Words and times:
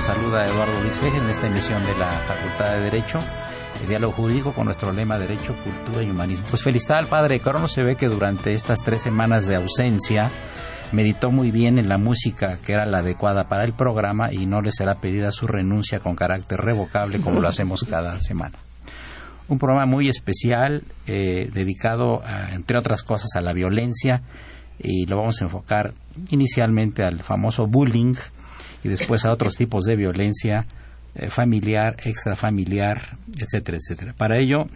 Saluda 0.00 0.44
Eduardo 0.44 0.80
Luis 0.82 0.98
Feje 0.98 1.16
en 1.16 1.30
esta 1.30 1.46
emisión 1.46 1.82
de 1.82 1.96
la 1.96 2.10
Facultad 2.10 2.74
de 2.74 2.80
Derecho, 2.80 3.18
el 3.80 3.88
diálogo 3.88 4.12
jurídico 4.12 4.52
con 4.52 4.66
nuestro 4.66 4.92
lema 4.92 5.18
Derecho, 5.18 5.54
Cultura 5.64 6.02
y 6.02 6.10
Humanismo. 6.10 6.46
Pues 6.50 6.62
felicidad 6.62 6.98
al 6.98 7.06
padre 7.06 7.40
Crono, 7.40 7.68
se 7.68 7.82
ve 7.82 7.96
que 7.96 8.08
durante 8.08 8.52
estas 8.52 8.80
tres 8.84 9.00
semanas 9.00 9.48
de 9.48 9.56
ausencia 9.56 10.30
meditó 10.92 11.30
muy 11.30 11.50
bien 11.50 11.78
en 11.78 11.88
la 11.88 11.96
música 11.96 12.58
que 12.64 12.74
era 12.74 12.84
la 12.84 12.98
adecuada 12.98 13.48
para 13.48 13.64
el 13.64 13.72
programa 13.72 14.32
y 14.32 14.44
no 14.44 14.60
le 14.60 14.72
será 14.72 14.96
pedida 14.96 15.32
su 15.32 15.46
renuncia 15.46 15.98
con 15.98 16.14
carácter 16.14 16.60
revocable 16.60 17.20
como 17.20 17.40
lo 17.40 17.48
hacemos 17.48 17.84
cada 17.88 18.20
semana. 18.20 18.58
Un 19.48 19.58
programa 19.58 19.86
muy 19.86 20.08
especial 20.08 20.84
eh, 21.06 21.48
dedicado, 21.52 22.20
entre 22.52 22.76
otras 22.76 23.02
cosas, 23.02 23.30
a 23.36 23.40
la 23.40 23.52
violencia 23.52 24.22
y 24.78 25.06
lo 25.06 25.18
vamos 25.18 25.40
a 25.40 25.44
enfocar 25.44 25.94
inicialmente 26.30 27.02
al 27.02 27.22
famoso 27.22 27.66
bullying 27.66 28.14
y 28.82 28.88
después 28.88 29.24
a 29.24 29.32
otros 29.32 29.56
tipos 29.56 29.84
de 29.84 29.96
violencia 29.96 30.66
eh, 31.14 31.28
familiar, 31.28 31.96
extrafamiliar, 32.04 33.18
etcétera, 33.38 33.78
etcétera. 33.78 34.14
Para 34.16 34.38
ello, 34.38 34.66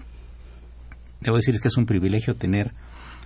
debo 1.21 1.37
decir 1.37 1.61
que 1.61 1.69
es 1.69 1.77
un 1.77 1.87
privilegio 1.87 2.35
tener 2.35 2.73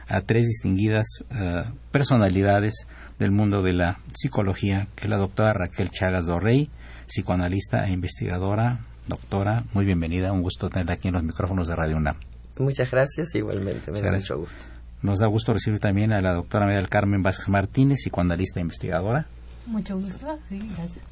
a 0.09 0.21
tres 0.23 0.47
distinguidas 0.47 1.07
eh, 1.31 1.65
personalidades 1.91 2.87
del 3.19 3.31
mundo 3.31 3.63
de 3.63 3.73
la 3.73 3.99
psicología, 4.15 4.89
que 4.95 5.05
es 5.05 5.11
la 5.11 5.19
doctora 5.19 5.53
Raquel 5.53 5.91
Chagas 5.91 6.27
Dorrey, 6.27 6.71
psicoanalista 7.07 7.87
e 7.87 7.93
investigadora. 7.93 8.81
Doctora, 9.07 9.65
muy 9.73 9.87
bienvenida, 9.87 10.33
un 10.33 10.43
gusto 10.43 10.69
tenerla 10.69 10.95
aquí 10.95 11.09
en 11.09 11.15
los 11.15 11.23
micrófonos 11.23 11.67
de 11.67 11.77
Radio 11.77 11.97
UNAM. 11.97 12.17
Muchas 12.59 12.91
gracias, 12.91 13.35
igualmente, 13.35 13.91
me 13.91 14.03
da 14.03 14.13
mucho 14.13 14.39
gusto. 14.39 14.67
Nos 15.01 15.21
da 15.21 15.29
gusto 15.29 15.53
recibir 15.53 15.79
también 15.79 16.13
a 16.13 16.21
la 16.21 16.35
doctora 16.35 16.67
María 16.67 16.81
del 16.81 16.89
Carmen 16.89 17.23
Vázquez 17.23 17.49
Martínez, 17.49 18.01
psicoanalista 18.01 18.61
e 18.61 18.63
investigadora. 18.63 19.27
Mucho 19.69 19.99
gusto, 19.99 20.39
sí, 20.49 20.59
gracias. 20.75 21.05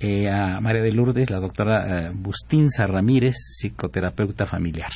Eh, 0.00 0.30
a 0.30 0.60
María 0.60 0.82
de 0.82 0.92
Lourdes, 0.92 1.30
la 1.30 1.40
doctora 1.40 2.06
eh, 2.06 2.10
Bustinza 2.14 2.86
Ramírez, 2.86 3.36
psicoterapeuta 3.36 4.46
familiar. 4.46 4.90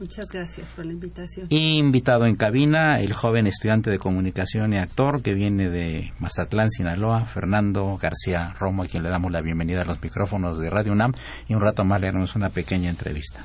Muchas 0.00 0.26
gracias 0.30 0.70
por 0.70 0.86
la 0.86 0.92
invitación. 0.92 1.48
invitado 1.50 2.24
en 2.26 2.36
cabina 2.36 3.00
el 3.00 3.12
joven 3.12 3.48
estudiante 3.48 3.90
de 3.90 3.98
comunicación 3.98 4.72
y 4.72 4.78
actor 4.78 5.22
que 5.22 5.34
viene 5.34 5.70
de 5.70 6.12
Mazatlán, 6.20 6.70
Sinaloa, 6.70 7.24
Fernando 7.24 7.96
García 8.00 8.54
Romo, 8.58 8.84
a 8.84 8.86
quien 8.86 9.02
le 9.02 9.10
damos 9.10 9.32
la 9.32 9.40
bienvenida 9.40 9.82
a 9.82 9.84
los 9.84 10.00
micrófonos 10.00 10.58
de 10.58 10.70
Radio 10.70 10.92
UNAM 10.92 11.14
y 11.48 11.54
un 11.54 11.62
rato 11.62 11.84
más 11.84 12.00
le 12.00 12.08
haremos 12.08 12.36
una 12.36 12.48
pequeña 12.48 12.90
entrevista. 12.90 13.44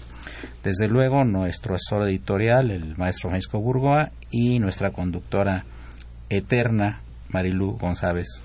Desde 0.63 0.87
luego, 0.87 1.23
nuestro 1.23 1.73
asesor 1.73 2.07
editorial, 2.07 2.69
el 2.69 2.95
maestro 2.97 3.29
Francisco 3.29 3.59
Burgoa, 3.59 4.11
y 4.29 4.59
nuestra 4.59 4.91
conductora 4.91 5.65
eterna, 6.29 7.01
Marilú 7.33 7.77
González 7.77 8.43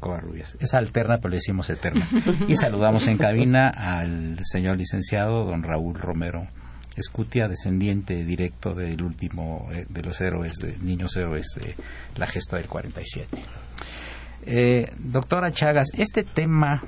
Covarrubias. 0.00 0.56
Es 0.60 0.74
alterna, 0.74 1.18
pero 1.18 1.30
le 1.30 1.36
decimos 1.36 1.68
eterna. 1.70 2.08
Y 2.48 2.56
saludamos 2.56 3.06
en 3.08 3.18
cabina 3.18 3.68
al 3.68 4.38
señor 4.44 4.78
licenciado 4.78 5.44
don 5.44 5.62
Raúl 5.62 5.94
Romero 5.94 6.46
Escutia, 6.96 7.48
descendiente 7.48 8.24
directo 8.24 8.74
del 8.74 9.02
último 9.02 9.68
eh, 9.72 9.84
de 9.88 10.02
los 10.02 10.20
héroes, 10.20 10.54
de 10.58 10.78
niños 10.78 11.16
héroes 11.16 11.46
de 11.56 11.74
la 12.16 12.26
gesta 12.26 12.56
del 12.56 12.66
47. 12.66 13.44
Eh, 14.46 14.92
doctora 14.98 15.52
Chagas, 15.52 15.88
este 15.94 16.22
tema 16.22 16.82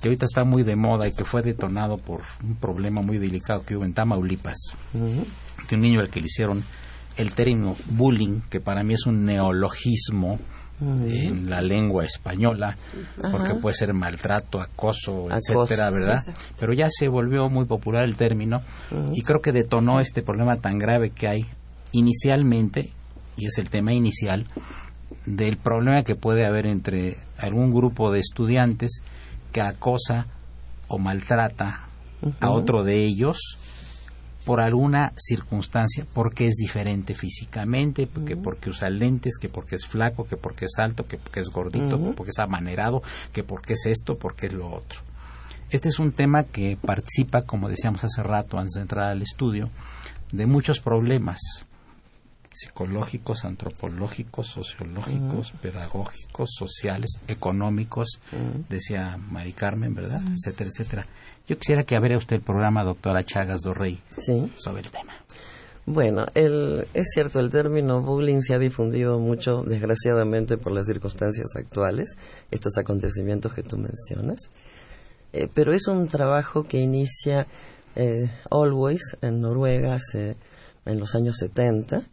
que 0.00 0.08
ahorita 0.08 0.24
está 0.24 0.44
muy 0.44 0.64
de 0.64 0.74
moda 0.74 1.06
y 1.06 1.12
que 1.12 1.24
fue 1.24 1.42
detonado 1.42 1.98
por 1.98 2.22
un 2.42 2.56
problema 2.56 3.00
muy 3.00 3.18
delicado 3.18 3.64
que 3.64 3.76
hubo 3.76 3.84
en 3.84 3.94
Tamaulipas, 3.94 4.74
de 4.92 5.76
un 5.76 5.80
niño 5.80 6.00
al 6.00 6.10
que 6.10 6.20
le 6.20 6.26
hicieron 6.26 6.64
el 7.16 7.34
término 7.34 7.76
bullying, 7.90 8.40
que 8.50 8.60
para 8.60 8.82
mí 8.82 8.94
es 8.94 9.06
un 9.06 9.24
neologismo 9.24 10.40
en 10.80 11.48
la 11.48 11.60
lengua 11.60 12.04
española, 12.04 12.76
porque 13.30 13.54
puede 13.54 13.74
ser 13.74 13.94
maltrato, 13.94 14.60
acoso, 14.60 15.28
etcétera, 15.30 15.90
¿verdad? 15.90 16.22
Pero 16.58 16.72
ya 16.72 16.88
se 16.90 17.08
volvió 17.08 17.48
muy 17.48 17.64
popular 17.64 18.04
el 18.04 18.16
término 18.16 18.62
y 19.12 19.22
creo 19.22 19.40
que 19.40 19.52
detonó 19.52 20.00
este 20.00 20.22
problema 20.22 20.56
tan 20.56 20.78
grave 20.78 21.10
que 21.10 21.28
hay 21.28 21.46
inicialmente, 21.92 22.90
y 23.36 23.46
es 23.46 23.58
el 23.58 23.70
tema 23.70 23.92
inicial, 23.92 24.46
del 25.26 25.56
problema 25.56 26.02
que 26.02 26.16
puede 26.16 26.44
haber 26.44 26.66
entre 26.66 27.16
algún 27.38 27.72
grupo 27.72 28.10
de 28.10 28.18
estudiantes 28.18 29.02
que 29.52 29.60
acosa 29.60 30.26
o 30.88 30.98
maltrata 30.98 31.88
a 32.40 32.50
otro 32.50 32.84
de 32.84 33.04
ellos 33.04 33.58
por 34.44 34.60
alguna 34.60 35.12
circunstancia, 35.16 36.06
porque 36.12 36.46
es 36.46 36.56
diferente 36.56 37.14
físicamente, 37.14 38.06
porque, 38.06 38.36
porque 38.36 38.70
usa 38.70 38.90
lentes, 38.90 39.38
que 39.38 39.48
porque 39.48 39.76
es 39.76 39.86
flaco, 39.86 40.26
que 40.26 40.36
porque 40.36 40.66
es 40.66 40.78
alto, 40.78 41.06
que 41.06 41.16
porque 41.16 41.40
es 41.40 41.48
gordito, 41.48 42.02
que 42.02 42.10
porque 42.10 42.30
es 42.30 42.38
amanerado, 42.38 43.02
que 43.32 43.42
porque 43.42 43.72
es 43.72 43.86
esto, 43.86 44.18
porque 44.18 44.46
es 44.46 44.52
lo 44.52 44.68
otro. 44.68 45.00
Este 45.70 45.88
es 45.88 45.98
un 45.98 46.12
tema 46.12 46.44
que 46.44 46.76
participa, 46.80 47.42
como 47.42 47.68
decíamos 47.68 48.04
hace 48.04 48.22
rato 48.22 48.58
antes 48.58 48.74
de 48.74 48.82
entrar 48.82 49.06
al 49.06 49.22
estudio, 49.22 49.70
de 50.30 50.46
muchos 50.46 50.80
problemas 50.80 51.40
psicológicos, 52.54 53.44
antropológicos, 53.44 54.46
sociológicos, 54.46 55.52
pedagógicos, 55.60 56.50
sociales, 56.56 57.18
económicos, 57.28 58.20
decía 58.68 59.16
Mari 59.16 59.52
Carmen, 59.52 59.94
¿verdad? 59.94 60.22
Etcétera, 60.32 60.70
etcétera. 60.70 61.06
Yo 61.46 61.58
quisiera 61.58 61.82
que 61.84 61.96
abriera 61.96 62.18
usted 62.18 62.36
el 62.36 62.42
programa, 62.42 62.84
doctora 62.84 63.24
Chagas 63.24 63.60
Dorrey, 63.60 64.00
sobre 64.56 64.82
el 64.82 64.90
tema. 64.90 65.14
Bueno, 65.86 66.24
el, 66.34 66.86
es 66.94 67.10
cierto, 67.12 67.40
el 67.40 67.50
término 67.50 68.00
bullying 68.00 68.40
se 68.40 68.54
ha 68.54 68.58
difundido 68.58 69.18
mucho, 69.18 69.62
desgraciadamente, 69.64 70.56
por 70.56 70.72
las 70.72 70.86
circunstancias 70.86 71.48
actuales, 71.56 72.16
estos 72.50 72.78
acontecimientos 72.78 73.52
que 73.52 73.62
tú 73.62 73.76
mencionas. 73.76 74.48
Eh, 75.34 75.48
pero 75.52 75.74
es 75.74 75.86
un 75.88 76.08
trabajo 76.08 76.62
que 76.62 76.78
inicia 76.78 77.46
eh, 77.96 78.30
Always 78.50 79.18
en 79.20 79.40
Noruega 79.40 79.96
hace, 79.96 80.36
en 80.86 80.98
los 80.98 81.14
años 81.14 81.36
70 81.38 82.04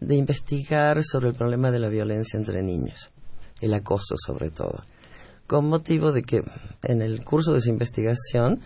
de 0.00 0.16
investigar 0.16 1.02
sobre 1.02 1.28
el 1.28 1.34
problema 1.34 1.70
de 1.70 1.78
la 1.78 1.88
violencia 1.88 2.36
entre 2.36 2.62
niños. 2.62 3.10
el 3.60 3.72
acoso 3.72 4.16
sobre 4.18 4.50
todo, 4.50 4.84
con 5.46 5.66
motivo 5.66 6.12
de 6.12 6.22
que 6.22 6.42
en 6.82 7.00
el 7.00 7.24
curso 7.24 7.54
de 7.54 7.60
su 7.60 7.70
investigación 7.70 8.60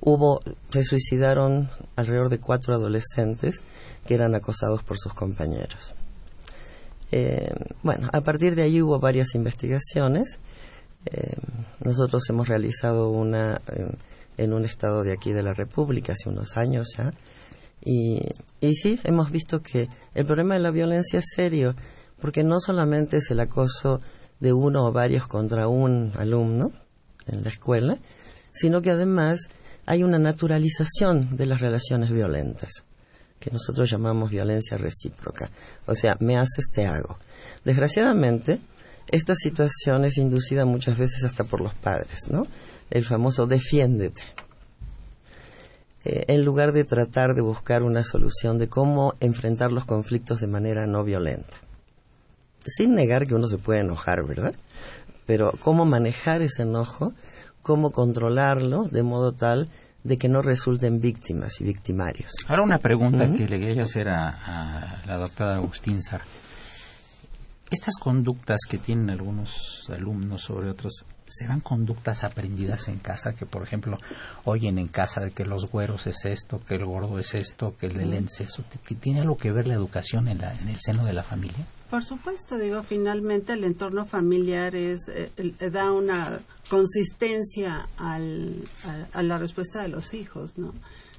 hubo, 0.00 0.40
se 0.70 0.84
suicidaron 0.84 1.70
alrededor 1.96 2.28
de 2.28 2.38
cuatro 2.38 2.74
adolescentes 2.74 3.62
que 4.06 4.14
eran 4.14 4.34
acosados 4.34 4.82
por 4.82 4.98
sus 4.98 5.14
compañeros. 5.14 5.94
Eh, 7.10 7.50
bueno, 7.82 8.08
a 8.12 8.20
partir 8.20 8.54
de 8.54 8.62
ahí 8.62 8.80
hubo 8.82 9.00
varias 9.00 9.34
investigaciones. 9.34 10.38
Eh, 11.06 11.34
nosotros 11.82 12.22
hemos 12.28 12.48
realizado 12.48 13.10
una 13.10 13.60
en 14.38 14.52
un 14.52 14.64
estado 14.64 15.02
de 15.02 15.12
aquí 15.12 15.32
de 15.32 15.42
la 15.42 15.52
República 15.52 16.14
hace 16.14 16.30
unos 16.30 16.56
años 16.56 16.94
ya. 16.96 17.12
Y, 17.84 18.20
y 18.60 18.74
sí, 18.74 19.00
hemos 19.04 19.30
visto 19.30 19.60
que 19.60 19.88
el 20.14 20.26
problema 20.26 20.54
de 20.54 20.60
la 20.60 20.70
violencia 20.70 21.20
es 21.20 21.26
serio, 21.34 21.74
porque 22.20 22.42
no 22.42 22.58
solamente 22.58 23.18
es 23.18 23.30
el 23.30 23.40
acoso 23.40 24.00
de 24.40 24.52
uno 24.52 24.86
o 24.86 24.92
varios 24.92 25.26
contra 25.26 25.68
un 25.68 26.12
alumno 26.16 26.72
en 27.26 27.42
la 27.42 27.50
escuela, 27.50 27.98
sino 28.52 28.82
que 28.82 28.90
además 28.90 29.48
hay 29.86 30.02
una 30.02 30.18
naturalización 30.18 31.36
de 31.36 31.46
las 31.46 31.60
relaciones 31.60 32.10
violentas, 32.10 32.84
que 33.38 33.50
nosotros 33.50 33.90
llamamos 33.90 34.30
violencia 34.30 34.76
recíproca. 34.76 35.50
O 35.86 35.94
sea, 35.94 36.16
me 36.20 36.36
haces, 36.36 36.66
te 36.72 36.86
hago. 36.86 37.18
Desgraciadamente, 37.64 38.60
esta 39.08 39.34
situación 39.34 40.04
es 40.04 40.18
inducida 40.18 40.64
muchas 40.64 40.98
veces 40.98 41.24
hasta 41.24 41.44
por 41.44 41.60
los 41.60 41.74
padres, 41.74 42.28
¿no? 42.30 42.46
El 42.90 43.04
famoso 43.04 43.46
defiéndete. 43.46 44.22
Eh, 46.04 46.24
en 46.28 46.44
lugar 46.44 46.72
de 46.72 46.84
tratar 46.84 47.34
de 47.34 47.40
buscar 47.40 47.82
una 47.82 48.04
solución 48.04 48.58
de 48.58 48.68
cómo 48.68 49.14
enfrentar 49.20 49.72
los 49.72 49.84
conflictos 49.84 50.40
de 50.40 50.46
manera 50.46 50.86
no 50.86 51.04
violenta. 51.04 51.56
Sin 52.64 52.94
negar 52.94 53.26
que 53.26 53.34
uno 53.34 53.46
se 53.46 53.58
puede 53.58 53.80
enojar, 53.80 54.24
¿verdad? 54.26 54.54
Pero 55.26 55.52
cómo 55.60 55.84
manejar 55.84 56.42
ese 56.42 56.62
enojo 56.62 57.12
cómo 57.68 57.90
controlarlo 57.90 58.84
de 58.84 59.02
modo 59.02 59.32
tal 59.32 59.68
de 60.02 60.16
que 60.16 60.30
no 60.30 60.40
resulten 60.40 61.02
víctimas 61.02 61.60
y 61.60 61.64
victimarios. 61.64 62.32
Ahora 62.46 62.62
una 62.62 62.78
pregunta 62.78 63.30
que 63.30 63.46
le 63.46 63.60
quería 63.60 63.82
hacer 63.82 64.08
a, 64.08 65.02
la 65.06 65.16
doctora 65.18 65.56
Agustín 65.56 66.02
Sar. 66.02 66.22
Estas 67.70 67.96
conductas 68.00 68.60
que 68.66 68.78
tienen 68.78 69.10
algunos 69.10 69.90
alumnos 69.90 70.40
sobre 70.40 70.70
otros, 70.70 71.04
¿serán 71.28 71.60
conductas 71.60 72.24
aprendidas 72.24 72.88
en 72.88 72.98
casa? 72.98 73.34
Que, 73.34 73.46
por 73.46 73.62
ejemplo, 73.62 73.98
oyen 74.44 74.78
en 74.78 74.88
casa 74.88 75.20
de 75.20 75.30
que 75.30 75.44
los 75.44 75.70
güeros 75.70 76.06
es 76.06 76.24
esto, 76.24 76.60
que 76.66 76.74
el 76.74 76.84
gordo 76.84 77.18
es 77.18 77.34
esto, 77.34 77.76
que 77.76 77.86
el 77.86 77.94
de 77.94 78.06
lentes 78.06 78.40
es 78.40 78.50
eso. 78.50 78.64
¿Tiene 79.00 79.20
algo 79.20 79.36
que 79.36 79.52
ver 79.52 79.66
la 79.66 79.74
educación 79.74 80.28
en, 80.28 80.42
en 80.42 80.68
el 80.68 80.78
seno 80.78 81.04
de 81.04 81.12
la 81.12 81.22
familia? 81.22 81.66
Por 81.90 82.04
supuesto, 82.04 82.58
digo, 82.58 82.82
finalmente 82.82 83.54
el 83.54 83.64
entorno 83.64 84.04
familiar 84.04 84.74
es, 84.76 85.08
eh, 85.08 85.30
da 85.70 85.90
una 85.90 86.38
consistencia 86.68 87.88
al, 87.96 88.56
a, 89.14 89.22
la 89.22 89.38
respuesta 89.38 89.80
de 89.80 89.88
los 89.88 90.12
hijos, 90.12 90.58
¿no? 90.58 90.74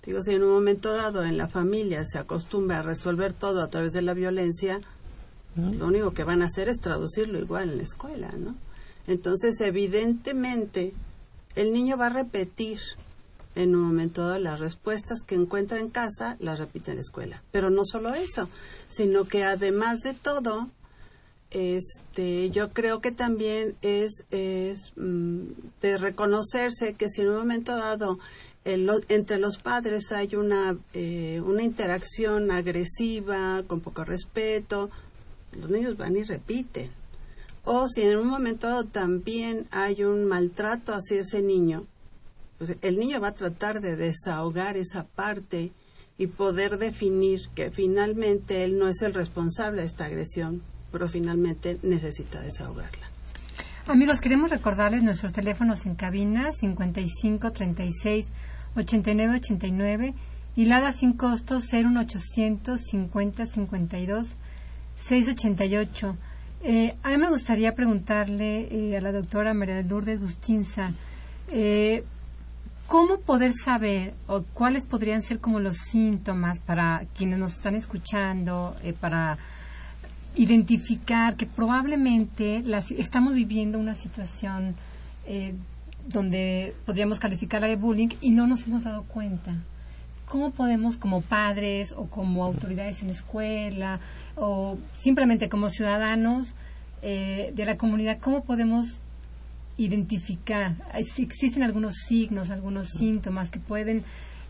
Digo, 0.05 0.21
si 0.21 0.33
en 0.33 0.43
un 0.43 0.51
momento 0.51 0.93
dado 0.93 1.23
en 1.23 1.37
la 1.37 1.47
familia 1.47 2.05
se 2.05 2.19
acostumbra 2.19 2.79
a 2.79 2.81
resolver 2.83 3.33
todo 3.33 3.63
a 3.63 3.69
través 3.69 3.93
de 3.93 4.03
la 4.03 4.13
violencia, 4.13 4.79
lo 5.55 5.87
único 5.87 6.13
que 6.13 6.23
van 6.23 6.41
a 6.41 6.45
hacer 6.45 6.69
es 6.69 6.79
traducirlo 6.79 7.39
igual 7.39 7.71
en 7.71 7.77
la 7.77 7.83
escuela, 7.83 8.31
¿no? 8.37 8.55
Entonces, 9.09 9.59
evidentemente, 9.59 10.93
el 11.55 11.73
niño 11.73 11.97
va 11.97 12.05
a 12.05 12.09
repetir 12.09 12.79
en 13.55 13.75
un 13.75 13.81
momento 13.81 14.21
dado 14.21 14.37
las 14.37 14.59
respuestas 14.59 15.23
que 15.23 15.33
encuentra 15.33 15.79
en 15.79 15.89
casa 15.89 16.37
las 16.39 16.59
repite 16.59 16.91
en 16.91 16.97
la 16.97 17.01
escuela. 17.01 17.41
Pero 17.51 17.71
no 17.71 17.85
solo 17.85 18.13
eso, 18.13 18.47
sino 18.87 19.25
que 19.25 19.43
además 19.43 20.01
de 20.01 20.13
todo, 20.13 20.69
este, 21.49 22.51
yo 22.51 22.69
creo 22.69 23.01
que 23.01 23.11
también 23.11 23.75
es, 23.81 24.25
es 24.29 24.93
mm, 24.95 25.39
de 25.81 25.97
reconocerse 25.97 26.93
que 26.93 27.09
si 27.09 27.21
en 27.21 27.29
un 27.29 27.37
momento 27.37 27.75
dado 27.75 28.19
entre 28.63 29.39
los 29.39 29.57
padres 29.57 30.11
hay 30.11 30.35
una, 30.35 30.77
eh, 30.93 31.41
una 31.43 31.63
interacción 31.63 32.51
agresiva, 32.51 33.63
con 33.65 33.79
poco 33.79 34.03
respeto, 34.03 34.91
los 35.53 35.71
niños 35.71 35.97
van 35.97 36.15
y 36.15 36.21
repiten. 36.21 36.98
O 37.71 37.87
si 37.87 38.01
en 38.01 38.17
un 38.17 38.27
momento 38.27 38.83
también 38.85 39.67
hay 39.69 40.03
un 40.03 40.25
maltrato 40.25 40.91
hacia 40.91 41.21
ese 41.21 41.43
niño, 41.43 41.85
pues 42.57 42.75
el 42.81 42.97
niño 42.97 43.21
va 43.21 43.27
a 43.27 43.35
tratar 43.35 43.79
de 43.79 43.95
desahogar 43.95 44.75
esa 44.75 45.03
parte 45.03 45.71
y 46.17 46.25
poder 46.25 46.79
definir 46.79 47.41
que 47.53 47.69
finalmente 47.69 48.63
él 48.63 48.79
no 48.79 48.87
es 48.87 49.03
el 49.03 49.13
responsable 49.13 49.81
de 49.81 49.87
esta 49.87 50.05
agresión, 50.05 50.63
pero 50.91 51.07
finalmente 51.07 51.77
necesita 51.83 52.41
desahogarla. 52.41 53.05
Amigos, 53.85 54.19
queremos 54.19 54.49
recordarles 54.49 55.03
nuestros 55.03 55.31
teléfonos 55.31 55.85
en 55.85 55.93
cabina 55.93 56.51
55 56.51 57.51
36 57.51 58.29
89 58.77 59.35
89 59.35 60.15
y 60.55 60.65
Lada 60.65 60.91
sin 60.91 61.13
costo 61.13 61.59
01800 61.59 62.81
50 62.81 63.45
52 63.45 64.27
688. 64.97 66.17
Eh, 66.61 66.95
a 67.03 67.09
mí 67.09 67.17
me 67.17 67.29
gustaría 67.29 67.73
preguntarle 67.73 68.67
eh, 68.71 68.97
a 68.97 69.01
la 69.01 69.11
doctora 69.11 69.53
María 69.53 69.81
Lourdes 69.81 70.19
Bustinza, 70.19 70.91
eh, 71.51 72.03
¿Cómo 72.89 73.19
poder 73.19 73.53
saber 73.53 74.15
o 74.25 74.41
cuáles 74.41 74.83
podrían 74.83 75.21
ser 75.21 75.37
como 75.37 75.59
los 75.59 75.77
síntomas 75.77 76.59
para 76.59 77.05
quienes 77.15 77.37
nos 77.37 77.53
están 77.53 77.75
escuchando, 77.75 78.75
eh, 78.81 78.93
para 78.93 79.37
identificar 80.35 81.35
que 81.35 81.45
probablemente 81.45 82.63
estamos 82.97 83.35
viviendo 83.35 83.77
una 83.77 83.93
situación 83.93 84.73
eh, 85.27 85.53
donde 86.07 86.73
podríamos 86.87 87.19
calificarla 87.19 87.67
de 87.67 87.75
bullying 87.75 88.09
y 88.21 88.31
no 88.31 88.47
nos 88.47 88.65
hemos 88.65 88.85
dado 88.85 89.03
cuenta? 89.03 89.53
¿Cómo 90.29 90.51
podemos 90.51 90.95
como 90.97 91.21
padres 91.21 91.91
o 91.97 92.05
como 92.05 92.43
autoridades 92.43 93.01
en 93.01 93.07
la 93.07 93.13
escuela 93.13 93.99
o 94.35 94.77
simplemente 94.93 95.49
como 95.49 95.71
ciudadanos 95.71 96.53
eh, 97.01 97.51
de 97.55 97.65
la 97.65 97.77
comunidad, 97.77 98.19
cómo 98.19 98.43
podemos 98.43 99.01
identificar? 99.77 100.75
¿Existen 100.93 101.63
algunos 101.63 101.95
signos, 102.07 102.51
algunos 102.51 102.89
síntomas 102.89 103.49
que 103.49 103.59
pueden 103.59 104.03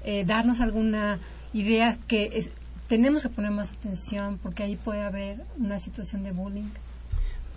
eh, 0.04 0.26
darnos 0.26 0.60
alguna 0.60 1.20
idea 1.54 1.98
que 2.08 2.50
tenemos 2.90 3.24
que 3.24 3.30
poner 3.30 3.52
más 3.52 3.72
atención 3.72 4.38
porque 4.44 4.64
ahí 4.64 4.76
puede 4.76 5.04
haber 5.04 5.46
una 5.58 5.80
situación 5.80 6.24
de 6.24 6.34
bullying? 6.34 6.70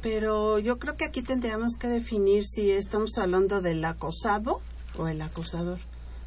Pero 0.00 0.60
yo 0.60 0.78
creo 0.78 0.96
que 0.96 1.06
aquí 1.06 1.22
tendríamos 1.22 1.76
que 1.76 1.88
definir 1.88 2.44
si 2.44 2.70
estamos 2.70 3.18
hablando 3.18 3.60
del 3.60 3.84
acosado 3.84 4.60
o 4.96 5.08
el 5.08 5.22
acosador, 5.22 5.78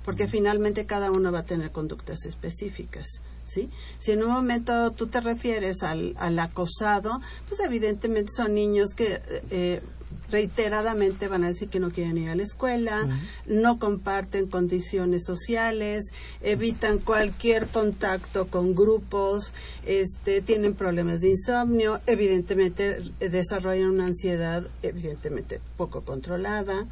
porque 0.06 0.28
finalmente 0.28 0.86
cada 0.86 1.12
uno 1.12 1.32
va 1.32 1.40
a 1.40 1.46
tener 1.46 1.72
conductas 1.72 2.26
específicas. 2.26 3.22
¿Sí? 3.44 3.70
Si 4.00 4.12
en 4.12 4.24
un 4.24 4.32
momento 4.32 4.92
tú 4.92 5.06
te 5.08 5.20
refieres 5.22 5.84
al, 5.84 6.16
al 6.18 6.40
acosado, 6.40 7.22
pues 7.48 7.60
evidentemente 7.60 8.32
son 8.36 8.56
niños 8.56 8.96
que 8.96 9.22
eh, 9.52 9.82
reiteradamente 10.32 11.28
van 11.28 11.44
a 11.44 11.50
decir 11.50 11.70
que 11.70 11.80
no 11.80 11.92
quieren 11.92 12.18
ir 12.18 12.30
a 12.30 12.36
la 12.36 12.44
escuela, 12.44 13.08
no 13.46 13.78
comparten 13.78 14.48
condiciones 14.48 15.24
sociales, 15.26 16.12
evitan 16.42 17.00
cualquier 17.00 17.68
contacto 17.68 18.48
con 18.48 18.74
grupos, 18.74 19.54
este, 19.86 20.42
tienen 20.42 20.74
problemas 20.74 21.22
de 21.22 21.30
insomnio, 21.30 22.02
evidentemente 22.08 23.00
desarrollan 23.20 23.90
una 23.90 24.08
ansiedad 24.08 24.66
evidentemente 24.82 25.62
poco 25.78 26.02
controlada. 26.02 26.88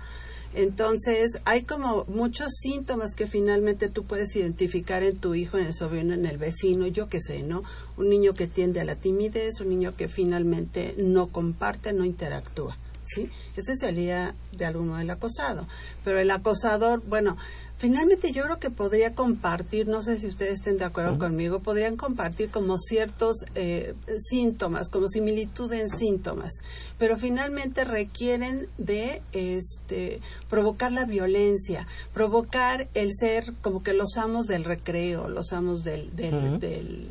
Entonces, 0.55 1.41
hay 1.45 1.63
como 1.63 2.05
muchos 2.05 2.53
síntomas 2.59 3.15
que 3.15 3.27
finalmente 3.27 3.89
tú 3.89 4.03
puedes 4.03 4.35
identificar 4.35 5.03
en 5.03 5.17
tu 5.17 5.33
hijo, 5.33 5.57
en 5.57 5.65
el 5.65 5.73
sobrino, 5.73 6.13
en 6.13 6.25
el 6.25 6.37
vecino, 6.37 6.85
yo 6.87 7.09
qué 7.09 7.21
sé, 7.21 7.41
¿no? 7.41 7.63
Un 7.97 8.09
niño 8.09 8.33
que 8.33 8.47
tiende 8.47 8.79
a 8.79 8.85
la 8.85 8.95
timidez, 8.95 9.59
un 9.61 9.69
niño 9.69 9.95
que 9.95 10.07
finalmente 10.07 10.93
no 10.97 11.27
comparte, 11.27 11.91
no 11.91 12.05
interactúa. 12.05 12.77
¿Sí? 13.05 13.29
Ese 13.55 13.75
sería 13.75 14.35
de 14.51 14.65
alguno 14.65 14.99
el 14.99 15.09
acosado. 15.09 15.67
Pero 16.03 16.19
el 16.19 16.31
acosador, 16.31 17.01
bueno, 17.07 17.37
finalmente 17.77 18.31
yo 18.31 18.43
creo 18.43 18.59
que 18.59 18.69
podría 18.69 19.13
compartir, 19.13 19.87
no 19.87 20.01
sé 20.01 20.19
si 20.19 20.27
ustedes 20.27 20.53
estén 20.53 20.77
de 20.77 20.85
acuerdo 20.85 21.17
conmigo, 21.17 21.59
podrían 21.59 21.97
compartir 21.97 22.49
como 22.49 22.77
ciertos 22.77 23.45
eh, 23.55 23.93
síntomas, 24.17 24.89
como 24.89 25.07
similitud 25.07 25.71
en 25.73 25.89
síntomas, 25.89 26.53
pero 26.97 27.17
finalmente 27.17 27.83
requieren 27.83 28.67
de 28.77 29.21
este, 29.33 30.21
provocar 30.49 30.91
la 30.91 31.05
violencia, 31.05 31.87
provocar 32.13 32.87
el 32.93 33.11
ser 33.13 33.53
como 33.61 33.83
que 33.83 33.93
los 33.93 34.17
amos 34.17 34.45
del 34.47 34.63
recreo, 34.63 35.27
los 35.27 35.51
amos 35.51 35.83
del, 35.83 36.15
del 36.15 36.59
del 36.59 37.07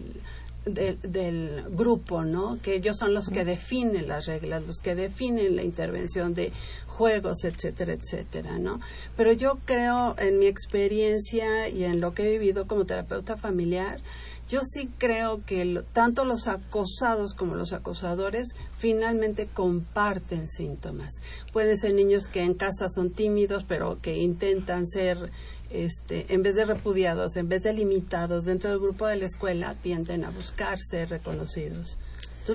grupo, 1.71 2.25
¿no? 2.25 2.59
Que 2.63 2.75
ellos 2.77 2.97
son 2.97 3.15
los 3.15 3.29
que 3.29 3.45
definen 3.45 4.09
las 4.09 4.27
reglas, 4.27 4.67
los 4.67 4.79
que 4.79 4.95
definen 4.95 5.57
la 5.57 5.63
intervención 5.63 6.35
de 6.35 6.53
juegos, 6.87 7.45
etcétera, 7.45 7.95
etcétera, 7.95 8.59
¿no? 8.59 8.81
Pero 9.17 9.33
yo 9.33 9.59
creo, 9.65 10.15
en 10.19 10.39
mi 10.39 10.47
experiencia 10.47 11.69
y 11.69 11.85
en 11.85 12.01
lo 12.01 12.15
que 12.15 12.27
he 12.27 12.39
vivido 12.39 12.67
como 12.67 12.85
terapeuta 12.85 13.37
familiar, 13.37 14.01
Yo 14.49 14.61
sí 14.63 14.91
creo 14.99 15.43
que 15.47 15.83
tanto 15.95 16.25
los 16.25 16.47
acosados 16.47 17.33
como 17.33 17.55
los 17.55 17.73
acosadores 17.73 18.49
finalmente 18.77 19.47
comparten 19.47 20.49
síntomas. 20.49 21.23
Pueden 21.53 21.79
ser 21.79 21.95
niños 21.95 22.27
que 22.27 22.43
en 22.43 22.53
casa 22.53 22.89
son 22.89 23.11
tímidos, 23.13 23.65
pero 23.67 23.99
que 24.03 24.19
intentan 24.19 24.87
ser 24.87 25.31
este, 25.73 26.27
en 26.33 26.43
vez 26.43 26.55
de 26.55 26.65
repudiados, 26.65 27.37
en 27.37 27.49
vez 27.49 27.63
de 27.63 27.73
limitados 27.73 28.45
dentro 28.45 28.71
del 28.71 28.79
grupo 28.79 29.07
de 29.07 29.17
la 29.17 29.27
escuela, 29.27 29.75
tienden 29.83 30.25
a 30.25 30.31
buscar 30.31 30.79
ser 30.79 31.09
reconocidos. 31.11 31.99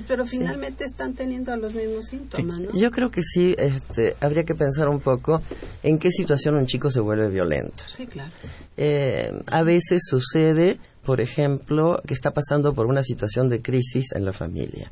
pero 0.08 0.26
finalmente 0.26 0.84
están 0.84 1.14
teniendo 1.14 1.56
los 1.56 1.74
mismos 1.74 2.08
síntomas, 2.08 2.60
¿no? 2.60 2.74
Yo 2.74 2.92
creo 2.92 3.10
que 3.10 3.24
sí, 3.24 3.56
este, 3.58 4.16
habría 4.20 4.44
que 4.44 4.54
pensar 4.54 4.90
un 4.90 5.00
poco 5.00 5.42
en 5.84 5.98
qué 5.98 6.12
situación 6.12 6.56
un 6.56 6.66
chico 6.66 6.92
se 6.92 7.00
vuelve 7.00 7.30
violento. 7.30 7.84
Sí, 7.88 8.06
claro. 8.06 8.32
Eh, 8.76 9.32
a 9.48 9.64
veces 9.64 10.04
sucede, 10.06 10.78
por 11.04 11.22
ejemplo, 11.22 12.02
que 12.06 12.14
está 12.14 12.32
pasando 12.32 12.74
por 12.74 12.86
una 12.86 13.02
situación 13.02 13.50
de 13.50 13.62
crisis 13.62 14.12
en 14.14 14.26
la 14.26 14.34
familia 14.34 14.92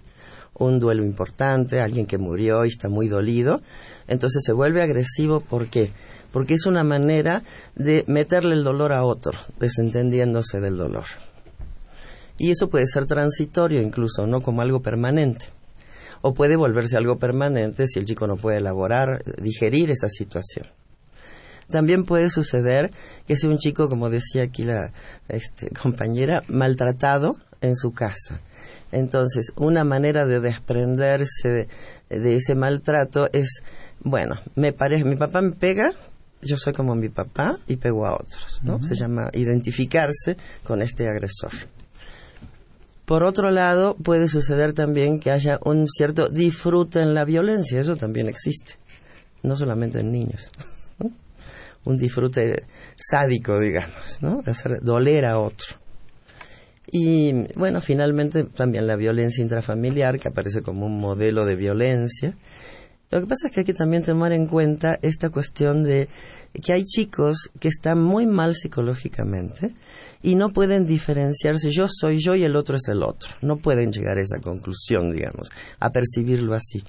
un 0.58 0.80
duelo 0.80 1.04
importante, 1.04 1.82
alguien 1.82 2.06
que 2.06 2.18
murió 2.18 2.66
y 2.66 2.70
está 2.70 2.88
muy 2.90 3.08
dolido, 3.08 3.62
entonces 4.08 4.42
se 4.46 4.54
vuelve 4.54 4.82
agresivo, 4.82 5.42
¿por 5.42 5.68
qué? 5.68 5.92
Porque 6.36 6.56
es 6.56 6.66
una 6.66 6.84
manera 6.84 7.44
de 7.76 8.04
meterle 8.08 8.56
el 8.56 8.66
dolor 8.66 8.92
a 8.92 9.06
otro, 9.06 9.40
desentendiéndose 9.58 10.60
del 10.60 10.76
dolor. 10.76 11.06
Y 12.38 12.52
eso 12.52 12.70
puede 12.70 12.88
ser 12.88 13.06
transitorio 13.06 13.82
incluso, 13.82 14.28
no 14.28 14.42
como 14.42 14.62
algo 14.62 14.82
permanente. 14.82 15.46
O 16.22 16.34
puede 16.34 16.58
volverse 16.58 16.98
algo 16.98 17.20
permanente 17.20 17.88
si 17.88 18.00
el 18.00 18.06
chico 18.06 18.28
no 18.28 18.36
puede 18.36 18.58
elaborar, 18.58 19.24
digerir 19.42 19.92
esa 19.92 20.10
situación. 20.10 20.68
También 21.70 22.04
puede 22.04 22.30
suceder 22.30 22.92
que 23.26 23.38
sea 23.38 23.50
un 23.50 23.58
chico, 23.58 23.88
como 23.88 24.10
decía 24.10 24.44
aquí 24.44 24.66
la 24.66 24.92
este, 25.30 25.70
compañera, 25.70 26.44
maltratado 26.50 27.38
en 27.62 27.78
su 27.78 27.94
casa. 27.94 28.42
Entonces, 28.92 29.54
una 29.56 29.86
manera 29.86 30.26
de 30.26 30.42
desprenderse 30.42 31.70
de, 32.10 32.36
ese 32.36 32.56
maltrato 32.56 33.30
es, 33.32 33.64
bueno, 34.02 34.36
me 34.56 34.74
parece, 34.74 35.06
mi 35.06 35.16
papá 35.16 35.42
me 35.42 35.54
pega, 35.54 35.94
yo 36.46 36.58
soy 36.58 36.74
como 36.74 36.96
mi 36.96 37.10
papá 37.10 37.58
y 37.68 37.76
pego 37.78 38.06
a 38.06 38.16
otros, 38.16 38.62
¿no? 38.64 38.82
Se 38.84 38.96
llama 38.96 39.30
identificarse 39.34 40.38
con 40.64 40.82
este 40.82 41.08
agresor. 41.10 41.52
Por 43.06 43.24
otro 43.24 43.52
lado, 43.52 43.96
puede 43.96 44.28
suceder 44.28 44.74
también 44.74 45.20
que 45.20 45.32
haya 45.32 45.60
un 45.64 45.88
cierto 45.88 46.28
disfrute 46.28 47.02
en 47.02 47.14
la 47.14 47.24
violencia, 47.24 47.80
eso 47.80 47.96
también 47.96 48.28
existe, 48.28 48.74
no 49.44 49.56
solamente 49.56 50.00
en 50.00 50.12
niños. 50.12 50.50
Un 51.86 51.98
disfrute 52.00 52.64
sádico, 52.98 53.60
digamos, 53.60 54.18
¿no? 54.22 54.42
De 54.42 54.52
hacer 54.52 54.80
doler 54.82 55.26
a 55.26 55.38
otro. 55.38 55.76
Y 56.92 57.32
bueno, 57.56 57.80
finalmente 57.82 58.44
también 58.44 58.88
la 58.88 58.96
violencia 58.96 59.42
intrafamiliar, 59.42 60.20
que 60.20 60.30
aparece 60.30 60.64
como 60.64 60.88
un 60.88 61.00
modelo 61.00 61.46
de 61.46 61.56
violencia. 61.56 62.36
Lo 63.12 63.22
que 63.22 63.28
pasa 63.28 63.48
es 63.48 63.54
que 63.54 63.60
hay 63.62 63.66
que 63.66 63.74
también 63.74 64.04
tomar 64.04 64.32
en 64.32 64.48
cuenta 64.48 64.98
esta 65.02 65.30
cuestión 65.30 65.84
de 65.84 66.10
que 66.62 66.74
hay 66.74 66.84
chicos 66.84 67.52
que 67.60 67.68
están 67.68 68.02
muy 68.02 68.26
mal 68.26 68.56
psicológicamente 68.56 69.74
y 70.24 70.36
no 70.36 70.52
pueden 70.52 70.86
diferenciarse 70.86 71.70
yo 71.70 71.88
soy 71.90 72.20
yo 72.20 72.36
y 72.36 72.44
el 72.44 72.56
otro 72.56 72.78
es 72.78 72.88
el 72.88 73.04
otro. 73.04 73.30
No 73.42 73.58
pueden 73.58 73.92
llegar 73.92 74.18
a 74.18 74.22
esa 74.22 74.40
conclusión, 74.40 75.12
digamos, 75.12 75.50
a 75.80 75.92
percibirlo 75.92 76.56
así. 76.56 76.84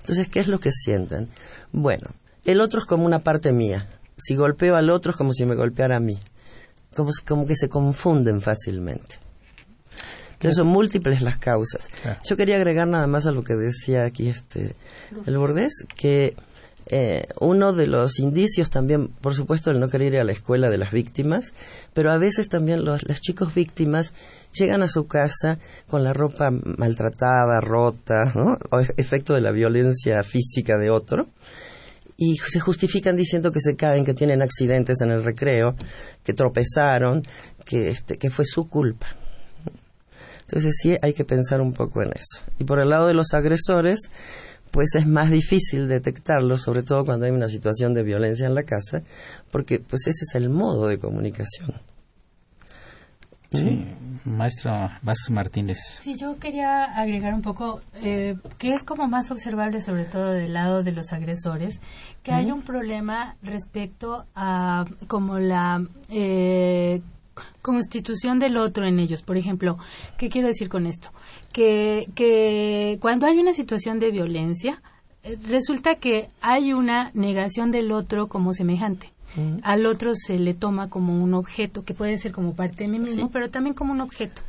Entonces, 0.00 0.28
¿qué 0.28 0.40
es 0.40 0.48
lo 0.48 0.58
que 0.58 0.72
sienten? 0.72 1.28
Bueno, 1.72 2.14
el 2.44 2.60
otro 2.60 2.80
es 2.80 2.86
como 2.86 3.04
una 3.04 3.18
parte 3.18 3.52
mía. 3.52 3.88
Si 4.16 4.34
golpeo 4.34 4.74
al 4.74 4.90
otro 4.90 5.12
es 5.12 5.16
como 5.16 5.32
si 5.32 5.44
me 5.44 5.54
golpeara 5.54 5.96
a 5.96 6.00
mí. 6.00 6.18
Como, 6.96 7.10
como 7.26 7.46
que 7.46 7.56
se 7.56 7.68
confunden 7.68 8.40
fácilmente. 8.40 9.27
Entonces 10.38 10.56
son 10.56 10.68
múltiples 10.68 11.20
las 11.20 11.36
causas. 11.38 11.90
Yo 12.24 12.36
quería 12.36 12.56
agregar 12.56 12.86
nada 12.86 13.08
más 13.08 13.26
a 13.26 13.32
lo 13.32 13.42
que 13.42 13.54
decía 13.54 14.04
aquí 14.04 14.28
este 14.28 14.76
el 15.26 15.36
Bordés, 15.36 15.84
que 15.96 16.36
eh, 16.90 17.24
uno 17.40 17.72
de 17.72 17.88
los 17.88 18.20
indicios 18.20 18.70
también, 18.70 19.08
por 19.08 19.34
supuesto, 19.34 19.72
el 19.72 19.80
no 19.80 19.88
querer 19.88 20.14
ir 20.14 20.20
a 20.20 20.24
la 20.24 20.32
escuela 20.32 20.70
de 20.70 20.78
las 20.78 20.92
víctimas, 20.92 21.52
pero 21.92 22.12
a 22.12 22.18
veces 22.18 22.48
también 22.48 22.84
los, 22.84 23.06
las 23.06 23.20
chicos 23.20 23.52
víctimas 23.52 24.14
llegan 24.52 24.82
a 24.82 24.88
su 24.88 25.06
casa 25.06 25.58
con 25.88 26.04
la 26.04 26.12
ropa 26.12 26.50
maltratada, 26.50 27.60
rota, 27.60 28.32
¿no? 28.34 28.56
o 28.70 28.80
efecto 28.96 29.34
de 29.34 29.40
la 29.42 29.50
violencia 29.50 30.22
física 30.22 30.78
de 30.78 30.88
otro, 30.88 31.26
y 32.16 32.36
se 32.36 32.58
justifican 32.58 33.16
diciendo 33.16 33.52
que 33.52 33.60
se 33.60 33.76
caen, 33.76 34.04
que 34.04 34.14
tienen 34.14 34.40
accidentes 34.40 35.00
en 35.02 35.10
el 35.10 35.22
recreo, 35.22 35.74
que 36.24 36.32
tropezaron, 36.32 37.22
que, 37.66 37.90
este, 37.90 38.16
que 38.16 38.30
fue 38.30 38.46
su 38.46 38.68
culpa. 38.68 39.17
Entonces 40.48 40.76
sí 40.80 40.96
hay 41.02 41.12
que 41.12 41.26
pensar 41.26 41.60
un 41.60 41.74
poco 41.74 42.02
en 42.02 42.12
eso. 42.12 42.42
Y 42.58 42.64
por 42.64 42.80
el 42.80 42.88
lado 42.88 43.06
de 43.06 43.12
los 43.12 43.34
agresores, 43.34 44.10
pues 44.70 44.94
es 44.94 45.06
más 45.06 45.30
difícil 45.30 45.88
detectarlo, 45.88 46.56
sobre 46.56 46.82
todo 46.82 47.04
cuando 47.04 47.26
hay 47.26 47.32
una 47.32 47.48
situación 47.48 47.92
de 47.92 48.02
violencia 48.02 48.46
en 48.46 48.54
la 48.54 48.62
casa, 48.62 49.02
porque 49.50 49.78
pues 49.78 50.06
ese 50.06 50.24
es 50.24 50.34
el 50.34 50.48
modo 50.48 50.88
de 50.88 50.98
comunicación. 50.98 51.74
Sí, 53.50 53.86
maestra 54.24 54.98
Vázquez 55.02 55.30
Martínez. 55.30 55.78
Sí, 56.02 56.14
yo 56.18 56.38
quería 56.38 56.84
agregar 56.84 57.32
un 57.32 57.40
poco 57.40 57.80
eh, 58.02 58.36
que 58.58 58.74
es 58.74 58.84
como 58.84 59.08
más 59.08 59.30
observable, 59.30 59.80
sobre 59.80 60.04
todo 60.04 60.32
del 60.32 60.52
lado 60.52 60.82
de 60.82 60.92
los 60.92 61.12
agresores, 61.14 61.80
que 62.22 62.32
hay 62.32 62.50
un 62.50 62.62
problema 62.62 63.36
respecto 63.42 64.26
a 64.34 64.84
como 65.06 65.38
la 65.38 65.82
eh, 66.10 67.00
constitución 67.62 68.38
del 68.38 68.56
otro 68.56 68.84
en 68.86 68.98
ellos. 68.98 69.22
Por 69.22 69.36
ejemplo, 69.36 69.78
¿qué 70.16 70.28
quiero 70.28 70.48
decir 70.48 70.68
con 70.68 70.86
esto? 70.86 71.10
Que, 71.52 72.08
que 72.14 72.98
cuando 73.00 73.26
hay 73.26 73.38
una 73.38 73.54
situación 73.54 73.98
de 73.98 74.10
violencia, 74.10 74.82
eh, 75.22 75.36
resulta 75.48 75.96
que 75.96 76.28
hay 76.40 76.72
una 76.72 77.10
negación 77.14 77.70
del 77.70 77.92
otro 77.92 78.28
como 78.28 78.54
semejante. 78.54 79.12
Al 79.62 79.86
otro 79.86 80.14
se 80.14 80.38
le 80.38 80.54
toma 80.54 80.88
como 80.88 81.22
un 81.22 81.34
objeto, 81.34 81.84
que 81.84 81.94
puede 81.94 82.18
ser 82.18 82.32
como 82.32 82.54
parte 82.54 82.84
de 82.84 82.88
mí 82.88 82.98
mismo, 82.98 83.30
pero 83.30 83.50
también 83.50 83.74
como 83.74 83.92
un 83.92 84.00
objeto. 84.00 84.42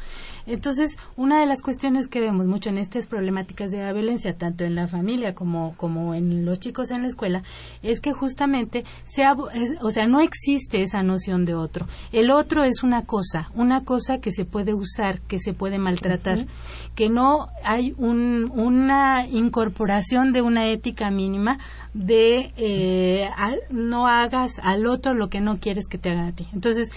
Entonces, 0.45 0.97
una 1.15 1.39
de 1.39 1.45
las 1.45 1.61
cuestiones 1.61 2.07
que 2.07 2.19
vemos 2.19 2.47
mucho 2.47 2.69
en 2.69 2.79
estas 2.79 3.05
problemáticas 3.05 3.69
de 3.69 3.79
la 3.79 3.93
violencia, 3.93 4.35
tanto 4.35 4.63
en 4.63 4.73
la 4.73 4.87
familia 4.87 5.35
como, 5.35 5.75
como 5.77 6.15
en 6.15 6.43
los 6.43 6.59
chicos 6.59 6.89
en 6.89 7.03
la 7.03 7.07
escuela, 7.07 7.43
es 7.83 7.99
que 7.99 8.13
justamente, 8.13 8.83
sea, 9.05 9.35
o 9.81 9.91
sea, 9.91 10.07
no 10.07 10.21
existe 10.21 10.81
esa 10.81 11.03
noción 11.03 11.45
de 11.45 11.53
otro. 11.53 11.87
El 12.11 12.31
otro 12.31 12.63
es 12.63 12.81
una 12.81 13.05
cosa, 13.05 13.51
una 13.53 13.83
cosa 13.83 14.19
que 14.19 14.31
se 14.31 14.45
puede 14.45 14.73
usar, 14.73 15.21
que 15.21 15.39
se 15.39 15.53
puede 15.53 15.77
maltratar, 15.77 16.47
que 16.95 17.09
no 17.09 17.49
hay 17.63 17.93
un, 17.97 18.51
una 18.55 19.27
incorporación 19.27 20.33
de 20.33 20.41
una 20.41 20.71
ética 20.71 21.11
mínima 21.11 21.59
de 21.93 22.53
eh, 22.57 23.29
no 23.69 24.07
hagas 24.07 24.59
al 24.63 24.78
otro 24.87 25.13
lo 25.13 25.29
que 25.29 25.41
no 25.41 25.59
quieres 25.59 25.87
que 25.87 25.97
te 25.97 26.11
hagan 26.11 26.27
a 26.27 26.31
ti. 26.33 26.47
Entonces, 26.53 26.91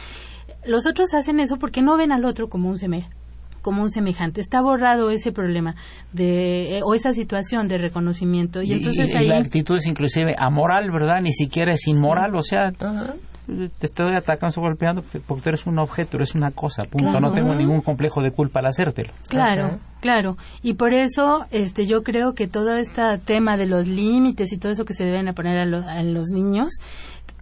los 0.65 0.87
otros 0.87 1.15
hacen 1.15 1.41
eso 1.41 1.57
porque 1.59 1.83
no 1.83 1.97
ven 1.97 2.13
al 2.13 2.25
otro 2.25 2.49
como 2.49 2.69
un 2.69 2.79
semejante 2.79 3.23
como 3.63 3.83
un 3.83 3.91
semejante. 3.91 4.41
Está 4.41 4.61
borrado 4.61 5.11
ese 5.11 5.33
problema 5.33 5.77
de 6.13 6.79
eh, 6.79 6.81
o 6.83 6.95
esa 6.95 7.15
situación 7.15 7.69
de 7.69 7.79
reconocimiento 7.79 8.61
y, 8.61 8.73
entonces 8.73 9.15
la 9.15 9.39
actitud 9.39 9.77
es 9.77 9.87
inclusive 9.87 10.35
amoral, 10.37 10.91
¿verdad? 10.91 11.23
Ni 11.23 11.33
siquiera 11.33 11.73
es 11.73 11.87
inmoral, 11.87 12.35
o 12.35 12.43
sea, 12.43 12.73
te 12.73 13.87
estoy 13.87 14.15
atacando, 14.15 14.61
golpeando 14.61 15.03
porque 15.27 15.43
tú 15.43 15.49
eres 15.49 15.67
un 15.67 15.79
objeto, 15.79 16.17
eres 16.17 16.35
una 16.35 16.51
cosa, 16.51 16.85
punto. 16.85 17.21
No 17.21 17.33
tengo 17.33 17.55
ningún 17.55 17.81
complejo 17.81 18.23
de 18.23 18.33
culpa 18.33 18.61
al 18.61 18.67
hacértelo. 18.67 19.13
Claro, 19.29 19.79
claro. 20.01 20.37
Y 20.63 20.75
por 20.75 20.93
eso 20.93 21.47
este, 21.51 21.87
yo 21.87 22.03
creo 22.03 22.35
que 22.35 22.47
todo 22.47 22.77
este 22.77 23.03
tema 23.25 23.57
de 23.57 23.67
los 23.67 23.87
límites 23.87 24.53
y 24.53 24.59
todo 24.59 24.73
eso 24.73 24.85
que 24.85 24.95
se 24.95 25.05
deben 25.05 25.33
poner 25.35 25.59
a, 25.59 25.93
a 25.93 26.03
los 26.03 26.29
niños 26.29 26.69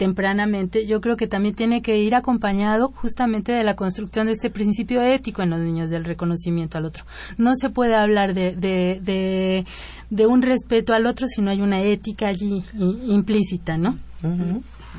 tempranamente, 0.01 0.87
yo 0.87 1.03
creo 1.03 1.19
que 1.19 1.27
también 1.27 1.55
tiene 1.55 1.83
que 1.83 1.99
ir 1.99 2.15
acompañado 2.15 2.89
justamente 2.89 3.53
de 3.53 3.63
la 3.63 3.77
construcción 3.77 4.29
de 4.29 4.33
este 4.33 4.49
principio 4.49 5.03
ético 5.03 5.43
en 5.43 5.51
los 5.51 5.61
niños 5.61 5.91
del 5.91 6.07
reconocimiento 6.07 6.79
al 6.79 6.87
otro. 6.87 7.05
No 7.37 7.55
se 7.55 7.69
puede 7.69 7.95
hablar 7.95 8.33
de, 8.33 8.57
de, 8.57 9.67
de, 10.09 10.27
un 10.27 10.41
respeto 10.41 10.95
al 10.95 11.05
otro 11.05 11.27
si 11.27 11.43
no 11.43 11.51
hay 11.51 11.61
una 11.61 11.83
ética 11.83 12.29
allí 12.29 12.63
implícita, 13.09 13.77
¿no? 13.77 13.99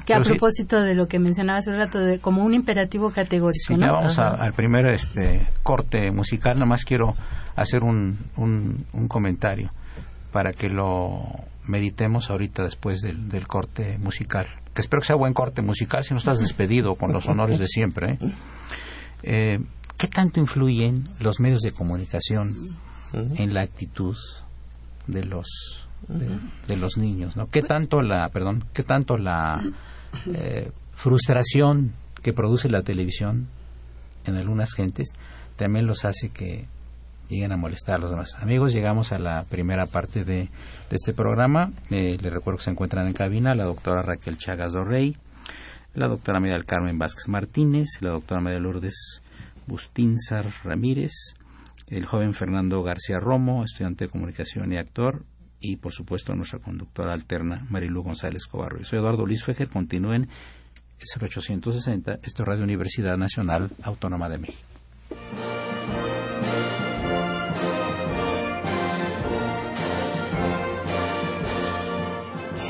Que 0.06 0.14
a 0.14 0.22
propósito 0.22 0.80
de 0.80 0.94
lo 0.94 1.08
que 1.08 1.18
mencionaba 1.18 1.58
hace 1.58 1.72
un 1.72 1.78
rato, 1.78 1.98
de, 1.98 2.20
como 2.20 2.44
un 2.44 2.54
imperativo 2.54 3.10
categórico. 3.10 3.76
¿no? 3.76 3.94
vamos 3.94 4.20
al 4.20 4.54
primer 4.54 4.86
este, 4.86 5.48
corte 5.64 6.12
musical, 6.12 6.54
nada 6.58 6.68
más 6.68 6.86
quiero 6.86 7.16
hacer 7.56 7.82
un, 7.82 8.20
un, 8.38 8.86
un 8.94 9.08
comentario 9.08 9.72
para 10.32 10.52
que 10.52 10.70
lo 10.70 11.24
meditemos 11.66 12.30
ahorita 12.30 12.62
después 12.62 13.02
del, 13.02 13.30
del, 13.30 13.48
corte 13.48 13.98
musical. 13.98 14.46
Que 14.74 14.82
espero 14.82 15.02
que 15.02 15.08
sea 15.08 15.16
buen 15.16 15.34
corte 15.34 15.62
musical, 15.62 16.04
si 16.04 16.14
no 16.14 16.18
estás 16.18 16.40
despedido 16.40 16.96
con 16.96 17.12
los 17.12 17.28
honores 17.28 17.60
de 17.60 17.68
siempre. 17.68 18.14
¿eh? 18.14 18.34
Eh, 19.24 19.60
qué 19.98 20.08
tanto 20.08 20.40
influyen 20.40 21.04
los 21.20 21.40
medios 21.40 21.62
de 21.62 21.72
comunicación 21.72 22.56
en 23.14 23.54
la 23.54 23.62
actitud 23.62 24.16
de 25.08 25.24
los 25.24 25.88
de, 26.68 26.78
los 26.78 26.98
niños? 26.98 27.36
¿no? 27.36 27.48
¿Qué 27.48 27.62
tanto 27.62 28.02
la, 28.02 28.30
perdón, 28.30 28.64
qué 28.74 28.84
tanto 28.84 29.18
la 29.18 29.62
eh, 30.34 30.72
frustración 30.94 31.94
que 32.22 32.34
produce 32.34 32.70
la 32.70 32.82
televisión 32.82 33.48
en 34.26 34.36
algunas 34.36 34.74
gentes 34.74 35.14
también 35.56 35.86
los 35.86 36.06
hace 36.06 36.30
que 36.30 36.68
lleguen 37.32 37.54
a 37.54 37.58
molestar 37.58 37.96
a 37.96 37.98
los 38.00 38.12
demás. 38.12 38.36
Amigos, 38.42 38.74
llegamos 38.74 39.14
a 39.14 39.20
la 39.20 39.44
primera 39.44 39.86
parte 39.86 40.26
de, 40.26 40.50
este 40.92 41.14
programa. 41.14 41.72
Eh, 41.90 42.18
les 42.22 42.34
recuerdo 42.34 42.58
que 42.58 42.66
se 42.66 42.72
encuentran 42.72 43.08
en 43.08 43.14
cabina 43.14 43.56
la 43.56 43.64
doctora 43.64 44.02
Raquel 44.02 44.38
Chagas 44.38 44.74
Dorrey, 44.74 45.16
la 45.94 46.08
doctora 46.08 46.42
María 46.42 46.56
del 46.56 46.66
Carmen 46.66 47.00
Vázquez 47.00 47.30
Martínez, 47.30 48.02
la 48.02 48.12
doctora 48.12 48.42
María 48.42 48.60
Lourdes 48.60 49.22
Bustinzar 49.66 50.52
Ramírez, 50.66 51.14
el 51.88 52.06
joven 52.06 52.34
Fernando 52.34 52.84
García 52.84 53.20
Romo, 53.20 53.64
estudiante 53.64 54.06
de 54.06 54.12
comunicación 54.12 54.74
y 54.74 54.78
actor, 54.78 55.24
y 55.62 55.78
por 55.78 55.94
supuesto 55.94 56.36
nuestra 56.36 56.60
conductora 56.60 57.14
alterna 57.14 57.66
Marilu 57.70 58.04
González 58.04 58.46
Cobarro. 58.46 58.84
soy 58.84 59.00
Eduardo 59.00 59.26
Luis 59.26 59.46
Fejer, 59.46 59.70
continúen 59.70 60.28
el 61.00 61.30
0860, 61.30 62.20
esto 62.24 62.44
es 62.44 62.48
Radio 62.48 62.64
Universidad 62.64 63.18
Nacional 63.18 63.70
Autónoma 63.84 64.28
de 64.28 64.38
México. 64.40 64.71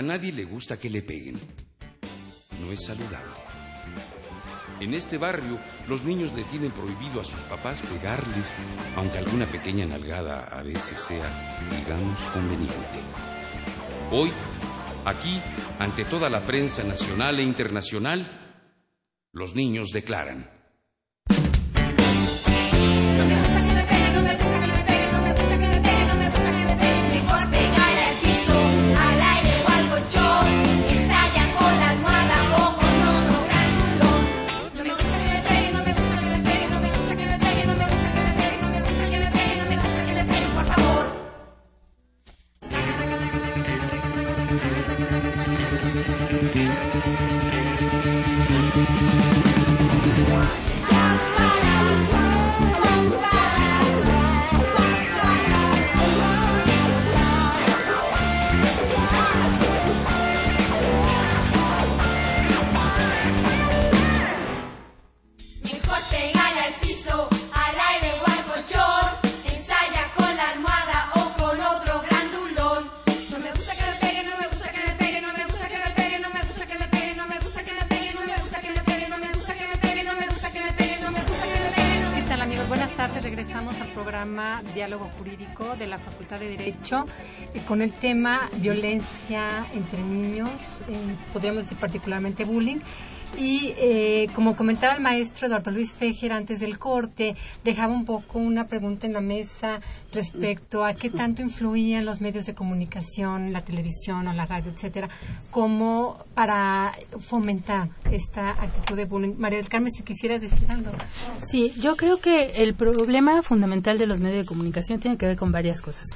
a 0.00 0.02
nadie 0.02 0.32
le 0.32 0.44
gusta 0.44 0.78
que 0.78 0.88
le 0.88 1.02
peguen. 1.02 1.38
No 2.58 2.72
es 2.72 2.86
saludable. 2.86 3.34
En 4.80 4.94
este 4.94 5.18
barrio, 5.18 5.60
los 5.88 6.02
niños 6.04 6.32
le 6.32 6.42
tienen 6.44 6.72
prohibido 6.72 7.20
a 7.20 7.24
sus 7.24 7.38
papás 7.40 7.82
pegarles, 7.82 8.54
aunque 8.96 9.18
alguna 9.18 9.52
pequeña 9.52 9.84
nalgada 9.84 10.44
a 10.44 10.62
veces 10.62 10.98
sea, 10.98 11.58
digamos, 11.70 12.18
conveniente. 12.32 12.98
Hoy, 14.10 14.32
aquí, 15.04 15.38
ante 15.78 16.06
toda 16.06 16.30
la 16.30 16.46
prensa 16.46 16.82
nacional 16.82 17.38
e 17.38 17.42
internacional, 17.42 18.26
los 19.32 19.54
niños 19.54 19.90
declaran. 19.90 20.59
De 86.38 86.48
Derecho 86.48 87.06
eh, 87.54 87.60
con 87.66 87.82
el 87.82 87.92
tema 87.92 88.48
violencia 88.56 89.66
entre 89.74 90.00
niños, 90.02 90.50
eh, 90.88 91.16
podríamos 91.32 91.64
decir 91.64 91.76
particularmente 91.76 92.44
bullying. 92.44 92.78
Y 93.38 93.74
eh, 93.76 94.28
como 94.34 94.56
comentaba 94.56 94.94
el 94.94 95.00
maestro 95.00 95.46
Eduardo 95.46 95.70
Luis 95.70 95.92
Fejer 95.92 96.32
antes 96.32 96.60
del 96.60 96.78
corte, 96.78 97.36
dejaba 97.64 97.92
un 97.92 98.04
poco 98.04 98.38
una 98.38 98.66
pregunta 98.66 99.06
en 99.06 99.12
la 99.12 99.20
mesa 99.20 99.80
respecto 100.12 100.84
a 100.84 100.94
qué 100.94 101.10
tanto 101.10 101.42
influían 101.42 102.04
los 102.04 102.20
medios 102.20 102.46
de 102.46 102.54
comunicación, 102.54 103.52
la 103.52 103.62
televisión 103.62 104.26
o 104.26 104.32
la 104.32 104.46
radio, 104.46 104.70
etcétera, 104.70 105.08
como 105.50 106.18
para 106.34 106.92
fomentar 107.18 107.88
esta 108.10 108.50
actitud 108.50 108.96
de 108.96 109.06
bullying. 109.06 109.34
María 109.38 109.58
del 109.58 109.68
Carmen, 109.68 109.92
si 109.92 110.02
quisieras 110.02 110.40
decir 110.40 110.66
algo. 110.70 110.90
Sí, 111.46 111.72
yo 111.80 111.96
creo 111.96 112.18
que 112.18 112.62
el 112.62 112.74
problema 112.74 113.42
fundamental 113.42 113.98
de 113.98 114.06
los 114.06 114.20
medios 114.20 114.44
de 114.44 114.46
comunicación 114.46 115.00
tiene 115.00 115.16
que 115.16 115.26
ver 115.26 115.36
con 115.36 115.52
varias 115.52 115.80
cosas. 115.80 116.06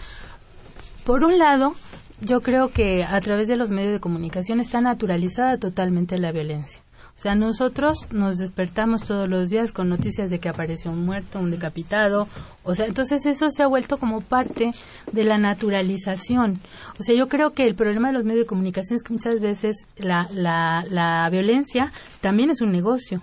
Por 1.05 1.25
un 1.25 1.39
lado, 1.39 1.75
yo 2.21 2.41
creo 2.41 2.69
que 2.69 3.05
a 3.05 3.21
través 3.21 3.49
de 3.49 3.57
los 3.57 3.71
medios 3.71 3.93
de 3.93 4.01
comunicación 4.01 4.61
está 4.61 4.81
naturalizada 4.81 5.59
totalmente 5.59 6.19
la 6.19 6.33
violencia. 6.33 6.84
O 7.17 7.19
sea, 7.25 7.37
nosotros 7.37 8.09
nos 8.11 8.39
despertamos 8.39 9.05
todos 9.05 9.29
los 9.29 9.49
días 9.49 9.73
con 9.73 9.89
noticias 9.89 10.31
de 10.31 10.41
que 10.41 10.49
apareció 10.49 10.91
un 10.91 11.07
muerto, 11.07 11.39
un 11.39 11.51
decapitado. 11.51 12.29
O 12.65 12.75
sea, 12.75 12.87
entonces 12.87 13.25
eso 13.25 13.51
se 13.51 13.63
ha 13.63 13.69
vuelto 13.69 13.99
como 13.99 14.21
parte 14.21 14.73
de 15.13 15.25
la 15.25 15.39
naturalización. 15.39 16.59
O 16.99 17.03
sea, 17.05 17.15
yo 17.15 17.29
creo 17.29 17.53
que 17.53 17.67
el 17.67 17.77
problema 17.77 18.09
de 18.09 18.15
los 18.15 18.25
medios 18.25 18.45
de 18.45 18.49
comunicación 18.49 18.97
es 18.97 19.05
que 19.05 19.13
muchas 19.13 19.41
veces 19.41 19.87
la, 19.97 20.29
la, 20.33 20.85
la 20.91 21.29
violencia 21.31 21.93
también 22.21 22.51
es 22.51 22.61
un 22.61 22.73
negocio. 22.73 23.23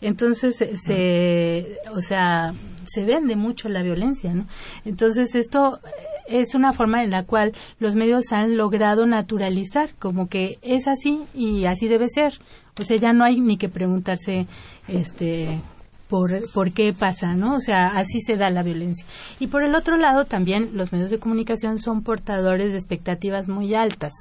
Entonces, 0.00 0.56
se, 0.56 1.78
o 1.94 2.00
sea, 2.00 2.52
se 2.84 3.04
vende 3.04 3.36
mucho 3.36 3.68
la 3.68 3.82
violencia, 3.82 4.34
¿no? 4.34 4.46
Entonces, 4.84 5.34
esto 5.34 5.80
es 6.26 6.54
una 6.54 6.72
forma 6.72 7.02
en 7.02 7.10
la 7.10 7.24
cual 7.24 7.52
los 7.78 7.96
medios 7.96 8.32
han 8.32 8.56
logrado 8.56 9.06
naturalizar, 9.06 9.90
como 9.98 10.28
que 10.28 10.58
es 10.62 10.86
así 10.86 11.24
y 11.34 11.66
así 11.66 11.88
debe 11.88 12.08
ser. 12.08 12.34
Sea, 12.82 12.96
ya 12.98 13.12
no 13.12 13.24
hay 13.24 13.40
ni 13.40 13.56
que 13.56 13.68
preguntarse 13.68 14.46
este 14.86 15.62
por, 16.08 16.32
por 16.52 16.72
qué 16.72 16.92
pasa, 16.92 17.34
¿no? 17.34 17.56
O 17.56 17.60
sea, 17.60 17.88
así 17.96 18.20
se 18.20 18.36
da 18.36 18.50
la 18.50 18.62
violencia. 18.62 19.06
Y 19.40 19.48
por 19.48 19.62
el 19.62 19.74
otro 19.74 19.96
lado, 19.96 20.24
también 20.24 20.70
los 20.74 20.92
medios 20.92 21.10
de 21.10 21.18
comunicación 21.18 21.78
son 21.78 22.02
portadores 22.02 22.72
de 22.72 22.78
expectativas 22.78 23.48
muy 23.48 23.74
altas, 23.74 24.12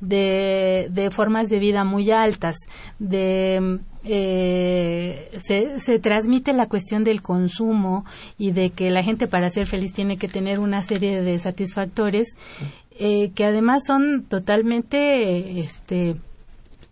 de, 0.00 0.88
de 0.90 1.10
formas 1.10 1.48
de 1.48 1.58
vida 1.58 1.84
muy 1.84 2.10
altas, 2.10 2.56
de 2.98 3.80
eh, 4.04 5.30
se, 5.42 5.80
se 5.80 5.98
transmite 5.98 6.52
la 6.52 6.68
cuestión 6.68 7.04
del 7.04 7.22
consumo 7.22 8.04
y 8.38 8.52
de 8.52 8.70
que 8.70 8.90
la 8.90 9.02
gente 9.02 9.26
para 9.26 9.50
ser 9.50 9.66
feliz 9.66 9.92
tiene 9.92 10.18
que 10.18 10.28
tener 10.28 10.60
una 10.60 10.82
serie 10.82 11.22
de 11.22 11.38
satisfactores 11.38 12.36
eh, 12.96 13.32
que 13.34 13.44
además 13.44 13.84
son 13.84 14.24
totalmente 14.28 15.60
este 15.60 16.16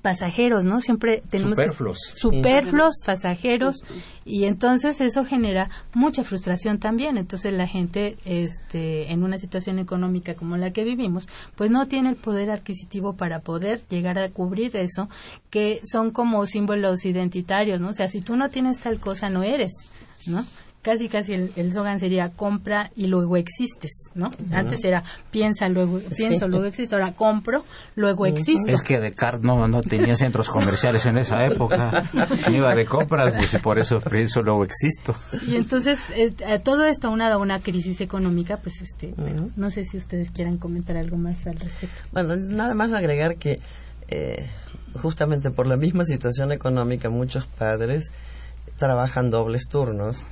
pasajeros, 0.02 0.64
¿no? 0.64 0.80
Siempre 0.80 1.22
tenemos 1.30 1.56
superfluos, 1.56 1.98
superfluos 2.14 2.96
pasajeros 3.06 3.84
y 4.24 4.44
entonces 4.44 5.00
eso 5.00 5.24
genera 5.24 5.70
mucha 5.94 6.24
frustración 6.24 6.78
también. 6.78 7.16
Entonces 7.16 7.52
la 7.52 7.66
gente, 7.66 8.18
este, 8.24 9.12
en 9.12 9.22
una 9.22 9.38
situación 9.38 9.78
económica 9.78 10.34
como 10.34 10.56
la 10.56 10.72
que 10.72 10.84
vivimos, 10.84 11.28
pues 11.54 11.70
no 11.70 11.86
tiene 11.86 12.10
el 12.10 12.16
poder 12.16 12.50
adquisitivo 12.50 13.14
para 13.14 13.40
poder 13.40 13.86
llegar 13.88 14.18
a 14.18 14.28
cubrir 14.30 14.76
eso, 14.76 15.08
que 15.50 15.80
son 15.84 16.10
como 16.10 16.44
símbolos 16.46 17.04
identitarios, 17.04 17.80
¿no? 17.80 17.90
O 17.90 17.94
sea, 17.94 18.08
si 18.08 18.20
tú 18.20 18.36
no 18.36 18.50
tienes 18.50 18.80
tal 18.80 18.98
cosa, 18.98 19.30
no 19.30 19.44
eres, 19.44 19.72
¿no? 20.26 20.44
Casi 20.82 21.08
casi 21.08 21.34
el, 21.34 21.52
el 21.56 21.72
slogan 21.72 22.00
sería 22.00 22.30
compra 22.30 22.90
y 22.96 23.06
luego 23.06 23.36
existes, 23.36 24.10
¿no? 24.14 24.32
Antes 24.50 24.84
era 24.84 25.02
piensa, 25.30 25.68
luego 25.68 26.00
pienso, 26.16 26.48
luego 26.48 26.66
existo, 26.66 26.96
ahora 26.96 27.12
compro, 27.12 27.64
luego 27.94 28.26
existo. 28.26 28.70
Es 28.70 28.82
que 28.82 28.98
Descartes 28.98 29.42
no, 29.42 29.66
no 29.68 29.80
tenía 29.80 30.14
centros 30.14 30.50
comerciales 30.50 31.06
en 31.06 31.18
esa 31.18 31.44
época, 31.44 32.10
iba 32.50 32.74
de 32.74 32.84
compras, 32.84 33.32
pues 33.36 33.54
y 33.54 33.58
por 33.58 33.78
eso 33.78 33.98
pienso, 34.00 34.42
luego 34.42 34.64
existo. 34.64 35.14
Y 35.46 35.56
entonces 35.56 35.98
eh, 36.16 36.32
todo 36.62 36.84
esto 36.84 37.08
aunado 37.08 37.34
a 37.34 37.38
una 37.38 37.60
crisis 37.60 38.00
económica, 38.00 38.56
pues 38.56 38.82
este, 38.82 39.14
bueno, 39.16 39.50
no 39.56 39.70
sé 39.70 39.84
si 39.84 39.96
ustedes 39.96 40.30
quieran 40.32 40.58
comentar 40.58 40.96
algo 40.96 41.16
más 41.16 41.46
al 41.46 41.54
respecto. 41.54 42.02
Bueno, 42.12 42.34
nada 42.36 42.74
más 42.74 42.92
agregar 42.92 43.36
que 43.36 43.60
eh, 44.08 44.46
justamente 45.00 45.50
por 45.50 45.66
la 45.66 45.76
misma 45.76 46.04
situación 46.04 46.52
económica 46.52 47.08
muchos 47.08 47.46
padres 47.46 48.12
trabajan 48.76 49.30
dobles 49.30 49.68
turnos, 49.68 50.24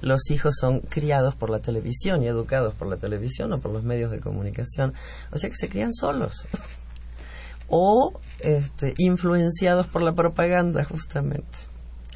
los 0.00 0.30
hijos 0.30 0.56
son 0.58 0.80
criados 0.80 1.34
por 1.34 1.50
la 1.50 1.60
televisión 1.60 2.22
y 2.22 2.28
educados 2.28 2.74
por 2.74 2.88
la 2.88 2.96
televisión 2.96 3.52
o 3.52 3.58
por 3.58 3.72
los 3.72 3.82
medios 3.82 4.10
de 4.10 4.20
comunicación, 4.20 4.94
o 5.30 5.38
sea 5.38 5.50
que 5.50 5.56
se 5.56 5.68
crían 5.68 5.92
solos 5.92 6.46
o 7.68 8.18
este, 8.40 8.94
influenciados 8.98 9.86
por 9.86 10.02
la 10.02 10.12
propaganda 10.12 10.84
justamente. 10.84 11.70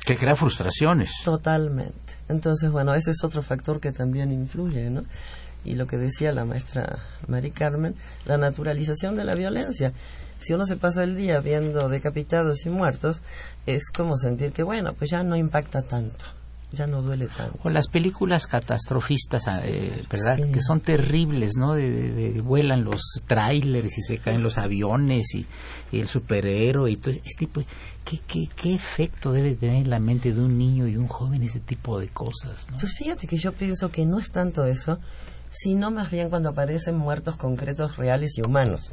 Que 0.04 0.16
crea 0.16 0.34
frustraciones. 0.34 1.10
Totalmente. 1.24 2.14
Entonces, 2.28 2.70
bueno, 2.70 2.94
ese 2.94 3.12
es 3.12 3.24
otro 3.24 3.42
factor 3.42 3.80
que 3.80 3.90
también 3.90 4.32
influye, 4.32 4.90
¿no? 4.90 5.04
Y 5.64 5.76
lo 5.76 5.86
que 5.86 5.96
decía 5.96 6.32
la 6.32 6.44
maestra 6.44 6.98
Mari 7.26 7.50
Carmen, 7.52 7.94
la 8.26 8.36
naturalización 8.36 9.16
de 9.16 9.24
la 9.24 9.34
violencia. 9.34 9.92
Si 10.38 10.52
uno 10.52 10.66
se 10.66 10.76
pasa 10.76 11.04
el 11.04 11.16
día 11.16 11.40
viendo 11.40 11.88
decapitados 11.88 12.66
y 12.66 12.70
muertos, 12.70 13.22
es 13.66 13.90
como 13.90 14.16
sentir 14.16 14.52
que, 14.52 14.62
bueno, 14.62 14.94
pues 14.94 15.10
ya 15.10 15.22
no 15.22 15.36
impacta 15.36 15.82
tanto 15.82 16.24
ya 16.74 16.86
no 16.86 17.00
duele 17.02 17.28
tanto. 17.28 17.58
O 17.62 17.70
las 17.70 17.88
películas 17.88 18.46
catastrofistas, 18.46 19.44
eh, 19.64 20.04
¿verdad? 20.10 20.38
Que 20.50 20.60
son 20.60 20.80
terribles, 20.80 21.52
¿no? 21.56 21.74
De, 21.74 22.40
vuelan 22.42 22.84
los 22.84 23.00
trailers 23.26 23.96
y 23.96 24.02
se 24.02 24.18
caen 24.18 24.42
los 24.42 24.58
aviones 24.58 25.34
y, 25.34 25.46
el 25.92 26.08
superhéroe 26.08 26.90
y 26.90 26.96
todo 26.96 27.14
este 27.14 27.30
tipo. 27.38 27.62
¿qué, 28.04 28.18
qué, 28.26 28.48
qué 28.54 28.74
efecto 28.74 29.32
debe 29.32 29.54
tener 29.54 29.76
en 29.76 29.90
la 29.90 30.00
mente 30.00 30.32
de 30.32 30.40
un 30.40 30.58
niño 30.58 30.88
y 30.88 30.96
un 30.96 31.06
joven 31.06 31.42
ese 31.42 31.60
tipo 31.60 31.98
de 31.98 32.08
cosas? 32.08 32.66
¿no? 32.70 32.76
Pues 32.78 32.92
fíjate 32.98 33.26
que 33.26 33.38
yo 33.38 33.52
pienso 33.52 33.90
que 33.90 34.04
no 34.04 34.18
es 34.18 34.30
tanto 34.30 34.66
eso, 34.66 34.98
sino 35.50 35.90
más 35.90 36.10
bien 36.10 36.28
cuando 36.28 36.50
aparecen 36.50 36.96
muertos 36.96 37.36
concretos, 37.36 37.96
reales 37.96 38.36
y 38.36 38.42
humanos. 38.42 38.92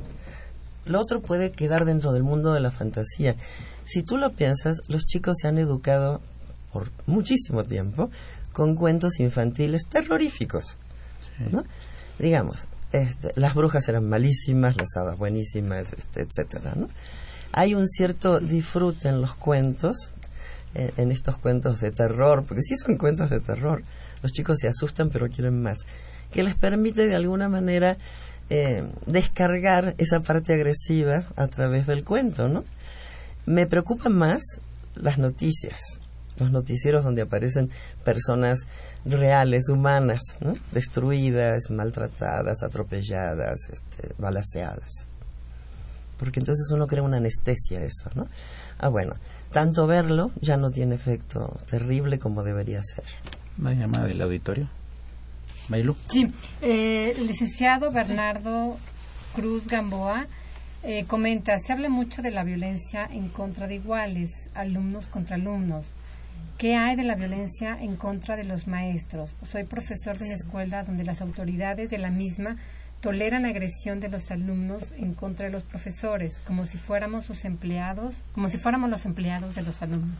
Lo 0.85 0.99
otro 0.99 1.21
puede 1.21 1.51
quedar 1.51 1.85
dentro 1.85 2.11
del 2.11 2.23
mundo 2.23 2.53
de 2.53 2.59
la 2.59 2.71
fantasía. 2.71 3.35
Si 3.83 4.03
tú 4.03 4.17
lo 4.17 4.33
piensas, 4.33 4.77
los 4.87 5.05
chicos 5.05 5.37
se 5.41 5.47
han 5.47 5.57
educado 5.57 6.21
por 6.71 6.89
muchísimo 7.05 7.63
tiempo 7.63 8.09
con 8.53 8.75
cuentos 8.75 9.19
infantiles 9.19 9.87
terroríficos. 9.87 10.77
Digamos, 12.19 12.67
este, 12.91 13.31
las 13.35 13.55
brujas 13.55 13.87
eran 13.87 14.07
malísimas, 14.07 14.75
las 14.75 14.95
hadas 14.95 15.17
buenísimas, 15.17 15.93
este, 15.93 16.21
etcétera. 16.21 16.73
¿no? 16.75 16.89
Hay 17.51 17.73
un 17.73 17.87
cierto 17.87 18.39
disfrute 18.39 19.09
en 19.09 19.21
los 19.21 19.33
cuentos, 19.35 20.13
eh, 20.75 20.91
en 20.97 21.11
estos 21.11 21.37
cuentos 21.37 21.79
de 21.79 21.91
terror, 21.91 22.43
porque 22.45 22.61
sí 22.61 22.75
son 22.75 22.97
cuentos 22.97 23.29
de 23.29 23.39
terror. 23.39 23.83
Los 24.21 24.31
chicos 24.31 24.59
se 24.59 24.67
asustan 24.67 25.09
pero 25.09 25.29
quieren 25.29 25.61
más, 25.61 25.79
que 26.31 26.43
les 26.43 26.55
permite 26.55 27.07
de 27.07 27.15
alguna 27.15 27.49
manera 27.49 27.97
eh, 28.51 28.83
descargar 29.05 29.95
esa 29.97 30.19
parte 30.19 30.53
agresiva 30.53 31.25
a 31.37 31.47
través 31.47 31.87
del 31.87 32.03
cuento, 32.03 32.49
¿no? 32.49 32.65
Me 33.45 33.65
preocupan 33.65 34.13
más 34.13 34.43
las 34.95 35.17
noticias 35.17 35.79
los 36.37 36.51
noticieros 36.51 37.03
donde 37.03 37.21
aparecen 37.21 37.69
personas 38.03 38.65
reales, 39.05 39.69
humanas, 39.69 40.39
destruidas, 40.71 41.69
maltratadas, 41.69 42.63
atropelladas, 42.63 43.69
este, 43.71 44.13
balaseadas. 44.17 45.07
Porque 46.17 46.39
entonces 46.39 46.69
uno 46.73 46.87
crea 46.87 47.03
una 47.03 47.17
anestesia 47.17 47.83
eso, 47.83 48.09
¿no? 48.15 48.27
Ah, 48.79 48.89
bueno, 48.89 49.15
tanto 49.51 49.85
verlo 49.85 50.31
ya 50.41 50.57
no 50.57 50.71
tiene 50.71 50.95
efecto 50.95 51.59
terrible 51.69 52.17
como 52.17 52.43
debería 52.43 52.81
ser. 52.81 53.05
¿Una 53.59 53.73
llamada 53.73 54.07
del 54.07 54.21
auditorio? 54.21 54.67
Sí, 56.09 56.31
eh, 56.61 57.13
el 57.17 57.27
licenciado 57.27 57.91
Bernardo 57.91 58.77
Cruz 59.33 59.67
Gamboa 59.67 60.27
eh, 60.83 61.05
comenta, 61.05 61.57
se 61.59 61.71
habla 61.71 61.89
mucho 61.89 62.21
de 62.21 62.31
la 62.31 62.43
violencia 62.43 63.07
en 63.11 63.29
contra 63.29 63.67
de 63.67 63.75
iguales, 63.75 64.29
alumnos 64.53 65.07
contra 65.07 65.35
alumnos. 65.35 65.87
¿Qué 66.57 66.75
hay 66.75 66.95
de 66.95 67.03
la 67.03 67.15
violencia 67.15 67.77
en 67.79 67.95
contra 67.95 68.35
de 68.35 68.43
los 68.43 68.67
maestros? 68.67 69.35
Soy 69.43 69.63
profesor 69.63 70.17
de 70.17 70.25
una 70.25 70.33
escuela 70.33 70.83
donde 70.83 71.03
las 71.03 71.21
autoridades 71.21 71.89
de 71.89 71.97
la 71.97 72.11
misma 72.11 72.57
toleran 73.01 73.41
la 73.41 73.49
agresión 73.49 73.99
de 73.99 74.09
los 74.09 74.29
alumnos 74.29 74.93
en 74.95 75.13
contra 75.13 75.47
de 75.47 75.51
los 75.51 75.63
profesores, 75.63 76.39
como 76.45 76.65
si 76.67 76.77
fuéramos 76.77 77.25
sus 77.25 77.45
empleados, 77.45 78.15
como 78.33 78.47
si 78.47 78.57
fuéramos 78.57 78.89
los 78.89 79.05
empleados 79.05 79.55
de 79.55 79.63
los 79.63 79.81
alumnos. 79.81 80.15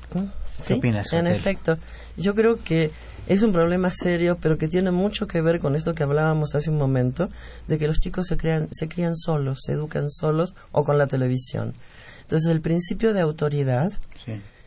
¿Sí? 0.62 0.74
opinas? 0.74 1.14
En 1.14 1.28
efecto, 1.28 1.78
yo 2.18 2.34
creo 2.34 2.62
que 2.64 2.92
es 3.28 3.44
un 3.44 3.54
problema 3.54 3.92
serio, 3.92 4.38
pero 4.42 4.58
que 4.58 4.68
tiene 4.68 4.90
mucho 4.90 5.28
que 5.28 5.42
ver 5.42 5.60
con 5.60 5.76
esto 5.76 5.94
que 5.94 6.04
hablábamos 6.04 6.56
hace 6.56 6.72
un 6.72 6.78
momento, 6.78 7.30
de 7.68 7.78
que 7.78 7.88
los 7.88 8.00
chicos 8.00 8.26
se, 8.28 8.36
crean, 8.36 8.68
se 8.72 8.88
crían 8.88 9.16
solos, 9.16 9.60
se 9.64 9.74
educan 9.74 10.10
solos 10.10 10.56
o 10.72 10.84
con 10.84 10.98
la 10.98 11.06
televisión. 11.06 11.76
Entonces, 12.22 12.50
el 12.50 12.62
principio 12.62 13.14
de 13.14 13.22
autoridad 13.22 13.92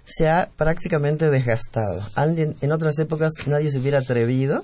se 0.05 0.29
ha 0.29 0.51
prácticamente 0.57 1.31
desgastado. 1.31 2.03
Alguien, 2.15 2.55
en 2.61 2.73
otras 2.73 2.99
épocas 2.99 3.33
nadie 3.47 3.71
se 3.71 3.79
hubiera 3.79 3.99
atrevido 3.99 4.63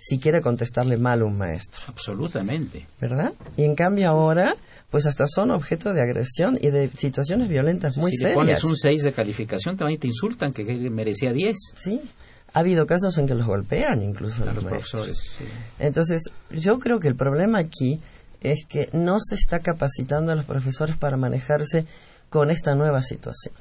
siquiera 0.00 0.40
contestarle 0.40 0.96
mal 0.96 1.20
a 1.20 1.24
un 1.26 1.36
maestro. 1.36 1.82
Absolutamente. 1.88 2.86
¿Verdad? 3.00 3.32
Y 3.56 3.64
en 3.64 3.74
cambio 3.74 4.08
ahora, 4.08 4.56
pues 4.90 5.06
hasta 5.06 5.26
son 5.26 5.50
objeto 5.50 5.92
de 5.92 6.02
agresión 6.02 6.58
y 6.60 6.70
de 6.70 6.90
situaciones 6.96 7.48
violentas 7.48 7.96
muy 7.96 8.12
serias. 8.12 8.32
Si 8.32 8.34
pones 8.34 8.64
un 8.64 8.76
6 8.76 9.02
de 9.02 9.12
calificación, 9.12 9.76
también 9.76 10.00
te 10.00 10.06
insultan 10.06 10.52
que, 10.52 10.64
merecía 10.90 11.32
10. 11.32 11.56
Sí. 11.74 12.00
Ha 12.52 12.60
habido 12.60 12.86
casos 12.86 13.16
en 13.18 13.28
que 13.28 13.34
los 13.34 13.46
golpean 13.46 14.02
incluso 14.02 14.42
a 14.42 14.52
los, 14.52 14.64
profesores. 14.64 15.38
Entonces, 15.78 16.22
yo 16.50 16.80
creo 16.80 16.98
que 16.98 17.06
el 17.06 17.14
problema 17.14 17.60
aquí 17.60 18.00
es 18.40 18.64
que 18.64 18.88
no 18.92 19.18
se 19.20 19.36
está 19.36 19.60
capacitando 19.60 20.32
a 20.32 20.34
los 20.34 20.46
profesores 20.46 20.96
para 20.96 21.16
manejarse 21.16 21.84
con 22.28 22.50
esta 22.50 22.74
nueva 22.74 23.02
situación. 23.02 23.54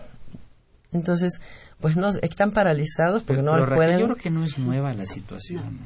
Entonces, 0.92 1.40
pues 1.80 1.96
no, 1.96 2.10
están 2.10 2.52
paralizados 2.52 3.22
porque 3.24 3.44
no 3.44 3.52
pueden. 3.68 4.00
Yo 4.00 4.06
creo 4.06 4.18
que 4.18 4.32
no 4.32 4.44
es 4.44 4.58
nueva 4.58 4.94
la 4.94 5.06
situación. 5.06 5.80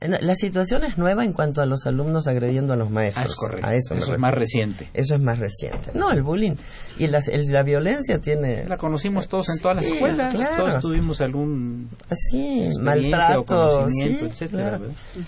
La 0.00 0.34
situación 0.34 0.84
es 0.84 0.98
nueva 0.98 1.24
en 1.24 1.32
cuanto 1.32 1.62
a 1.62 1.66
los 1.66 1.86
alumnos 1.86 2.26
agrediendo 2.26 2.74
a 2.74 2.76
los 2.76 2.90
maestros. 2.90 3.34
Ah, 3.62 3.74
es 3.74 3.90
eso, 3.90 4.14
es 4.14 4.18
más 4.18 4.34
reciente. 4.34 4.90
Eso 4.92 5.14
es 5.14 5.20
más 5.20 5.38
reciente. 5.38 5.90
No, 5.94 6.10
el 6.10 6.22
bullying 6.22 6.56
y 6.98 7.06
la 7.06 7.62
violencia 7.62 8.18
tiene... 8.20 8.66
La 8.66 8.76
conocimos 8.76 9.26
todos 9.28 9.48
en 9.48 9.58
todas 9.58 9.78
las 9.78 9.86
escuelas. 9.86 10.34
Todos 10.56 10.82
tuvimos 10.82 11.20
algún... 11.22 11.88
Sí, 12.14 12.68
maltrato, 12.80 13.88
sí, 13.88 14.18
etcétera, 14.20 14.80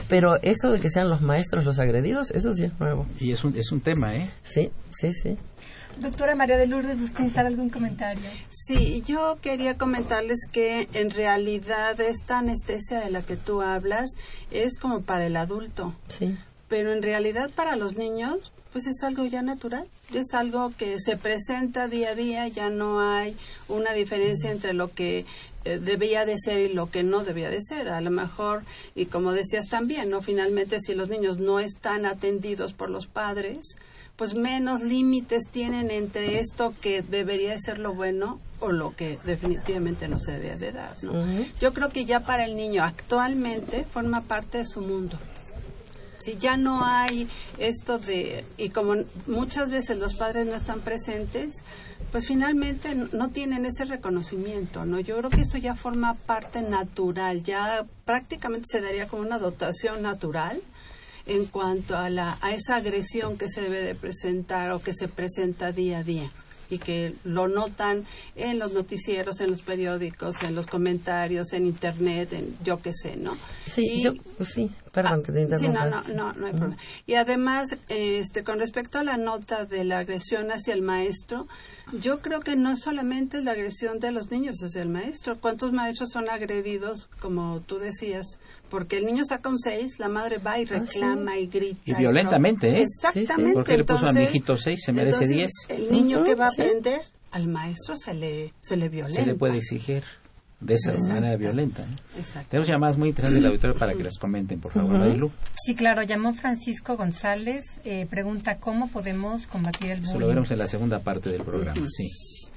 Pero 0.09 0.37
eso 0.43 0.71
de 0.71 0.81
que 0.81 0.91
sean 0.91 1.09
los 1.09 1.23
maestros 1.23 1.65
los 1.65 1.79
agredidos, 1.79 2.31
eso 2.33 2.53
sí 2.53 2.65
es 2.65 2.79
nuevo. 2.79 3.07
Y 3.19 3.33
es 3.33 3.45
un, 3.45 3.57
es 3.57 3.73
un 3.73 3.81
tema, 3.81 4.17
¿eh? 4.17 4.29
Sí, 4.43 4.71
sí, 4.91 5.13
sí. 5.13 5.39
Doctora 6.01 6.37
María 6.37 6.57
de 6.57 6.69
Lourdes, 6.69 7.01
¿usted 7.01 7.25
iniciar 7.25 7.47
algún 7.47 7.71
comentario? 7.71 8.23
Sí, 8.49 9.03
yo 9.05 9.39
quería 9.43 9.77
comentarles 9.77 10.47
que 10.51 10.89
en 10.93 11.11
realidad 11.11 12.01
esta 12.01 12.39
anestesia 12.39 13.01
de 13.01 13.11
la 13.11 13.23
que 13.23 13.37
tú 13.37 13.63
hablas 13.63 14.13
es 14.53 14.79
como 14.79 15.01
para 15.01 15.27
el 15.27 15.37
adulto. 15.37 15.95
Sí. 16.09 16.37
Pero 16.69 16.93
en 16.93 17.03
realidad 17.03 17.51
para 17.51 17.75
los 17.75 17.97
niños, 17.97 18.53
pues 18.73 18.87
es 18.87 19.03
algo 19.03 19.27
ya 19.27 19.43
natural, 19.43 19.89
es 20.15 20.35
algo 20.35 20.73
que 20.77 21.01
se 21.01 21.17
presenta 21.17 21.89
día 21.89 22.11
a 22.11 22.15
día, 22.15 22.47
ya 22.47 22.69
no 22.69 23.01
hay 23.01 23.37
una 23.69 23.93
diferencia 23.93 24.53
entre 24.53 24.75
lo 24.75 24.93
que 24.93 25.25
eh, 25.65 25.79
debía 25.79 26.25
de 26.25 26.39
ser 26.39 26.61
y 26.61 26.73
lo 26.73 26.91
que 26.91 27.03
no 27.03 27.25
debía 27.25 27.51
de 27.51 27.61
ser. 27.61 27.89
A 27.89 28.01
lo 28.01 28.11
mejor, 28.11 28.63
y 28.95 29.07
como 29.07 29.33
decías 29.33 29.67
también, 29.69 30.11
¿no? 30.11 30.23
Finalmente, 30.23 30.79
si 30.79 30.95
los 30.95 31.09
niños 31.09 31.39
no 31.39 31.59
están 31.59 32.07
atendidos 32.07 32.73
por 32.73 32.89
los 32.89 33.09
padres, 33.09 33.77
pues 34.19 34.35
menos 34.35 34.83
límites 34.83 35.45
tienen 35.49 35.93
entre 35.93 36.41
esto 36.41 36.75
que 36.81 37.03
debería 37.03 37.57
ser 37.57 37.79
lo 37.79 37.95
bueno 37.95 38.41
o 38.59 38.73
lo 38.73 38.97
que 38.97 39.17
definitivamente 39.25 40.09
no 40.09 40.19
se 40.19 40.33
debe 40.33 40.57
de 40.57 40.73
dar. 40.73 40.97
¿no? 41.05 41.25
Yo 41.61 41.73
creo 41.73 41.91
que 41.91 42.05
ya 42.05 42.21
para 42.21 42.45
el 42.45 42.57
niño 42.57 42.83
actualmente 42.83 43.85
forma 43.85 44.23
parte 44.23 44.59
de 44.59 44.67
su 44.67 44.81
mundo. 44.81 45.17
Si 46.19 46.37
ya 46.37 46.57
no 46.57 46.85
hay 46.85 47.29
esto 47.59 48.01
de, 48.01 48.45
y 48.57 48.71
como 48.71 48.97
muchas 49.29 49.71
veces 49.71 49.99
los 49.99 50.15
padres 50.15 50.47
no 50.47 50.57
están 50.57 50.81
presentes, 50.81 51.63
pues 52.11 52.27
finalmente 52.27 52.97
no 52.97 53.31
tienen 53.31 53.67
ese 53.67 53.85
reconocimiento, 53.85 54.85
¿no? 54.85 54.99
Yo 54.99 55.17
creo 55.19 55.31
que 55.31 55.41
esto 55.41 55.59
ya 55.59 55.77
forma 55.77 56.15
parte 56.15 56.61
natural, 56.61 57.45
ya 57.45 57.87
prácticamente 58.05 58.67
se 58.69 58.81
daría 58.81 59.07
como 59.07 59.23
una 59.23 59.39
dotación 59.39 60.03
natural 60.03 60.61
en 61.29 61.45
cuanto 61.47 61.97
a, 61.97 62.11
la, 62.11 62.39
a 62.41 62.53
esa 62.53 62.77
agresión 62.77 63.39
que 63.39 63.49
se 63.49 63.61
debe 63.61 63.83
de 63.83 63.95
presentar 63.95 64.73
o 64.73 64.81
que 64.81 64.93
se 64.93 65.09
presenta 65.09 65.73
día 65.73 65.99
a 65.99 66.03
día 66.03 66.31
y 66.71 66.79
que 66.79 67.15
lo 67.25 67.49
notan 67.49 68.05
en 68.37 68.59
los 68.59 68.73
noticieros, 68.73 69.41
en 69.41 69.51
los 69.51 69.63
periódicos, 69.63 70.43
en 70.43 70.55
los 70.55 70.67
comentarios, 70.67 71.53
en 71.53 71.67
internet, 71.67 72.33
en 72.33 72.57
yo 72.65 72.81
qué 72.83 72.93
sé, 72.93 73.17
¿no? 73.17 73.37
Sí, 73.67 74.03
yo, 74.03 74.15
pues 74.37 74.51
sí, 74.51 74.71
perdón 74.93 75.23
que 75.23 75.33
te 75.33 75.43
interrumpa. 75.43 76.03
Sí, 76.05 76.13
no, 76.13 76.25
no, 76.25 76.33
no, 76.33 76.33
no 76.33 76.47
hay 76.47 76.53
problema. 76.53 76.77
Y 77.07 77.15
además, 77.15 77.77
este, 77.89 78.45
con 78.45 78.59
respecto 78.59 78.99
a 78.99 79.05
la 79.05 79.17
nota 79.17 79.65
de 79.65 79.85
la 79.85 79.99
agresión 79.99 80.51
hacia 80.51 80.75
el 80.75 80.83
maestro, 80.83 81.47
yo 81.93 82.21
creo 82.21 82.41
que 82.41 82.57
no 82.57 82.77
solamente 82.77 83.39
es 83.39 83.45
la 83.45 83.53
agresión 83.53 83.99
de 83.99 84.13
los 84.13 84.31
niños 84.31 84.57
hacia 84.63 84.83
el 84.83 84.89
maestro. 84.89 85.39
¿Cuántos 85.41 85.73
maestros 85.73 86.11
son 86.11 86.29
agredidos, 86.29 87.09
como 87.21 87.61
tú 87.61 87.79
decías, 87.79 88.39
porque 88.69 88.99
el 88.99 89.07
niño 89.07 89.25
saca 89.25 89.49
un 89.49 89.59
6, 89.59 89.99
la 89.99 90.09
madre 90.09 90.39
va 90.39 90.59
y 90.59 90.65
ah, 90.65 90.67
reclama 90.69 91.39
y 91.39 91.47
grita. 91.47 91.81
Y 91.85 91.95
violentamente, 91.95 92.69
¿eh? 92.69 92.83
Exactamente. 92.83 93.55
Porque 93.55 93.77
le 93.77 93.85
puso 93.85 94.07
a 94.07 94.13
mi 94.13 94.25
hijito 94.25 94.57
6, 94.57 94.81
se 94.85 94.93
merece 94.93 95.27
10. 95.27 95.51
El 95.69 95.91
niño 95.91 96.23
que 96.25 96.35
va 96.35 96.47
a 96.47 96.49
aprender, 96.49 97.01
al 97.31 97.49
maestro 97.49 97.97
se 97.97 98.15
le, 98.15 98.53
se 98.61 98.77
le 98.77 98.89
violenta. 98.89 99.23
Se 99.23 99.27
le 99.27 99.35
puede 99.35 99.57
exigir. 99.59 100.05
De 100.61 100.75
esa 100.75 100.93
manera 100.93 101.37
violenta. 101.37 101.85
Exacto. 102.17 102.49
Tenemos 102.51 102.69
llamadas 102.69 102.99
muy 102.99 103.11
interesantes 103.11 103.43
del 103.43 103.51
auditorio 103.51 103.77
para 103.79 103.95
que 103.95 104.03
las 104.03 104.19
comenten, 104.19 104.61
por 104.61 104.73
favor, 104.73 104.99
Marilu. 104.99 105.31
Sí, 105.55 105.75
claro, 105.75 106.03
llamó 106.03 106.35
Francisco 106.35 106.97
González, 106.97 107.65
eh, 107.85 108.07
pregunta 108.11 108.59
cómo 108.59 108.89
podemos 108.89 109.47
combatir 109.47 109.93
el 109.93 109.99
Eso 110.03 110.15
lo 110.15 110.15
bullying. 110.15 110.29
veremos 110.29 110.51
en 110.51 110.59
la 110.59 110.67
segunda 110.67 110.99
parte 110.99 111.31
del 111.31 111.43
programa, 111.43 111.81
sí. 111.89 112.09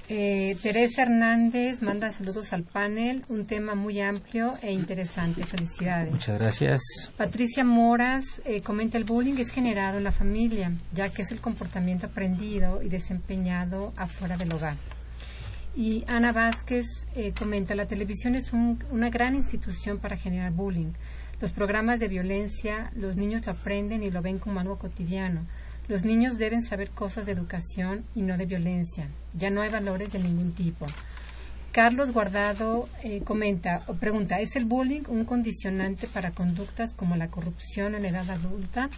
Eh, 0.08 0.56
Teresa 0.60 1.02
Hernández 1.02 1.80
manda 1.80 2.10
saludos 2.10 2.52
al 2.52 2.64
panel, 2.64 3.22
un 3.28 3.46
tema 3.46 3.74
muy 3.76 4.00
amplio 4.00 4.52
e 4.60 4.72
interesante. 4.72 5.44
Felicidades. 5.44 6.10
Muchas 6.10 6.38
gracias. 6.38 6.80
Patricia 7.16 7.64
Moras 7.64 8.24
eh, 8.44 8.60
comenta 8.60 8.98
el 8.98 9.04
bullying 9.04 9.36
es 9.38 9.50
generado 9.50 9.98
en 9.98 10.04
la 10.04 10.12
familia, 10.12 10.72
ya 10.92 11.08
que 11.08 11.22
es 11.22 11.30
el 11.30 11.40
comportamiento 11.40 12.06
aprendido 12.06 12.82
y 12.82 12.88
desempeñado 12.88 13.92
afuera 13.96 14.36
del 14.36 14.52
hogar. 14.52 14.74
Y 15.74 16.04
Ana 16.06 16.32
Vázquez 16.32 16.86
eh, 17.16 17.32
comenta, 17.36 17.74
la 17.74 17.86
televisión 17.86 18.34
es 18.34 18.52
un- 18.52 18.82
una 18.90 19.08
gran 19.08 19.34
institución 19.34 19.98
para 19.98 20.16
generar 20.16 20.52
bullying. 20.52 20.92
Los 21.40 21.52
programas 21.52 21.98
de 21.98 22.08
violencia, 22.08 22.92
los 22.94 23.16
niños 23.16 23.46
lo 23.46 23.52
aprenden 23.52 24.02
y 24.02 24.10
lo 24.10 24.20
ven 24.22 24.38
como 24.38 24.60
algo 24.60 24.78
cotidiano. 24.78 25.46
Los 25.88 26.04
niños 26.04 26.38
deben 26.38 26.62
saber 26.62 26.90
cosas 26.90 27.26
de 27.26 27.32
educación 27.32 28.04
y 28.14 28.22
no 28.22 28.36
de 28.36 28.46
violencia. 28.46 29.08
Ya 29.36 29.50
no 29.50 29.62
hay 29.62 29.70
valores 29.70 30.12
de 30.12 30.20
ningún 30.20 30.52
tipo. 30.52 30.86
Carlos 31.72 32.12
Guardado 32.12 32.86
eh, 33.02 33.22
comenta 33.24 33.82
o 33.86 33.94
pregunta, 33.94 34.38
¿es 34.40 34.56
el 34.56 34.66
bullying 34.66 35.02
un 35.08 35.24
condicionante 35.24 36.06
para 36.06 36.32
conductas 36.32 36.92
como 36.94 37.16
la 37.16 37.28
corrupción 37.28 37.94
en 37.94 38.02
la 38.02 38.08
edad 38.10 38.30
adulta? 38.30 38.90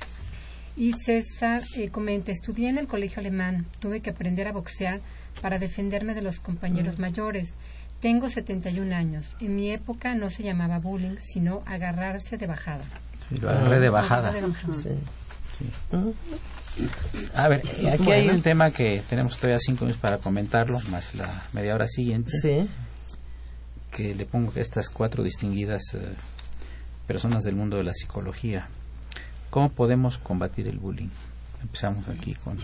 Y 0.77 0.93
César 0.93 1.63
eh, 1.77 1.89
comenta, 1.91 2.33
estudié 2.33 2.69
en 2.69 2.79
el 2.79 2.89
colegio 2.89 3.21
alemán, 3.21 3.65
tuve 3.79 4.01
que 4.01 4.11
aprender 4.11 4.49
a 4.49 4.53
boxear 4.53 5.01
para 5.41 5.59
defenderme 5.59 6.15
de 6.15 6.23
los 6.23 6.41
compañeros 6.41 6.99
mayores. 6.99 7.55
Tengo 8.01 8.29
71 8.29 8.95
años. 8.95 9.37
En 9.41 9.57
mi 9.57 9.71
época 9.71 10.15
no 10.15 10.29
se 10.31 10.43
llamaba 10.43 10.79
bullying, 10.79 11.17
sino 11.21 11.63
agarrarse 11.67 12.37
de 12.37 12.47
bajada. 12.47 12.85
Sí, 13.29 13.37
lo 13.37 13.51
agarré 13.51 13.81
de 13.81 13.89
bajada. 13.89 14.29
Agarrarse 14.31 14.67
de 14.89 14.95
bajada. 14.95 15.13
Sí. 15.59 15.69
A 17.35 17.49
ver, 17.49 17.63
aquí 17.93 18.13
hay 18.13 18.29
un 18.29 18.43
tema 18.43 18.71
que 18.71 19.03
tenemos 19.09 19.37
todavía 19.37 19.59
cinco 19.59 19.85
minutos 19.85 20.01
para 20.01 20.19
comentarlo, 20.19 20.79
más 20.91 21.15
la 21.15 21.45
media 21.53 21.75
hora 21.75 21.87
siguiente, 21.87 22.31
Sí. 22.43 22.69
que 23.91 24.15
le 24.15 24.27
pongo 24.27 24.53
estas 24.57 24.89
cuatro 24.89 25.23
distinguidas 25.23 25.83
eh, 25.95 26.01
personas 27.07 27.45
del 27.45 27.55
mundo 27.55 27.77
de 27.77 27.85
la 27.85 27.93
psicología, 27.93 28.67
¿cómo 29.51 29.69
podemos 29.71 30.19
combatir 30.19 30.67
el 30.67 30.79
bullying? 30.79 31.11
Empezamos 31.65 32.07
aquí 32.09 32.35
con 32.35 32.59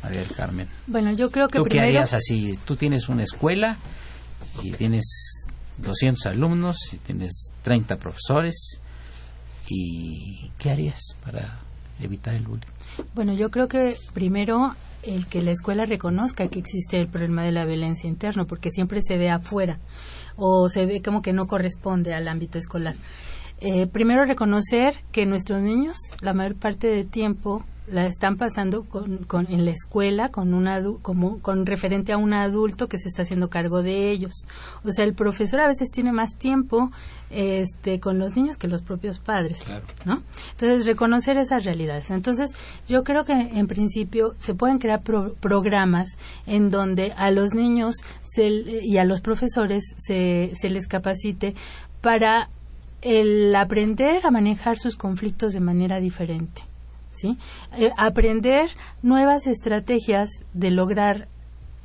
María 0.00 0.20
del 0.20 0.30
Carmen. 0.30 0.68
Bueno, 0.86 1.12
yo 1.12 1.28
creo 1.28 1.48
que 1.48 1.58
¿Tú 1.58 1.64
qué 1.64 1.70
primero... 1.70 1.88
harías 1.88 2.14
así? 2.14 2.56
Tú 2.64 2.76
tienes 2.76 3.08
una 3.08 3.24
escuela 3.24 3.76
y 4.62 4.70
tienes 4.72 5.04
200 5.78 6.24
alumnos 6.26 6.76
y 6.92 6.98
tienes 6.98 7.50
30 7.62 7.96
profesores 7.96 8.80
y 9.68 10.50
¿qué 10.58 10.70
harías 10.70 11.16
para 11.24 11.58
evitar 11.98 12.34
el 12.34 12.46
bullying? 12.46 12.68
Bueno, 13.12 13.34
yo 13.34 13.50
creo 13.50 13.66
que 13.66 13.96
primero 14.12 14.76
el 15.02 15.26
que 15.26 15.42
la 15.42 15.50
escuela 15.50 15.84
reconozca 15.84 16.46
que 16.46 16.60
existe 16.60 17.00
el 17.00 17.08
problema 17.08 17.42
de 17.42 17.50
la 17.50 17.64
violencia 17.64 18.08
interna, 18.08 18.44
porque 18.44 18.70
siempre 18.70 19.00
se 19.02 19.18
ve 19.18 19.30
afuera 19.30 19.78
o 20.36 20.68
se 20.68 20.86
ve 20.86 21.02
como 21.02 21.22
que 21.22 21.32
no 21.32 21.48
corresponde 21.48 22.14
al 22.14 22.28
ámbito 22.28 22.58
escolar. 22.58 22.94
Eh, 23.66 23.86
primero 23.86 24.26
reconocer 24.26 24.94
que 25.10 25.24
nuestros 25.24 25.62
niños 25.62 25.96
la 26.20 26.34
mayor 26.34 26.54
parte 26.56 26.86
del 26.88 27.06
tiempo 27.08 27.64
la 27.86 28.06
están 28.06 28.36
pasando 28.38 28.84
con, 28.84 29.18
con- 29.24 29.46
en 29.50 29.64
la 29.66 29.70
escuela 29.70 30.30
con 30.30 30.54
un 30.54 30.64
adu- 30.66 31.00
como 31.02 31.40
con 31.40 31.66
referente 31.66 32.12
a 32.12 32.16
un 32.18 32.32
adulto 32.32 32.88
que 32.88 32.98
se 32.98 33.08
está 33.08 33.22
haciendo 33.22 33.48
cargo 33.50 33.82
de 33.82 34.10
ellos. 34.10 34.32
O 34.84 34.90
sea, 34.90 35.04
el 35.04 35.12
profesor 35.14 35.60
a 35.60 35.66
veces 35.66 35.90
tiene 35.90 36.10
más 36.12 36.36
tiempo 36.38 36.90
este 37.30 38.00
con 38.00 38.18
los 38.18 38.36
niños 38.36 38.56
que 38.56 38.68
los 38.68 38.82
propios 38.82 39.18
padres, 39.18 39.62
Claro. 39.64 39.84
¿no? 40.06 40.22
Entonces, 40.52 40.86
reconocer 40.86 41.36
esas 41.36 41.64
realidades. 41.64 42.10
Entonces, 42.10 42.52
yo 42.88 43.02
creo 43.04 43.24
que 43.26 43.32
en 43.32 43.66
principio 43.66 44.34
se 44.38 44.54
pueden 44.54 44.78
crear 44.78 45.02
pro- 45.02 45.34
programas 45.40 46.08
en 46.46 46.70
donde 46.70 47.12
a 47.16 47.30
los 47.30 47.54
niños 47.54 47.96
se, 48.22 48.48
y 48.82 48.96
a 48.98 49.04
los 49.04 49.20
profesores 49.20 49.82
se, 49.98 50.52
se 50.54 50.70
les 50.70 50.86
capacite 50.86 51.54
para 52.00 52.48
el 53.04 53.54
aprender 53.54 54.24
a 54.26 54.30
manejar 54.30 54.78
sus 54.78 54.96
conflictos 54.96 55.52
de 55.52 55.60
manera 55.60 56.00
diferente. 56.00 56.62
¿sí? 57.10 57.38
Eh, 57.76 57.90
aprender 57.96 58.70
nuevas 59.02 59.46
estrategias 59.46 60.30
de 60.52 60.70
lograr 60.70 61.28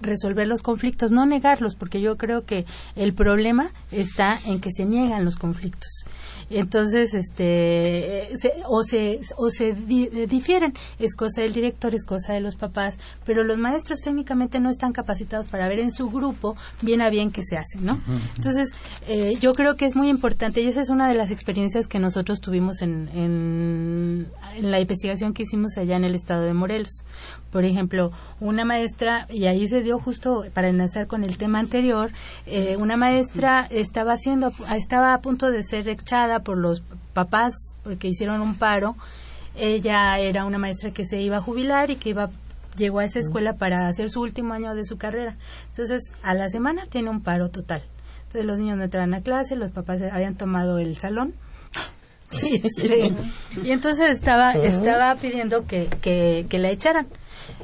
resolver 0.01 0.47
los 0.47 0.61
conflictos, 0.61 1.11
no 1.11 1.25
negarlos, 1.25 1.75
porque 1.75 2.01
yo 2.01 2.17
creo 2.17 2.45
que 2.45 2.65
el 2.95 3.13
problema 3.13 3.71
está 3.91 4.39
en 4.45 4.61
que 4.61 4.71
se 4.71 4.85
niegan 4.85 5.25
los 5.25 5.35
conflictos. 5.35 6.05
Entonces, 6.49 7.13
este, 7.13 8.23
eh, 8.23 8.37
se- 8.37 8.53
o 8.67 8.83
se, 8.83 9.19
o 9.37 9.49
se 9.49 9.73
di- 9.73 10.09
eh, 10.11 10.27
difieren. 10.27 10.73
Es 10.99 11.15
cosa 11.15 11.41
del 11.41 11.53
director, 11.53 11.93
es 11.93 12.05
cosa 12.05 12.33
de 12.33 12.39
los 12.41 12.55
papás, 12.55 12.95
pero 13.25 13.43
los 13.43 13.57
maestros 13.57 13.99
técnicamente 14.01 14.59
no 14.59 14.69
están 14.69 14.91
capacitados 14.93 15.47
para 15.49 15.67
ver 15.67 15.79
en 15.79 15.91
su 15.91 16.09
grupo 16.09 16.55
bien 16.81 17.01
a 17.01 17.09
bien 17.09 17.31
qué 17.31 17.43
se 17.43 17.57
hace, 17.57 17.79
¿no? 17.79 17.99
Entonces, 18.35 18.69
eh, 19.07 19.35
yo 19.39 19.53
creo 19.53 19.75
que 19.75 19.85
es 19.85 19.95
muy 19.95 20.09
importante 20.09 20.61
y 20.61 20.67
esa 20.67 20.81
es 20.81 20.89
una 20.89 21.07
de 21.07 21.15
las 21.15 21.31
experiencias 21.31 21.87
que 21.87 21.99
nosotros 21.99 22.39
tuvimos 22.41 22.81
en, 22.81 23.09
en, 23.13 24.27
en 24.55 24.71
la 24.71 24.79
investigación 24.79 25.33
que 25.33 25.43
hicimos 25.43 25.77
allá 25.77 25.95
en 25.97 26.03
el 26.03 26.15
estado 26.15 26.43
de 26.43 26.53
Morelos. 26.53 27.03
Por 27.51 27.65
ejemplo, 27.65 28.11
una 28.39 28.63
maestra, 28.63 29.25
y 29.29 29.45
ahí 29.45 29.67
se 29.67 29.81
dio 29.81 29.97
justo 29.99 30.45
para 30.53 30.69
enlazar 30.69 31.07
con 31.07 31.23
el 31.23 31.37
tema 31.37 31.59
anterior, 31.59 32.11
eh, 32.45 32.77
una 32.79 32.95
maestra 32.95 33.65
estaba 33.71 34.13
haciendo, 34.13 34.51
estaba 34.77 35.13
a 35.15 35.21
punto 35.21 35.49
de 35.49 35.63
ser 35.63 35.87
echada 35.89 36.38
por 36.43 36.57
los 36.57 36.81
papás 37.13 37.53
porque 37.83 38.07
hicieron 38.07 38.41
un 38.41 38.55
paro. 38.55 38.95
Ella 39.55 40.17
era 40.19 40.45
una 40.45 40.57
maestra 40.57 40.91
que 40.91 41.05
se 41.05 41.21
iba 41.21 41.37
a 41.37 41.41
jubilar 41.41 41.91
y 41.91 41.95
que 41.95 42.09
iba 42.09 42.29
llegó 42.77 42.99
a 42.99 43.05
esa 43.05 43.19
escuela 43.19 43.53
para 43.53 43.87
hacer 43.87 44.09
su 44.09 44.21
último 44.21 44.53
año 44.53 44.73
de 44.73 44.85
su 44.85 44.97
carrera. 44.97 45.35
Entonces, 45.67 46.13
a 46.23 46.33
la 46.33 46.49
semana 46.49 46.85
tiene 46.87 47.09
un 47.09 47.21
paro 47.21 47.49
total. 47.49 47.83
Entonces, 48.23 48.45
los 48.45 48.59
niños 48.59 48.77
no 48.77 48.83
entraban 48.83 49.13
a 49.13 49.21
clase, 49.21 49.55
los 49.55 49.71
papás 49.71 50.01
habían 50.01 50.35
tomado 50.35 50.79
el 50.79 50.97
salón. 50.97 51.33
Y, 52.31 52.61
y 53.67 53.71
entonces 53.71 54.11
estaba 54.11 54.51
estaba 54.51 55.15
pidiendo 55.15 55.65
que, 55.65 55.87
que, 55.99 56.45
que 56.47 56.59
la 56.59 56.69
echaran. 56.69 57.07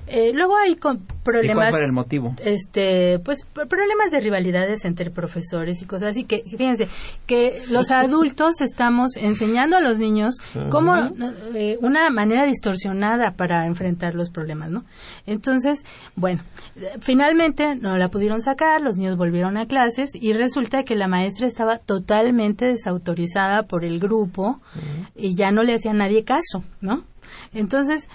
Eh, 0.07 0.31
luego 0.33 0.55
hay 0.55 0.75
con 0.75 0.97
¿Y 0.97 1.23
problemas 1.23 1.55
cuál 1.55 1.69
fue 1.71 1.85
el 1.85 1.91
motivo? 1.91 2.35
este 2.43 3.19
pues 3.19 3.43
problemas 3.45 4.11
de 4.11 4.19
rivalidades 4.19 4.85
entre 4.85 5.09
profesores 5.09 5.81
y 5.81 5.85
cosas 5.85 6.09
así 6.09 6.23
que 6.25 6.43
fíjense 6.43 6.87
que 7.25 7.59
los 7.71 7.89
adultos 8.03 8.61
estamos 8.61 9.17
enseñando 9.17 9.77
a 9.77 9.81
los 9.81 9.97
niños 9.97 10.35
cómo 10.69 10.95
eh, 11.55 11.77
una 11.81 12.09
manera 12.11 12.45
distorsionada 12.45 13.31
para 13.31 13.65
enfrentar 13.65 14.13
los 14.13 14.29
problemas 14.29 14.69
no 14.69 14.85
entonces 15.25 15.83
bueno 16.15 16.43
finalmente 16.99 17.75
no 17.75 17.97
la 17.97 18.09
pudieron 18.09 18.41
sacar 18.41 18.81
los 18.81 18.97
niños 18.97 19.17
volvieron 19.17 19.57
a 19.57 19.65
clases 19.65 20.11
y 20.13 20.33
resulta 20.33 20.83
que 20.83 20.95
la 20.95 21.07
maestra 21.07 21.47
estaba 21.47 21.79
totalmente 21.79 22.65
desautorizada 22.65 23.63
por 23.63 23.83
el 23.83 23.99
grupo 23.99 24.59
y 25.15 25.33
ya 25.35 25.51
no 25.51 25.63
le 25.63 25.73
hacía 25.73 25.93
nadie 25.93 26.23
caso 26.23 26.63
no 26.81 27.03
entonces 27.53 28.07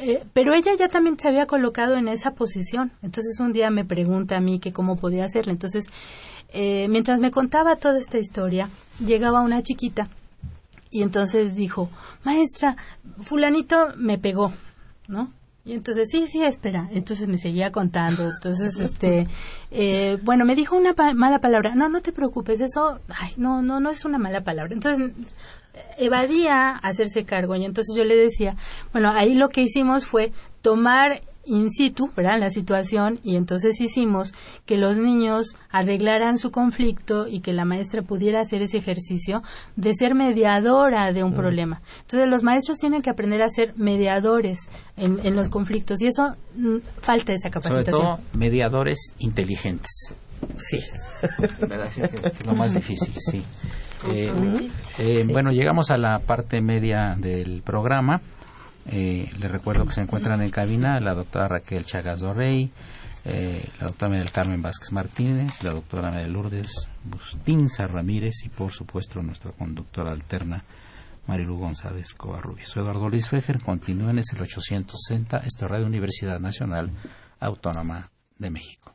eh, 0.00 0.22
pero 0.32 0.54
ella 0.54 0.72
ya 0.78 0.88
también 0.88 1.18
se 1.18 1.28
había 1.28 1.46
colocado 1.46 1.96
en 1.96 2.08
esa 2.08 2.32
posición. 2.32 2.92
Entonces 3.02 3.38
un 3.40 3.52
día 3.52 3.70
me 3.70 3.84
pregunta 3.84 4.36
a 4.36 4.40
mí 4.40 4.58
que 4.60 4.72
cómo 4.72 4.96
podía 4.96 5.24
hacerlo. 5.24 5.52
Entonces, 5.52 5.86
eh, 6.50 6.86
mientras 6.88 7.20
me 7.20 7.30
contaba 7.30 7.76
toda 7.76 7.98
esta 7.98 8.18
historia, 8.18 8.70
llegaba 9.04 9.40
una 9.42 9.62
chiquita 9.62 10.08
y 10.90 11.02
entonces 11.02 11.54
dijo, 11.54 11.90
maestra, 12.24 12.76
fulanito 13.20 13.88
me 13.96 14.18
pegó, 14.18 14.52
¿no? 15.08 15.32
Y 15.64 15.74
entonces, 15.74 16.08
sí, 16.10 16.26
sí, 16.26 16.42
espera. 16.42 16.88
Entonces 16.92 17.28
me 17.28 17.36
seguía 17.36 17.70
contando. 17.70 18.30
Entonces, 18.30 18.78
este, 18.80 19.28
eh, 19.70 20.16
bueno, 20.22 20.46
me 20.46 20.54
dijo 20.54 20.76
una 20.76 20.94
pa- 20.94 21.12
mala 21.12 21.40
palabra. 21.40 21.74
No, 21.74 21.90
no 21.90 22.00
te 22.00 22.10
preocupes, 22.12 22.62
eso, 22.62 23.00
ay, 23.20 23.32
no, 23.36 23.60
no, 23.60 23.78
no 23.78 23.90
es 23.90 24.06
una 24.06 24.16
mala 24.16 24.40
palabra. 24.40 24.72
Entonces, 24.72 25.12
evadía 25.98 26.70
hacerse 26.70 27.24
cargo 27.24 27.54
y 27.56 27.64
entonces 27.64 27.94
yo 27.96 28.04
le 28.04 28.16
decía, 28.16 28.56
bueno, 28.92 29.10
ahí 29.12 29.34
lo 29.34 29.48
que 29.48 29.62
hicimos 29.62 30.06
fue 30.06 30.32
tomar 30.62 31.22
in 31.50 31.70
situ, 31.70 32.10
¿verdad? 32.14 32.38
La 32.38 32.50
situación 32.50 33.20
y 33.22 33.36
entonces 33.36 33.80
hicimos 33.80 34.34
que 34.66 34.76
los 34.76 34.98
niños 34.98 35.56
arreglaran 35.70 36.36
su 36.36 36.50
conflicto 36.50 37.26
y 37.26 37.40
que 37.40 37.54
la 37.54 37.64
maestra 37.64 38.02
pudiera 38.02 38.42
hacer 38.42 38.60
ese 38.60 38.76
ejercicio 38.76 39.42
de 39.74 39.94
ser 39.94 40.14
mediadora 40.14 41.10
de 41.12 41.24
un 41.24 41.32
problema. 41.34 41.80
Entonces 42.02 42.28
los 42.28 42.42
maestros 42.42 42.76
tienen 42.76 43.00
que 43.00 43.08
aprender 43.08 43.40
a 43.40 43.48
ser 43.48 43.72
mediadores 43.76 44.58
en, 44.98 45.24
en 45.24 45.34
los 45.34 45.48
conflictos 45.48 46.02
y 46.02 46.08
eso 46.08 46.36
mm, 46.54 46.76
falta 47.00 47.32
esa 47.32 47.48
Sobre 47.48 47.60
capacitación. 47.62 48.02
todo 48.02 48.18
mediadores 48.34 48.98
inteligentes. 49.18 50.14
Sí. 50.58 50.80
¿verdad? 51.66 51.88
Sí, 51.90 52.44
lo 52.44 52.54
más 52.54 52.74
difícil, 52.74 53.12
sí. 53.18 53.42
Eh, 54.06 54.70
eh, 54.98 55.26
Bueno, 55.30 55.50
llegamos 55.50 55.90
a 55.90 55.98
la 55.98 56.18
parte 56.20 56.60
media 56.60 57.16
del 57.18 57.62
programa 57.62 58.20
Eh, 58.90 59.30
les 59.38 59.50
recuerdo 59.50 59.84
que 59.84 59.92
se 59.92 60.00
encuentran 60.00 60.40
en 60.40 60.50
cabina 60.50 60.98
la 60.98 61.14
doctora 61.14 61.46
Raquel 61.46 61.84
Chagas 61.84 62.20
Dorrey, 62.20 62.70
eh, 63.26 63.68
la 63.80 63.86
doctora 63.86 64.10
María 64.10 64.30
Carmen 64.32 64.62
Vázquez 64.62 64.92
Martínez, 64.92 65.62
la 65.62 65.72
doctora 65.72 66.10
María 66.10 66.26
Lourdes 66.26 66.88
Bustinza 67.04 67.86
Ramírez 67.86 68.44
y 68.44 68.48
por 68.48 68.72
supuesto 68.72 69.22
nuestra 69.22 69.52
conductora 69.52 70.12
alterna 70.12 70.64
Marilu 71.26 71.58
González 71.58 72.14
Covarrubias. 72.14 72.68
Soy 72.68 72.82
Eduardo 72.82 73.10
Luis 73.10 73.28
Fejer, 73.28 73.60
continúen, 73.60 74.18
es 74.18 74.32
el 74.32 74.40
860, 74.40 75.42
esta 75.44 75.68
Radio 75.68 75.84
Universidad 75.84 76.40
Nacional 76.40 76.90
Autónoma 77.40 78.08
de 78.38 78.50
México. 78.50 78.94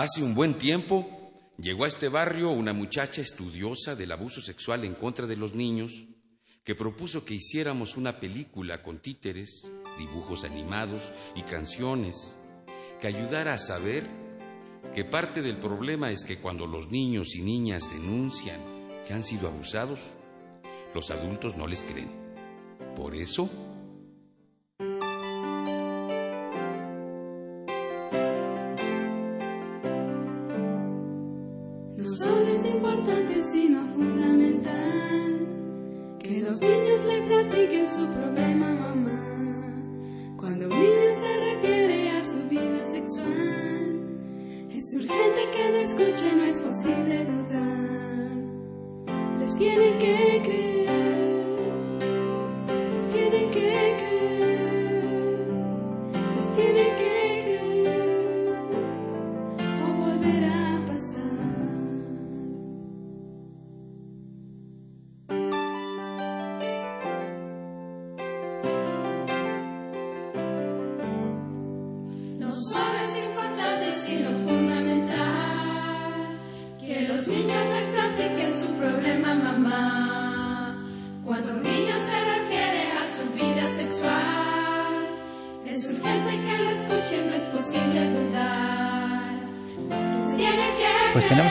Hace 0.00 0.22
un 0.22 0.32
buen 0.32 0.58
tiempo 0.58 1.08
llegó 1.58 1.82
a 1.82 1.88
este 1.88 2.08
barrio 2.08 2.50
una 2.50 2.72
muchacha 2.72 3.20
estudiosa 3.20 3.96
del 3.96 4.12
abuso 4.12 4.40
sexual 4.40 4.84
en 4.84 4.94
contra 4.94 5.26
de 5.26 5.34
los 5.34 5.56
niños 5.56 6.04
que 6.62 6.76
propuso 6.76 7.24
que 7.24 7.34
hiciéramos 7.34 7.96
una 7.96 8.20
película 8.20 8.80
con 8.80 9.00
títeres, 9.00 9.68
dibujos 9.98 10.44
animados 10.44 11.02
y 11.34 11.42
canciones 11.42 12.38
que 13.00 13.08
ayudara 13.08 13.54
a 13.54 13.58
saber 13.58 14.08
que 14.94 15.04
parte 15.04 15.42
del 15.42 15.58
problema 15.58 16.12
es 16.12 16.22
que 16.22 16.38
cuando 16.38 16.68
los 16.68 16.92
niños 16.92 17.34
y 17.34 17.42
niñas 17.42 17.90
denuncian 17.90 18.60
que 19.04 19.14
han 19.14 19.24
sido 19.24 19.48
abusados, 19.48 19.98
los 20.94 21.10
adultos 21.10 21.56
no 21.56 21.66
les 21.66 21.82
creen. 21.82 22.12
Por 22.94 23.16
eso, 23.16 23.50
los 36.60 36.70
niños 36.70 37.04
le 37.04 37.20
platiquen 37.22 37.86
su 37.86 38.06
problema 38.08 38.72
mamá. 38.72 40.34
Cuando 40.36 40.66
un 40.66 40.80
niño 40.80 41.10
se 41.10 41.40
refiere 41.52 42.10
a 42.10 42.24
su 42.24 42.48
vida 42.48 42.82
sexual, 42.84 44.68
es 44.70 44.94
urgente 44.94 45.40
que 45.54 45.70
lo 45.70 45.78
escuche, 45.78 46.36
no 46.36 46.44
es 46.44 46.60
posible 46.60 47.24
dudar. 47.24 48.27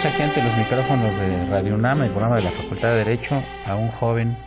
Aquí 0.07 0.21
ante 0.21 0.41
los 0.41 0.55
micrófonos 0.55 1.19
de 1.19 1.45
Radio 1.45 1.75
UNAM, 1.75 2.03
el 2.03 2.11
programa 2.11 2.37
de 2.37 2.43
la 2.43 2.51
Facultad 2.51 2.89
de 2.91 2.95
Derecho, 2.99 3.35
a 3.65 3.75
un 3.75 3.89
joven 3.89 4.37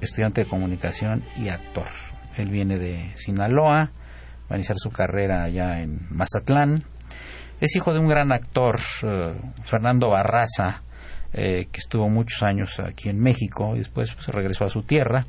estudiante 0.00 0.42
de 0.42 0.46
comunicación 0.46 1.24
y 1.36 1.48
actor. 1.48 1.86
Él 2.36 2.50
viene 2.50 2.76
de 2.76 3.10
Sinaloa, 3.14 3.90
va 3.90 4.50
a 4.50 4.54
iniciar 4.56 4.76
su 4.78 4.90
carrera 4.90 5.44
allá 5.44 5.80
en 5.80 6.00
Mazatlán. 6.10 6.82
Es 7.60 7.76
hijo 7.76 7.94
de 7.94 7.98
un 7.98 8.08
gran 8.08 8.30
actor, 8.30 8.78
eh, 9.04 9.40
Fernando 9.64 10.10
Barraza, 10.10 10.82
eh, 11.32 11.68
que 11.72 11.78
estuvo 11.78 12.10
muchos 12.10 12.42
años 12.42 12.78
aquí 12.80 13.08
en 13.08 13.18
México 13.20 13.74
y 13.74 13.78
después 13.78 14.12
pues, 14.12 14.28
regresó 14.28 14.64
a 14.64 14.68
su 14.68 14.82
tierra. 14.82 15.24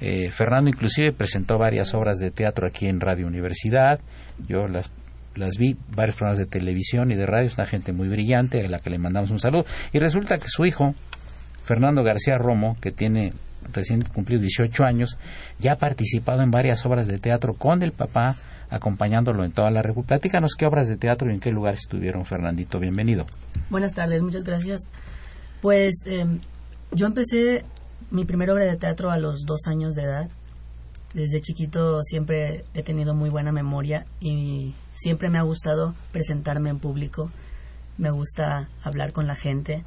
Eh, 0.00 0.30
Fernando 0.30 0.70
inclusive 0.70 1.12
presentó 1.12 1.58
varias 1.58 1.92
obras 1.94 2.18
de 2.18 2.30
teatro 2.30 2.66
aquí 2.68 2.86
en 2.86 3.00
Radio 3.00 3.26
Universidad. 3.26 3.98
Yo 4.46 4.68
las 4.68 4.92
las 5.36 5.56
vi, 5.58 5.76
varios 5.94 6.16
programas 6.16 6.38
de 6.38 6.46
televisión 6.46 7.10
y 7.10 7.16
de 7.16 7.26
radio, 7.26 7.46
es 7.46 7.56
una 7.56 7.66
gente 7.66 7.92
muy 7.92 8.08
brillante 8.08 8.64
a 8.64 8.68
la 8.68 8.78
que 8.78 8.90
le 8.90 8.98
mandamos 8.98 9.30
un 9.30 9.38
saludo. 9.38 9.64
Y 9.92 9.98
resulta 9.98 10.38
que 10.38 10.48
su 10.48 10.64
hijo, 10.64 10.92
Fernando 11.64 12.02
García 12.02 12.38
Romo, 12.38 12.76
que 12.80 12.90
tiene 12.90 13.32
recién 13.72 14.00
cumplido 14.02 14.40
18 14.40 14.84
años, 14.84 15.18
ya 15.58 15.72
ha 15.72 15.76
participado 15.76 16.42
en 16.42 16.50
varias 16.50 16.84
obras 16.86 17.06
de 17.06 17.18
teatro 17.18 17.54
con 17.54 17.82
el 17.82 17.92
papá, 17.92 18.36
acompañándolo 18.70 19.44
en 19.44 19.52
toda 19.52 19.70
la 19.70 19.82
República. 19.82 20.16
Platícanos 20.16 20.54
qué 20.58 20.66
obras 20.66 20.88
de 20.88 20.96
teatro 20.96 21.30
y 21.30 21.34
en 21.34 21.40
qué 21.40 21.50
lugar 21.50 21.74
estuvieron, 21.74 22.24
Fernandito. 22.24 22.78
Bienvenido. 22.78 23.26
Buenas 23.70 23.94
tardes, 23.94 24.22
muchas 24.22 24.44
gracias. 24.44 24.82
Pues 25.60 26.02
eh, 26.06 26.26
yo 26.92 27.06
empecé 27.06 27.64
mi 28.10 28.24
primera 28.24 28.52
obra 28.52 28.64
de 28.64 28.76
teatro 28.76 29.10
a 29.10 29.18
los 29.18 29.44
dos 29.46 29.66
años 29.66 29.94
de 29.94 30.02
edad. 30.02 30.28
Desde 31.14 31.40
chiquito 31.40 32.02
siempre 32.02 32.64
he 32.74 32.82
tenido 32.82 33.14
muy 33.14 33.30
buena 33.30 33.52
memoria 33.52 34.06
y 34.20 34.74
siempre 34.92 35.30
me 35.30 35.38
ha 35.38 35.42
gustado 35.42 35.94
presentarme 36.12 36.70
en 36.70 36.78
público. 36.78 37.30
Me 37.96 38.10
gusta 38.10 38.68
hablar 38.82 39.12
con 39.12 39.26
la 39.26 39.34
gente. 39.34 39.82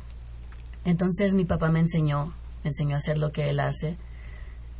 Entonces 0.85 1.35
mi 1.35 1.45
papá 1.45 1.69
me 1.69 1.79
enseñó, 1.79 2.33
me 2.63 2.69
enseñó 2.69 2.95
a 2.95 2.99
hacer 2.99 3.17
lo 3.17 3.31
que 3.31 3.49
él 3.49 3.59
hace 3.59 3.97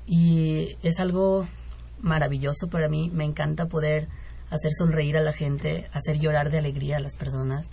y 0.08 0.78
es 0.82 1.00
algo 1.00 1.48
maravilloso 2.02 2.68
para 2.68 2.90
mí. 2.90 3.12
Me 3.14 3.26
encanta 3.26 3.68
poder 3.68 4.08
hacer 4.50 4.72
sonreír 4.74 5.18
a 5.18 5.22
la 5.22 5.34
gente, 5.34 5.88
hacer 5.94 6.18
llorar 6.18 6.50
de 6.50 6.58
alegría 6.58 6.98
a 6.98 7.02
las 7.02 7.16
personas. 7.16 7.70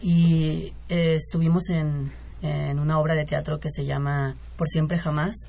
Y 0.00 0.72
eh, 0.88 1.14
estuvimos 1.14 1.70
en, 1.70 2.10
en 2.40 2.80
una 2.80 2.98
obra 2.98 3.14
de 3.14 3.24
teatro 3.24 3.60
que 3.60 3.70
se 3.70 3.84
llama 3.84 4.34
Por 4.56 4.68
siempre 4.68 4.98
jamás 4.98 5.46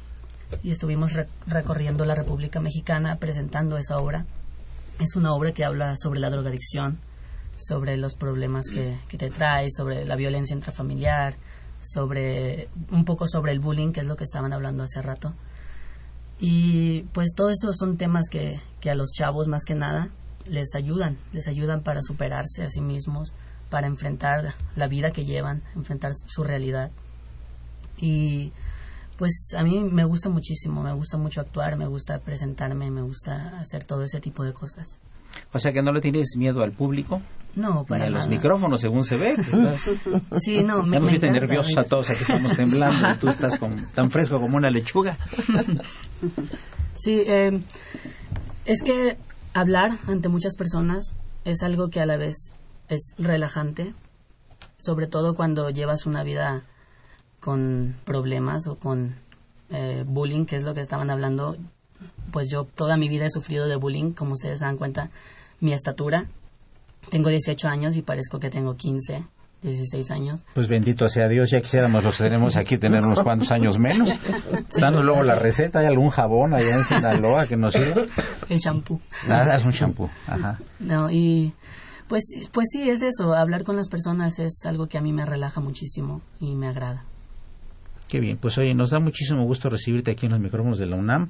y 0.63 0.71
estuvimos 0.71 1.13
re- 1.13 1.27
recorriendo 1.47 2.05
la 2.05 2.15
República 2.15 2.59
Mexicana 2.59 3.17
presentando 3.17 3.77
esa 3.77 3.99
obra. 3.99 4.25
Es 4.99 5.15
una 5.15 5.33
obra 5.33 5.51
que 5.51 5.65
habla 5.65 5.95
sobre 5.97 6.19
la 6.19 6.29
drogadicción, 6.29 6.99
sobre 7.55 7.97
los 7.97 8.15
problemas 8.15 8.67
que, 8.67 8.97
que 9.07 9.17
te 9.17 9.29
trae, 9.29 9.69
sobre 9.71 10.05
la 10.05 10.15
violencia 10.15 10.53
intrafamiliar, 10.53 11.35
sobre 11.81 12.69
un 12.91 13.03
poco 13.05 13.27
sobre 13.27 13.51
el 13.51 13.59
bullying, 13.59 13.91
que 13.91 13.99
es 13.99 14.05
lo 14.05 14.15
que 14.15 14.23
estaban 14.23 14.53
hablando 14.53 14.83
hace 14.83 15.01
rato. 15.01 15.33
Y 16.39 17.03
pues 17.13 17.33
todo 17.35 17.49
eso 17.49 17.73
son 17.73 17.97
temas 17.97 18.27
que, 18.29 18.59
que 18.79 18.89
a 18.89 18.95
los 18.95 19.11
chavos 19.11 19.47
más 19.47 19.63
que 19.65 19.75
nada 19.75 20.09
les 20.45 20.75
ayudan, 20.75 21.17
les 21.31 21.47
ayudan 21.47 21.81
para 21.81 22.01
superarse 22.01 22.63
a 22.63 22.69
sí 22.69 22.81
mismos, 22.81 23.33
para 23.69 23.87
enfrentar 23.87 24.53
la 24.75 24.87
vida 24.87 25.11
que 25.11 25.25
llevan, 25.25 25.63
enfrentar 25.75 26.11
su 26.15 26.43
realidad. 26.43 26.91
Y 27.97 28.51
pues 29.17 29.53
a 29.57 29.63
mí 29.63 29.83
me 29.83 30.03
gusta 30.05 30.29
muchísimo, 30.29 30.83
me 30.83 30.93
gusta 30.93 31.17
mucho 31.17 31.41
actuar, 31.41 31.77
me 31.77 31.87
gusta 31.87 32.19
presentarme, 32.19 32.89
me 32.91 33.01
gusta 33.01 33.57
hacer 33.59 33.83
todo 33.83 34.03
ese 34.03 34.19
tipo 34.19 34.43
de 34.43 34.53
cosas. 34.53 34.99
O 35.51 35.59
sea 35.59 35.71
que 35.71 35.81
no 35.81 35.91
le 35.91 36.01
tienes 36.01 36.35
miedo 36.37 36.61
al 36.61 36.71
público, 36.73 37.21
No, 37.55 37.79
ni 37.81 37.85
para 37.85 38.05
a 38.05 38.09
los 38.09 38.27
micrófonos, 38.27 38.81
según 38.81 39.03
se 39.03 39.17
ve. 39.17 39.35
Sí, 40.39 40.63
no, 40.63 40.83
me, 40.83 40.91
ya 40.91 40.99
nos 40.99 41.05
me 41.05 41.11
viste 41.11 41.29
nerviosos 41.31 41.77
a 41.77 41.83
todos, 41.83 42.09
aquí 42.09 42.21
estamos 42.21 42.55
temblando 42.55 43.11
y 43.11 43.17
tú 43.17 43.29
estás 43.29 43.57
con- 43.57 43.87
tan 43.93 44.11
fresco 44.11 44.39
como 44.39 44.57
una 44.57 44.69
lechuga. 44.69 45.17
Sí, 46.95 47.23
eh, 47.25 47.59
es 48.65 48.83
que 48.83 49.17
hablar 49.53 49.97
ante 50.07 50.29
muchas 50.29 50.55
personas 50.55 51.11
es 51.43 51.63
algo 51.63 51.89
que 51.89 51.99
a 51.99 52.05
la 52.05 52.17
vez 52.17 52.51
es 52.87 53.13
relajante, 53.17 53.93
sobre 54.77 55.07
todo 55.07 55.33
cuando 55.33 55.69
llevas 55.71 56.05
una 56.05 56.23
vida 56.23 56.61
con 57.43 57.95
problemas 58.05 58.67
o 58.67 58.75
con 58.75 59.15
eh, 59.69 60.05
bullying, 60.07 60.45
que 60.45 60.55
es 60.55 60.63
lo 60.63 60.73
que 60.73 60.79
estaban 60.79 61.09
hablando. 61.09 61.57
Pues 62.31 62.49
yo 62.49 62.63
toda 62.63 62.95
mi 62.95 63.09
vida 63.09 63.25
he 63.25 63.29
sufrido 63.29 63.67
de 63.67 63.75
bullying, 63.75 64.13
como 64.13 64.33
ustedes 64.33 64.59
se 64.59 64.65
dan 64.65 64.77
cuenta, 64.77 65.09
mi 65.59 65.73
estatura. 65.73 66.25
Tengo 67.09 67.27
18 67.27 67.67
años 67.67 67.97
y 67.97 68.01
parezco 68.01 68.39
que 68.39 68.49
tengo 68.49 68.77
15 68.77 69.25
16 69.61 70.11
años. 70.11 70.43
Pues 70.53 70.67
bendito 70.67 71.07
sea 71.07 71.29
Dios, 71.29 71.49
ya 71.49 71.61
quisiéramos 71.61 72.03
los 72.03 72.17
tenemos 72.17 72.57
aquí 72.57 72.77
tener 72.77 73.01
unos 73.01 73.21
cuantos 73.23 73.49
años 73.51 73.79
menos. 73.79 74.09
Dando 74.79 75.01
luego 75.01 75.23
la 75.23 75.35
receta, 75.35 75.79
¿hay 75.79 75.85
algún 75.85 76.09
jabón 76.09 76.53
allá 76.53 76.75
en 76.75 76.83
Sinaloa 76.83 77.47
que 77.47 77.55
nos 77.55 77.73
sirva? 77.73 78.03
El 78.49 78.59
champú. 78.59 78.99
Nada, 79.27 79.55
es 79.55 79.63
un 79.63 79.71
champú, 79.71 80.09
ajá. 80.27 80.59
No, 80.79 81.09
y 81.09 81.53
pues, 82.09 82.25
pues 82.51 82.67
sí, 82.71 82.89
es 82.89 83.01
eso, 83.01 83.33
hablar 83.33 83.63
con 83.63 83.77
las 83.77 83.87
personas 83.87 84.37
es 84.39 84.65
algo 84.65 84.87
que 84.87 84.97
a 84.97 85.01
mí 85.01 85.13
me 85.13 85.25
relaja 85.25 85.61
muchísimo 85.61 86.21
y 86.41 86.55
me 86.55 86.67
agrada. 86.67 87.05
Qué 88.13 88.19
bien, 88.19 88.37
pues 88.37 88.59
oye, 88.59 88.75
nos 88.75 88.91
da 88.91 88.99
muchísimo 88.99 89.43
gusto 89.43 89.71
recibirte 89.71 90.11
aquí 90.11 90.27
en 90.27 90.33
los 90.33 90.39
micrófonos 90.39 90.77
de 90.77 90.85
la 90.85 90.97
UNAM. 90.97 91.29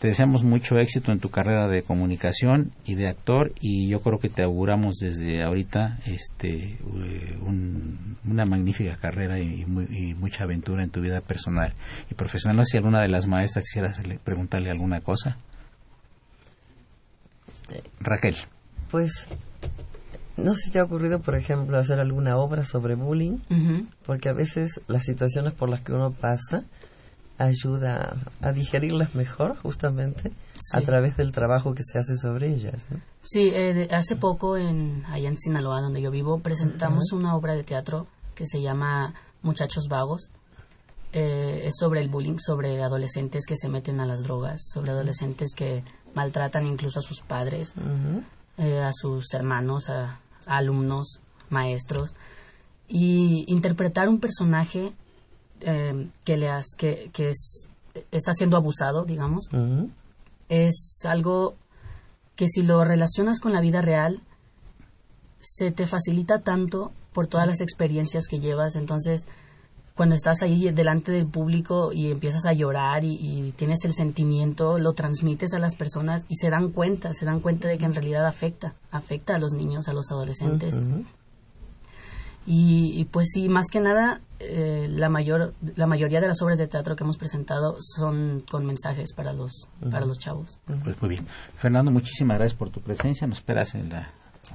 Te 0.00 0.08
deseamos 0.08 0.42
mucho 0.42 0.78
éxito 0.78 1.12
en 1.12 1.20
tu 1.20 1.28
carrera 1.28 1.68
de 1.68 1.82
comunicación 1.82 2.72
y 2.86 2.94
de 2.94 3.08
actor 3.08 3.52
y 3.60 3.88
yo 3.90 4.00
creo 4.00 4.18
que 4.18 4.30
te 4.30 4.42
auguramos 4.42 4.96
desde 4.96 5.42
ahorita 5.44 5.98
este 6.06 6.78
eh, 6.78 7.38
un- 7.42 8.16
una 8.26 8.46
magnífica 8.46 8.96
carrera 8.96 9.38
y, 9.38 9.66
muy- 9.66 9.84
y 9.90 10.14
mucha 10.14 10.44
aventura 10.44 10.82
en 10.82 10.88
tu 10.88 11.02
vida 11.02 11.20
personal 11.20 11.74
y 12.10 12.14
profesional. 12.14 12.56
No 12.56 12.64
sé 12.64 12.70
si 12.70 12.76
alguna 12.78 13.02
de 13.02 13.08
las 13.08 13.26
maestras 13.26 13.66
quisiera 13.66 13.92
preguntarle 14.24 14.70
alguna 14.70 15.02
cosa. 15.02 15.36
Raquel. 18.00 18.36
Pues, 18.90 19.28
¿no 20.36 20.54
se 20.54 20.70
te 20.70 20.78
ha 20.78 20.84
ocurrido, 20.84 21.20
por 21.20 21.34
ejemplo, 21.34 21.78
hacer 21.78 22.00
alguna 22.00 22.36
obra 22.36 22.64
sobre 22.64 22.94
bullying? 22.94 23.38
Porque 24.04 24.28
a 24.28 24.32
veces 24.32 24.80
las 24.86 25.04
situaciones 25.04 25.52
por 25.52 25.68
las 25.68 25.80
que 25.80 25.92
uno 25.92 26.12
pasa 26.12 26.64
ayuda 27.38 28.16
a 28.40 28.52
digerirlas 28.52 29.14
mejor, 29.14 29.56
justamente, 29.56 30.32
a 30.72 30.80
través 30.80 31.16
del 31.16 31.32
trabajo 31.32 31.74
que 31.74 31.82
se 31.82 31.98
hace 31.98 32.16
sobre 32.16 32.48
ellas. 32.54 32.86
Sí, 33.22 33.50
eh, 33.52 33.88
hace 33.90 34.16
poco 34.16 34.56
en, 34.56 35.04
allá 35.06 35.28
en 35.28 35.36
Sinaloa, 35.36 35.80
donde 35.80 36.00
yo 36.00 36.10
vivo, 36.10 36.38
presentamos 36.38 37.12
una 37.12 37.34
obra 37.34 37.54
de 37.54 37.64
teatro 37.64 38.06
que 38.34 38.46
se 38.46 38.60
llama 38.60 39.14
Muchachos 39.42 39.88
Vagos. 39.88 40.30
Eh, 41.12 41.66
es 41.66 41.74
sobre 41.78 42.00
el 42.00 42.08
bullying, 42.08 42.38
sobre 42.38 42.82
adolescentes 42.82 43.46
que 43.46 43.56
se 43.56 43.68
meten 43.68 44.00
a 44.00 44.06
las 44.06 44.24
drogas, 44.24 44.60
sobre 44.72 44.90
adolescentes 44.90 45.52
que 45.54 45.84
maltratan 46.12 46.66
incluso 46.66 46.98
a 46.98 47.02
sus 47.02 47.20
padres, 47.20 47.72
eh, 48.58 48.80
a 48.80 48.92
sus 48.92 49.32
hermanos, 49.32 49.90
a, 49.90 50.18
a 50.48 50.56
alumnos, 50.56 51.20
maestros. 51.50 52.14
Y 52.88 53.44
interpretar 53.48 54.08
un 54.08 54.20
personaje 54.20 54.92
eh, 55.60 56.08
que, 56.24 56.36
le 56.36 56.48
has- 56.50 56.74
que, 56.76 57.10
que 57.12 57.30
es, 57.30 57.68
está 58.10 58.32
siendo 58.34 58.56
abusado, 58.56 59.04
digamos, 59.04 59.48
es 60.48 61.00
algo 61.04 61.56
que 62.36 62.48
si 62.48 62.62
lo 62.62 62.84
relacionas 62.84 63.40
con 63.40 63.52
la 63.52 63.60
vida 63.60 63.80
real, 63.80 64.20
se 65.40 65.70
te 65.70 65.86
facilita 65.86 66.40
tanto 66.40 66.92
por 67.12 67.26
todas 67.26 67.46
las 67.46 67.60
experiencias 67.60 68.26
que 68.26 68.40
llevas. 68.40 68.76
Entonces, 68.76 69.26
cuando 69.94 70.16
estás 70.16 70.42
ahí 70.42 70.70
delante 70.72 71.12
del 71.12 71.26
público 71.26 71.92
y 71.92 72.10
empiezas 72.10 72.46
a 72.46 72.52
llorar 72.52 73.04
y, 73.04 73.16
y 73.20 73.52
tienes 73.52 73.84
el 73.84 73.94
sentimiento, 73.94 74.78
lo 74.78 74.92
transmites 74.92 75.54
a 75.54 75.60
las 75.60 75.76
personas 75.76 76.26
y 76.28 76.36
se 76.36 76.50
dan 76.50 76.70
cuenta, 76.70 77.14
se 77.14 77.24
dan 77.24 77.40
cuenta 77.40 77.68
de 77.68 77.78
que 77.78 77.84
en 77.84 77.94
realidad 77.94 78.26
afecta, 78.26 78.74
afecta 78.90 79.36
a 79.36 79.38
los 79.38 79.52
niños, 79.52 79.88
a 79.88 79.92
los 79.92 80.10
adolescentes. 80.10 80.76
Y, 82.46 82.92
y, 83.00 83.04
pues 83.06 83.28
sí, 83.32 83.48
más 83.48 83.68
que 83.72 83.80
nada, 83.80 84.20
eh, 84.38 84.86
la 84.90 85.08
mayor 85.08 85.54
la 85.76 85.86
mayoría 85.86 86.20
de 86.20 86.28
las 86.28 86.42
obras 86.42 86.58
de 86.58 86.66
teatro 86.66 86.94
que 86.94 87.02
hemos 87.02 87.16
presentado 87.16 87.76
son 87.78 88.44
con 88.50 88.66
mensajes 88.66 89.14
para 89.14 89.32
los 89.32 89.68
para 89.90 90.04
los 90.04 90.18
chavos. 90.18 90.60
Pues 90.82 91.00
muy 91.00 91.08
bien. 91.08 91.26
Fernando, 91.54 91.90
muchísimas 91.90 92.36
gracias 92.36 92.58
por 92.58 92.68
tu 92.68 92.80
presencia. 92.80 93.26
Nos 93.26 93.38
esperas 93.38 93.74
en 93.74 93.88
la, 93.88 94.12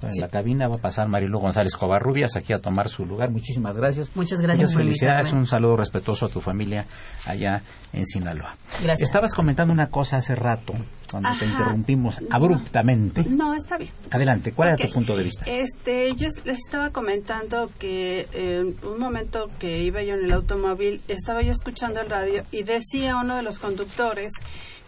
en 0.08 0.14
Sí. 0.14 0.20
la 0.22 0.30
cabina. 0.30 0.68
Va 0.68 0.76
a 0.76 0.80
pasar 0.80 1.08
Marilu 1.08 1.40
González 1.40 1.74
Covarrubias 1.76 2.36
aquí 2.36 2.54
a 2.54 2.60
tomar 2.60 2.90
su 2.90 3.06
lugar. 3.06 3.30
Muchísimas 3.32 3.76
gracias. 3.76 4.12
Muchas 4.16 4.42
gracias 4.42 4.70
Muchas 4.72 4.82
felicidades. 4.82 5.34
Un 5.34 5.46
saludo 5.46 5.78
respetuoso 5.78 6.26
a 6.26 6.30
tu 6.30 6.42
familia 6.42 6.86
allá 7.26 7.62
en 7.94 8.06
Sinaloa. 8.06 8.56
Gracias. 8.82 9.02
Estabas 9.10 9.34
comentando 9.34 9.74
una 9.74 9.88
cosa 9.88 10.18
hace 10.18 10.36
rato, 10.36 10.74
cuando 11.10 11.30
te 11.38 11.46
interrumpimos 11.46 12.20
abruptamente. 12.30 13.24
No, 13.24 13.54
está 13.54 13.78
bien. 13.78 13.92
Adelante, 14.12 14.52
¿cuál 14.52 14.74
Ok. 14.74 14.80
era 14.80 14.88
tu 14.88 14.94
punto 14.94 15.18
de 15.18 15.24
vista? 15.24 15.46
Este, 15.46 16.16
yo 16.16 16.28
les 16.46 16.60
estaba 16.60 16.92
comentando 16.92 17.72
que 17.80 18.28
en 18.34 18.76
un 18.88 19.00
momento 19.00 19.50
que 19.60 19.84
iba 19.84 20.04
yo 20.04 20.16
en 20.16 20.26
el 20.26 20.32
automóvil, 20.34 21.02
estaba 21.08 21.42
yo 21.42 21.52
escuchando 21.52 22.00
el 22.02 22.10
radio 22.10 22.44
y 22.52 22.64
decía 22.64 23.18
uno 23.18 23.36
de 23.36 23.44
los 23.44 23.60
conductores 23.60 24.34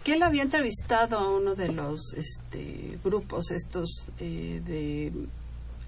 que 0.04 0.14
él 0.14 0.22
había 0.22 0.42
entrevistado 0.42 1.18
a 1.18 1.28
uno 1.28 1.54
de 1.54 1.72
los 1.72 2.14
este, 2.14 2.98
grupos 3.04 3.50
estos 3.50 4.08
eh, 4.18 4.60
de 4.64 5.12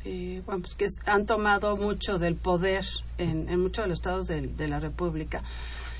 eh, 0.05 0.43
bueno, 0.45 0.61
pues 0.61 0.75
que 0.75 0.87
han 1.07 1.25
tomado 1.25 1.77
mucho 1.77 2.19
del 2.19 2.37
poder 2.37 2.85
en, 3.17 3.49
en 3.49 3.61
muchos 3.61 3.85
de 3.85 3.89
los 3.89 3.99
estados 3.99 4.27
de, 4.27 4.69
la 4.69 4.79
República 4.79 5.43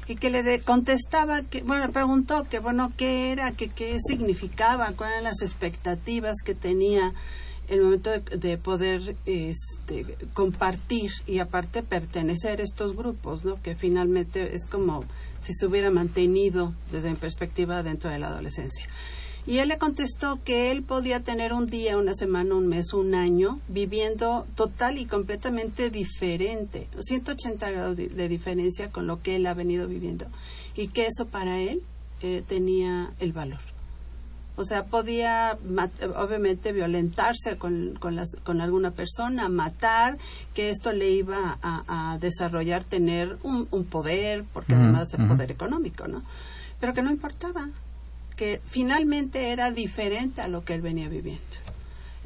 y 0.07 0.17
que 0.17 0.31
le 0.31 0.43
de- 0.43 0.61
contestaba 0.61 1.43
que 1.43 1.63
bueno 1.63 1.91
preguntó 1.91 2.45
que 2.45 2.59
bueno 2.59 2.93
qué 2.97 3.33
era 3.33 3.53
que 3.53 3.69
qué 3.69 3.97
significaba 4.01 4.93
cuáles 4.93 5.15
eran 5.15 5.25
las 5.25 5.43
expectativas 5.43 6.37
que 6.45 6.55
tenía 6.55 7.13
el 7.69 7.81
momento 7.83 8.11
de, 8.11 8.21
de 8.37 8.59
poder 8.59 9.17
este, 9.25 10.05
compartir 10.35 11.11
y 11.27 11.39
aparte 11.39 11.83
pertenecer 11.83 12.61
a 12.61 12.65
estos 12.65 12.95
grupos 12.95 13.45
no 13.45 13.61
que 13.63 13.75
finalmente 13.75 14.55
es 14.55 14.67
como 14.67 15.05
si 15.41 15.55
se 15.55 15.65
hubiera 15.67 15.91
mantenido 15.91 16.75
desde 16.93 17.09
mi 17.11 17.17
perspectiva 17.17 17.83
dentro 17.83 18.11
de 18.11 18.19
la 18.19 18.29
adolescencia 18.29 18.87
y 19.47 19.59
él 19.59 19.69
le 19.69 19.79
contestó 19.79 20.39
que 20.45 20.71
él 20.71 20.83
podía 20.83 21.21
tener 21.21 21.53
un 21.53 21.67
día, 21.67 21.99
una 21.99 22.15
semana, 22.15 22.55
un 22.55 22.67
mes, 22.67 22.93
un 22.95 23.15
año, 23.15 23.61
viviendo 23.69 24.47
total 24.55 24.97
y 24.99 25.05
completamente 25.07 25.91
diferente, 25.91 26.89
180 27.01 27.71
grados 27.71 27.97
de, 27.97 28.29
diferencia 28.29 28.91
con 28.91 29.07
lo 29.07 29.21
que 29.23 29.37
él 29.37 29.47
ha 29.47 29.55
venido 29.55 29.87
viviendo. 29.87 30.27
Y 30.75 30.89
que 30.89 31.07
eso 31.07 31.27
para 31.27 31.59
él 31.61 31.83
eh, 32.23 32.43
tenía 32.47 33.13
el 33.21 33.33
valor. 33.33 33.61
O 34.57 34.63
sea, 34.65 34.85
podía 34.85 35.59
obviamente 36.17 36.73
violentarse 36.73 37.59
con, 37.59 37.97
con, 37.99 38.15
las- 38.15 38.37
con 38.45 38.61
alguna 38.61 38.93
persona, 38.93 39.49
matar, 39.49 40.17
que 40.55 40.71
esto 40.71 40.93
le 40.93 41.11
iba 41.11 41.59
a, 41.61 42.13
a 42.13 42.19
desarrollar 42.19 42.85
tener 42.85 43.37
un, 43.43 43.67
un 43.73 43.85
poder, 43.85 44.45
porque 44.53 44.75
además 44.85 45.13
el 45.15 45.27
poder 45.27 45.51
económico, 45.51 46.07
¿no? 46.07 46.23
Pero 46.81 46.95
que 46.95 47.03
no 47.03 47.11
importaba, 47.11 47.69
que 48.37 48.61
finalmente 48.67 49.51
era 49.51 49.71
diferente 49.71 50.41
a 50.41 50.49
lo 50.49 50.65
que 50.65 50.75
él 50.75 50.83
venía 50.83 51.09
viviendo. 51.09 51.43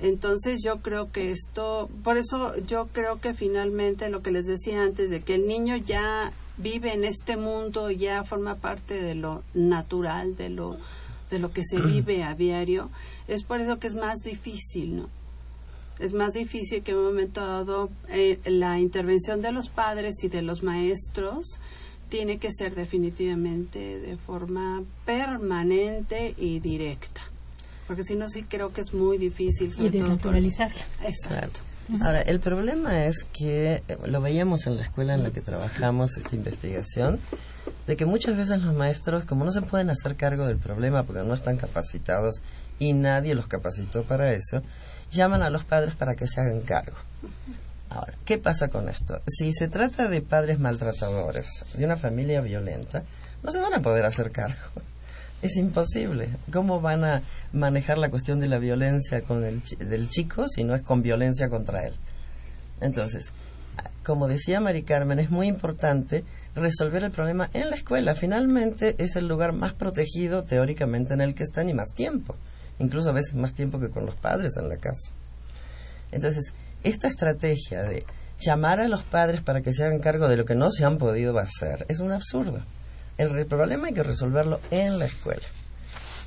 Entonces 0.00 0.60
yo 0.64 0.80
creo 0.80 1.10
que 1.10 1.32
esto, 1.32 1.90
por 2.04 2.18
eso 2.18 2.54
yo 2.66 2.86
creo 2.86 3.20
que 3.20 3.34
finalmente 3.34 4.08
lo 4.08 4.22
que 4.22 4.30
les 4.30 4.46
decía 4.46 4.82
antes 4.82 5.10
de 5.10 5.22
que 5.22 5.34
el 5.34 5.48
niño 5.48 5.76
ya 5.76 6.32
vive 6.56 6.92
en 6.92 7.04
este 7.04 7.36
mundo, 7.36 7.90
ya 7.90 8.22
forma 8.24 8.54
parte 8.56 9.02
de 9.02 9.14
lo 9.14 9.42
natural, 9.54 10.36
de 10.36 10.50
lo 10.50 10.78
de 11.30 11.38
lo 11.38 11.52
que 11.52 11.64
se 11.64 11.80
vive 11.80 12.24
a 12.24 12.34
diario, 12.34 12.90
es 13.26 13.44
por 13.44 13.60
eso 13.60 13.78
que 13.78 13.86
es 13.86 13.94
más 13.94 14.20
difícil, 14.20 14.96
¿no? 14.96 15.08
Es 15.98 16.12
más 16.12 16.32
difícil 16.32 16.82
que 16.82 16.92
en 16.92 16.98
un 16.98 17.04
momento 17.06 17.40
dado 17.40 17.90
eh, 18.08 18.38
la 18.44 18.78
intervención 18.78 19.42
de 19.42 19.50
los 19.50 19.68
padres 19.68 20.22
y 20.22 20.28
de 20.28 20.42
los 20.42 20.62
maestros 20.62 21.58
tiene 22.08 22.38
que 22.38 22.50
ser 22.52 22.74
definitivamente 22.74 23.98
de 24.00 24.16
forma 24.16 24.82
permanente 25.04 26.34
y 26.36 26.60
directa. 26.60 27.20
Porque 27.86 28.02
si 28.04 28.14
no, 28.16 28.28
sí 28.28 28.42
creo 28.42 28.72
que 28.72 28.82
es 28.82 28.92
muy 28.92 29.18
difícil. 29.18 29.72
sobre 29.72 29.90
por- 29.90 30.00
desnaturalizarla. 30.00 30.82
Exacto. 31.04 31.60
Ahora, 32.02 32.20
el 32.20 32.38
problema 32.38 33.06
es 33.06 33.24
que 33.32 33.82
eh, 33.88 33.96
lo 34.04 34.20
veíamos 34.20 34.66
en 34.66 34.76
la 34.76 34.82
escuela 34.82 35.14
en 35.14 35.22
la 35.22 35.30
que 35.30 35.40
trabajamos 35.40 36.18
esta 36.18 36.36
investigación, 36.36 37.18
de 37.86 37.96
que 37.96 38.04
muchas 38.04 38.36
veces 38.36 38.62
los 38.62 38.74
maestros, 38.74 39.24
como 39.24 39.46
no 39.46 39.50
se 39.50 39.62
pueden 39.62 39.88
hacer 39.88 40.14
cargo 40.16 40.46
del 40.46 40.58
problema 40.58 41.04
porque 41.04 41.22
no 41.22 41.32
están 41.32 41.56
capacitados 41.56 42.42
y 42.78 42.92
nadie 42.92 43.34
los 43.34 43.46
capacitó 43.46 44.04
para 44.04 44.34
eso, 44.34 44.60
llaman 45.10 45.40
a 45.42 45.48
los 45.48 45.64
padres 45.64 45.94
para 45.94 46.14
que 46.14 46.26
se 46.26 46.38
hagan 46.42 46.60
cargo. 46.60 46.96
Ahora, 47.90 48.14
¿qué 48.24 48.38
pasa 48.38 48.68
con 48.68 48.88
esto? 48.88 49.20
Si 49.26 49.52
se 49.52 49.68
trata 49.68 50.08
de 50.08 50.20
padres 50.20 50.58
maltratadores, 50.58 51.64
de 51.74 51.84
una 51.84 51.96
familia 51.96 52.40
violenta, 52.40 53.02
no 53.42 53.50
se 53.50 53.60
van 53.60 53.74
a 53.74 53.82
poder 53.82 54.04
hacer 54.04 54.30
cargo. 54.30 54.58
Es 55.40 55.56
imposible. 55.56 56.30
¿Cómo 56.52 56.80
van 56.80 57.04
a 57.04 57.22
manejar 57.52 57.96
la 57.96 58.10
cuestión 58.10 58.40
de 58.40 58.48
la 58.48 58.58
violencia 58.58 59.22
con 59.22 59.44
el 59.44 59.62
del 59.78 60.08
chico 60.08 60.48
si 60.48 60.64
no 60.64 60.74
es 60.74 60.82
con 60.82 61.00
violencia 61.00 61.48
contra 61.48 61.86
él? 61.86 61.94
Entonces, 62.80 63.30
como 64.02 64.26
decía 64.26 64.58
Mari 64.58 64.82
Carmen, 64.82 65.20
es 65.20 65.30
muy 65.30 65.46
importante 65.46 66.24
resolver 66.56 67.04
el 67.04 67.12
problema 67.12 67.50
en 67.52 67.70
la 67.70 67.76
escuela. 67.76 68.16
Finalmente 68.16 68.96
es 68.98 69.14
el 69.14 69.28
lugar 69.28 69.52
más 69.52 69.74
protegido 69.74 70.42
teóricamente 70.42 71.14
en 71.14 71.20
el 71.20 71.36
que 71.36 71.44
están 71.44 71.68
y 71.68 71.74
más 71.74 71.94
tiempo. 71.94 72.34
Incluso 72.80 73.10
a 73.10 73.12
veces 73.12 73.34
más 73.34 73.54
tiempo 73.54 73.78
que 73.78 73.90
con 73.90 74.06
los 74.06 74.16
padres 74.16 74.56
en 74.56 74.68
la 74.68 74.76
casa. 74.76 75.12
Entonces, 76.10 76.52
esta 76.84 77.06
estrategia 77.06 77.82
de 77.82 78.04
llamar 78.40 78.80
a 78.80 78.88
los 78.88 79.02
padres 79.02 79.42
para 79.42 79.62
que 79.62 79.72
se 79.72 79.84
hagan 79.84 79.98
cargo 79.98 80.28
de 80.28 80.36
lo 80.36 80.44
que 80.44 80.54
no 80.54 80.70
se 80.70 80.84
han 80.84 80.98
podido 80.98 81.38
hacer 81.38 81.84
es 81.88 82.00
un 82.00 82.12
absurdo. 82.12 82.60
El 83.16 83.46
problema 83.46 83.88
hay 83.88 83.94
que 83.94 84.04
resolverlo 84.04 84.60
en 84.70 84.98
la 84.98 85.06
escuela, 85.06 85.42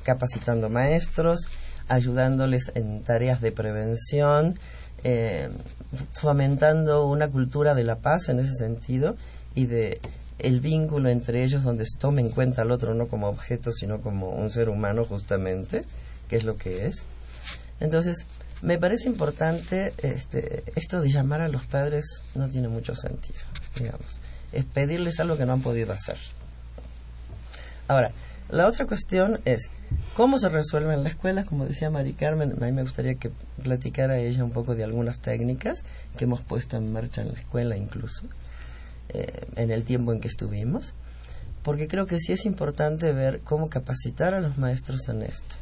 capacitando 0.02 0.68
maestros, 0.68 1.48
ayudándoles 1.88 2.70
en 2.74 3.02
tareas 3.02 3.40
de 3.40 3.50
prevención, 3.50 4.58
eh, 5.04 5.48
fomentando 6.12 7.06
una 7.06 7.28
cultura 7.28 7.74
de 7.74 7.84
la 7.84 7.96
paz 7.96 8.28
en 8.28 8.40
ese 8.40 8.54
sentido 8.54 9.16
y 9.54 9.66
de 9.66 10.00
el 10.38 10.60
vínculo 10.60 11.08
entre 11.08 11.44
ellos 11.44 11.62
donde 11.62 11.84
se 11.84 11.98
tome 11.98 12.20
en 12.20 12.30
cuenta 12.30 12.62
al 12.62 12.70
otro 12.70 12.94
no 12.94 13.08
como 13.08 13.28
objeto 13.28 13.72
sino 13.72 14.00
como 14.00 14.30
un 14.30 14.50
ser 14.50 14.68
humano 14.68 15.04
justamente 15.04 15.84
que 16.28 16.36
es 16.36 16.44
lo 16.44 16.56
que 16.56 16.86
es 16.86 17.06
entonces 17.80 18.24
me 18.62 18.78
parece 18.78 19.08
importante 19.08 19.92
este, 19.98 20.64
esto 20.76 21.00
de 21.00 21.10
llamar 21.10 21.40
a 21.40 21.48
los 21.48 21.66
padres 21.66 22.22
no 22.34 22.48
tiene 22.48 22.68
mucho 22.68 22.94
sentido 22.94 23.40
digamos. 23.76 24.20
Es 24.52 24.64
pedirles 24.64 25.18
algo 25.20 25.36
que 25.36 25.46
no 25.46 25.54
han 25.54 25.62
podido 25.62 25.92
hacer. 25.92 26.18
Ahora 27.88 28.12
la 28.52 28.66
otra 28.66 28.86
cuestión 28.86 29.40
es 29.46 29.70
cómo 30.14 30.38
se 30.38 30.50
resuelve 30.50 30.92
en 30.92 31.04
la 31.04 31.08
escuela, 31.08 31.44
como 31.44 31.64
decía 31.64 31.88
Mari 31.88 32.12
Carmen, 32.12 32.52
a 32.60 32.66
mí 32.66 32.72
me 32.72 32.82
gustaría 32.82 33.14
que 33.14 33.30
platicara 33.62 34.18
ella 34.18 34.44
un 34.44 34.50
poco 34.50 34.74
de 34.74 34.84
algunas 34.84 35.20
técnicas 35.20 35.84
que 36.18 36.24
hemos 36.24 36.42
puesto 36.42 36.76
en 36.76 36.92
marcha 36.92 37.22
en 37.22 37.28
la 37.28 37.38
escuela 37.38 37.78
incluso, 37.78 38.26
eh, 39.08 39.46
en 39.56 39.70
el 39.70 39.84
tiempo 39.84 40.12
en 40.12 40.20
que 40.20 40.28
estuvimos, 40.28 40.92
porque 41.62 41.88
creo 41.88 42.04
que 42.04 42.18
sí 42.18 42.32
es 42.32 42.44
importante 42.44 43.12
ver 43.14 43.40
cómo 43.40 43.70
capacitar 43.70 44.34
a 44.34 44.40
los 44.40 44.58
maestros 44.58 45.08
en 45.08 45.22
esto, 45.22 45.56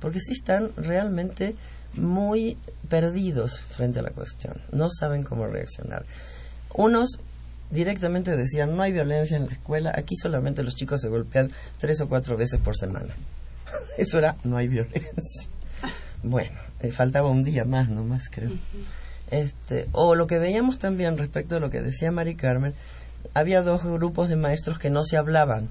porque 0.00 0.20
sí 0.20 0.32
están 0.32 0.70
realmente 0.76 1.54
muy 1.94 2.56
perdidos 2.88 3.60
frente 3.60 4.00
a 4.00 4.02
la 4.02 4.10
cuestión, 4.10 4.60
no 4.72 4.88
saben 4.90 5.22
cómo 5.22 5.46
reaccionar. 5.46 6.04
Unos 6.74 7.18
directamente 7.70 8.36
decían 8.36 8.76
no 8.76 8.82
hay 8.82 8.92
violencia 8.92 9.36
en 9.36 9.46
la 9.46 9.52
escuela, 9.52 9.92
aquí 9.94 10.16
solamente 10.16 10.62
los 10.62 10.74
chicos 10.74 11.00
se 11.00 11.08
golpean 11.08 11.50
tres 11.78 12.00
o 12.00 12.08
cuatro 12.08 12.36
veces 12.36 12.60
por 12.60 12.76
semana. 12.76 13.14
Eso 13.98 14.18
era 14.18 14.36
no 14.44 14.56
hay 14.56 14.68
violencia. 14.68 15.10
Bueno, 16.22 16.58
eh, 16.80 16.90
faltaba 16.90 17.30
un 17.30 17.44
día 17.44 17.64
más 17.64 17.88
nomás 17.88 18.28
creo. 18.30 18.50
Este, 19.30 19.86
o 19.92 20.14
lo 20.14 20.26
que 20.26 20.38
veíamos 20.38 20.78
también 20.78 21.18
respecto 21.18 21.56
a 21.56 21.60
lo 21.60 21.70
que 21.70 21.82
decía 21.82 22.10
Mari 22.10 22.34
Carmen, 22.34 22.74
había 23.34 23.62
dos 23.62 23.84
grupos 23.84 24.28
de 24.28 24.36
maestros 24.36 24.78
que 24.78 24.90
no 24.90 25.04
se 25.04 25.16
hablaban, 25.16 25.68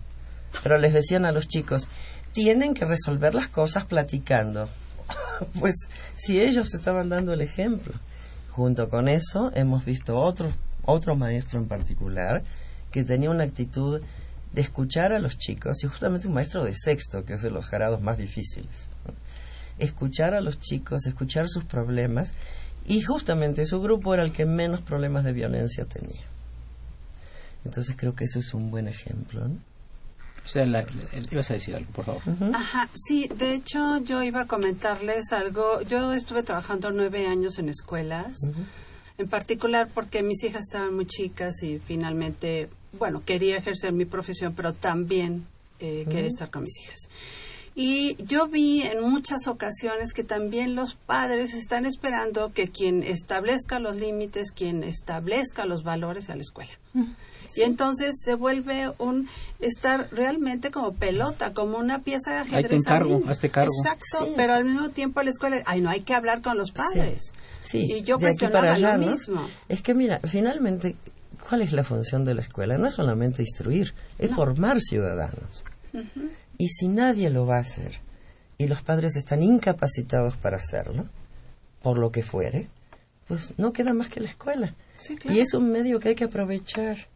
pero 0.64 0.78
les 0.78 0.94
decían 0.94 1.26
a 1.26 1.32
los 1.32 1.48
chicos, 1.48 1.88
tienen 2.32 2.74
que 2.74 2.86
resolver 2.86 3.34
las 3.34 3.48
cosas 3.48 3.86
platicando. 3.86 4.70
pues 5.60 5.76
si 6.16 6.42
ellos 6.42 6.74
estaban 6.74 7.10
dando 7.10 7.34
el 7.34 7.42
ejemplo. 7.42 7.94
Junto 8.52 8.90
con 8.90 9.10
eso 9.10 9.52
hemos 9.54 9.84
visto 9.84 10.18
otros 10.18 10.54
otro 10.86 11.16
maestro 11.16 11.60
en 11.60 11.68
particular 11.68 12.44
que 12.92 13.04
tenía 13.04 13.30
una 13.30 13.44
actitud 13.44 14.02
de 14.54 14.62
escuchar 14.62 15.12
a 15.12 15.20
los 15.20 15.38
chicos, 15.38 15.84
y 15.84 15.88
justamente 15.88 16.28
un 16.28 16.34
maestro 16.34 16.64
de 16.64 16.74
sexto, 16.74 17.26
que 17.26 17.34
es 17.34 17.42
de 17.42 17.52
los 17.52 17.66
jarados 17.66 18.02
más 18.02 18.18
difíciles. 18.18 18.88
Escuchar 19.80 20.34
a 20.34 20.40
los 20.40 20.60
chicos, 20.60 21.06
escuchar 21.06 21.50
sus 21.50 21.66
problemas, 21.66 22.32
y 22.88 23.02
justamente 23.02 23.66
su 23.66 23.82
grupo 23.82 24.14
era 24.14 24.24
el 24.24 24.32
que 24.32 24.46
menos 24.46 24.80
problemas 24.80 25.26
de 25.26 25.34
violencia 25.34 25.84
tenía. 25.86 26.22
Entonces 27.66 27.96
creo 27.98 28.16
que 28.16 28.26
eso 28.26 28.40
es 28.40 28.54
un 28.54 28.72
buen 28.72 28.88
ejemplo. 28.88 29.46
¿no? 29.46 29.58
La, 30.54 30.86
ibas 31.32 31.50
a 31.50 31.56
decir 31.56 31.76
algo, 31.76 31.92
por 31.92 32.06
favor. 32.06 32.22
Ajá, 32.54 32.88
sí, 32.94 33.28
de 33.36 33.54
hecho 33.54 33.98
yo 33.98 34.22
iba 34.22 34.42
a 34.42 34.48
comentarles 34.48 35.34
algo. 35.34 35.82
Yo 35.82 36.14
estuve 36.14 36.44
trabajando 36.44 36.92
nueve 36.92 37.28
años 37.28 37.58
en 37.58 37.70
escuelas 37.70 38.38
en 39.18 39.28
particular 39.28 39.90
porque 39.94 40.24
mis 40.24 40.44
hijas 40.44 40.64
estaban 40.64 40.94
muy 40.94 41.06
chicas 41.06 41.64
y 41.64 41.80
finalmente, 41.80 42.70
bueno, 42.98 43.24
quería 43.26 43.58
ejercer 43.58 43.94
mi 43.94 44.06
profesión, 44.06 44.54
pero 44.56 44.74
también 44.74 45.46
eh, 45.80 46.06
quería 46.10 46.28
estar 46.28 46.50
con 46.50 46.64
mis 46.64 46.78
hijas. 46.80 47.08
Y 47.78 48.16
yo 48.24 48.48
vi 48.48 48.84
en 48.84 49.02
muchas 49.02 49.48
ocasiones 49.48 50.14
que 50.14 50.24
también 50.24 50.76
los 50.76 50.96
padres 50.96 51.54
están 51.54 51.86
esperando 51.86 52.54
que 52.54 52.70
quien 52.70 53.04
establezca 53.04 53.80
los 53.80 53.98
límites, 53.98 54.52
quien 54.52 54.84
establezca 54.84 55.66
los 55.66 55.84
valores 55.84 56.30
a 56.30 56.36
la 56.36 56.42
escuela. 56.42 56.72
Y 57.56 57.62
entonces 57.64 58.16
se 58.24 58.36
vuelve 58.36 58.92
un 58.98 59.28
estar 59.60 60.10
realmente 60.12 60.72
como 60.72 60.94
pelota, 60.94 61.54
como 61.54 61.78
una 61.78 62.00
pieza 62.00 62.32
de 62.32 62.38
ajedrez. 62.40 62.64
Ahí 62.66 62.70
te 62.70 62.76
encargo, 62.76 63.22
hazte 63.28 63.50
cargo. 63.50 63.72
Exacto, 63.84 64.34
pero 64.36 64.54
al 64.54 64.66
mismo 64.66 64.90
tiempo 64.90 65.22
la 65.22 65.30
escuela, 65.30 65.62
ay, 65.66 65.82
no 65.82 65.90
hay 65.90 66.02
que 66.02 66.14
hablar 66.14 66.42
con 66.42 66.58
los 66.58 66.72
padres. 66.72 67.32
Sí, 67.64 67.92
y 67.92 68.04
yo 68.04 68.18
de 68.18 68.30
aquí 68.30 68.48
para 68.48 68.74
allá, 68.74 68.98
lo 68.98 69.06
¿no? 69.06 69.12
mismo. 69.12 69.48
Es 69.70 69.82
que 69.82 69.94
mira, 69.94 70.20
finalmente, 70.24 70.96
¿cuál 71.48 71.62
es 71.62 71.72
la 71.72 71.84
función 71.84 72.26
de 72.26 72.34
la 72.34 72.42
escuela? 72.42 72.78
No 72.78 72.88
es 72.88 72.96
solamente 72.96 73.42
instruir, 73.42 73.94
es 74.20 74.32
formar 74.32 74.80
ciudadanos. 74.82 75.64
Y 76.58 76.70
si 76.70 76.88
nadie 76.88 77.30
lo 77.30 77.46
va 77.46 77.58
a 77.58 77.62
hacer 77.62 78.00
y 78.58 78.68
los 78.68 78.82
padres 78.82 79.16
están 79.16 79.44
incapacitados 79.44 80.38
para 80.38 80.58
hacerlo, 80.58 81.06
por 81.82 81.98
lo 81.98 82.12
que 82.12 82.24
fuere, 82.24 82.68
pues 83.28 83.54
no 83.58 83.74
queda 83.74 83.94
más 83.94 84.10
que 84.10 84.20
la 84.20 84.30
escuela. 84.30 84.74
Sí, 84.98 85.16
claro. 85.16 85.38
Y 85.38 85.42
es 85.42 85.54
un 85.54 85.72
medio 85.72 86.00
que 86.00 86.10
hay 86.10 86.16
que 86.16 86.24
aprovechar. 86.26 87.08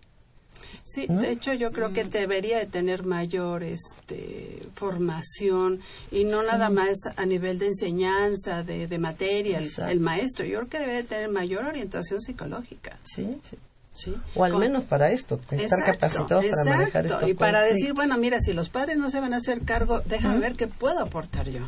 Sí, 0.92 1.06
¿no? 1.08 1.22
de 1.22 1.32
hecho 1.32 1.54
yo 1.54 1.72
creo 1.72 1.94
que 1.94 2.04
debería 2.04 2.58
de 2.58 2.66
tener 2.66 3.04
mayor 3.04 3.64
este, 3.64 4.60
formación 4.74 5.82
y 6.12 6.24
no 6.24 6.42
nada 6.44 6.70
más 6.70 6.98
a 7.16 7.26
nivel 7.26 7.60
de 7.60 7.68
enseñanza, 7.68 8.64
de, 8.64 8.88
de 8.88 8.98
materia, 8.98 9.62
el, 9.88 10.00
maestro. 10.00 10.46
Yo 10.46 10.60
creo 10.60 10.70
que 10.70 10.80
debe 10.80 10.94
de 10.96 11.04
tener 11.04 11.30
mayor 11.30 11.66
orientación 11.66 12.22
psicológica. 12.22 12.98
Sí, 13.04 13.40
sí. 13.50 13.58
¿sí? 13.94 14.16
O 14.36 14.44
al 14.44 14.52
Con- 14.52 14.62
menos 14.62 14.84
para 14.86 15.12
esto, 15.12 15.36
estar 15.36 15.60
Exacto, 15.60 15.86
capacitados 15.86 16.46
para 16.46 16.78
manejar 16.78 17.30
Y 17.30 17.34
para 17.34 17.62
decir, 17.64 17.94
bueno, 17.94 18.18
mira, 18.18 18.40
si 18.40 18.54
los 18.54 18.70
padres 18.70 18.98
no 18.98 19.10
se 19.10 19.20
van 19.20 19.34
a 19.34 19.38
hacer 19.38 19.62
cargo, 19.62 20.02
déjame 20.06 20.40
ver 20.40 20.54
qué 20.54 20.68
puedo 20.68 21.00
aportar 21.00 21.50
yo. 21.50 21.68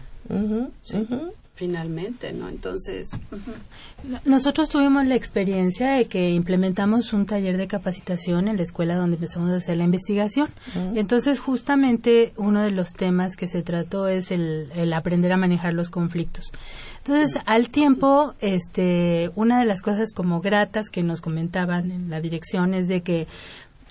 Sí. 0.81 1.07
Finalmente, 1.53 2.33
¿no? 2.33 2.49
Entonces. 2.49 3.09
Nosotros 4.25 4.69
tuvimos 4.69 5.05
la 5.05 5.15
experiencia 5.15 5.91
de 5.91 6.05
que 6.05 6.31
implementamos 6.31 7.13
un 7.13 7.25
taller 7.25 7.57
de 7.57 7.67
capacitación 7.67 8.47
en 8.47 8.57
la 8.57 8.63
escuela 8.63 8.95
donde 8.95 9.15
empezamos 9.15 9.51
a 9.51 9.57
hacer 9.57 9.77
la 9.77 9.83
investigación. 9.83 10.49
Entonces, 10.95 11.39
justamente 11.39 12.33
uno 12.37 12.63
de 12.63 12.71
los 12.71 12.93
temas 12.93 13.35
que 13.35 13.47
se 13.47 13.61
trató 13.61 14.07
es 14.07 14.31
el, 14.31 14.71
el 14.75 14.93
aprender 14.93 15.33
a 15.33 15.37
manejar 15.37 15.73
los 15.73 15.89
conflictos. 15.89 16.51
Entonces, 16.99 17.39
al 17.45 17.69
tiempo, 17.69 18.33
este, 18.39 19.29
una 19.35 19.59
de 19.59 19.65
las 19.65 19.81
cosas 19.81 20.13
como 20.13 20.39
gratas 20.39 20.89
que 20.89 21.03
nos 21.03 21.19
comentaban 21.19 21.91
en 21.91 22.09
la 22.09 22.21
dirección 22.21 22.73
es 22.73 22.87
de 22.87 23.01
que 23.01 23.27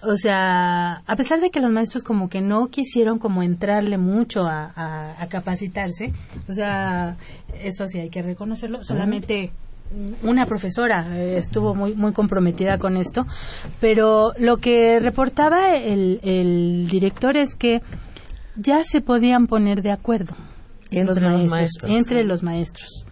o 0.03 0.17
sea, 0.17 1.03
a 1.07 1.17
pesar 1.17 1.41
de 1.41 1.51
que 1.51 1.61
los 1.61 1.71
maestros 1.71 2.03
como 2.03 2.29
que 2.29 2.41
no 2.41 2.69
quisieron 2.69 3.19
como 3.19 3.43
entrarle 3.43 3.99
mucho 3.99 4.47
a, 4.47 4.73
a- 4.75 5.23
a 5.23 5.27
capacitarse, 5.29 6.13
o 6.49 6.53
sea, 6.53 7.17
eso 7.63 7.87
sí 7.87 7.99
hay 7.99 8.09
que 8.11 8.23
reconocerlo, 8.23 8.83
solamente 8.85 9.53
una 10.23 10.47
profesora 10.47 11.19
eh, 11.19 11.37
estuvo 11.37 11.75
muy 11.75 11.95
muy 11.95 12.13
comprometida 12.13 12.79
con 12.79 12.97
esto, 12.97 13.27
pero 13.81 14.33
lo 14.39 14.59
que 14.59 15.01
reportaba 15.01 15.75
el, 15.77 16.21
el 16.23 16.87
director 16.89 17.37
es 17.37 17.55
que 17.57 17.83
ya 18.57 18.85
se 18.85 19.01
podían 19.01 19.47
poner 19.49 19.83
de 19.83 19.91
acuerdo 19.91 20.35
Entre 20.91 21.05
los 21.07 21.21
maestros, 21.21 21.51
maestros, 21.51 21.91
entre 21.93 22.21
sí. 22.23 22.27
los 22.27 22.43
maestros. 22.43 23.07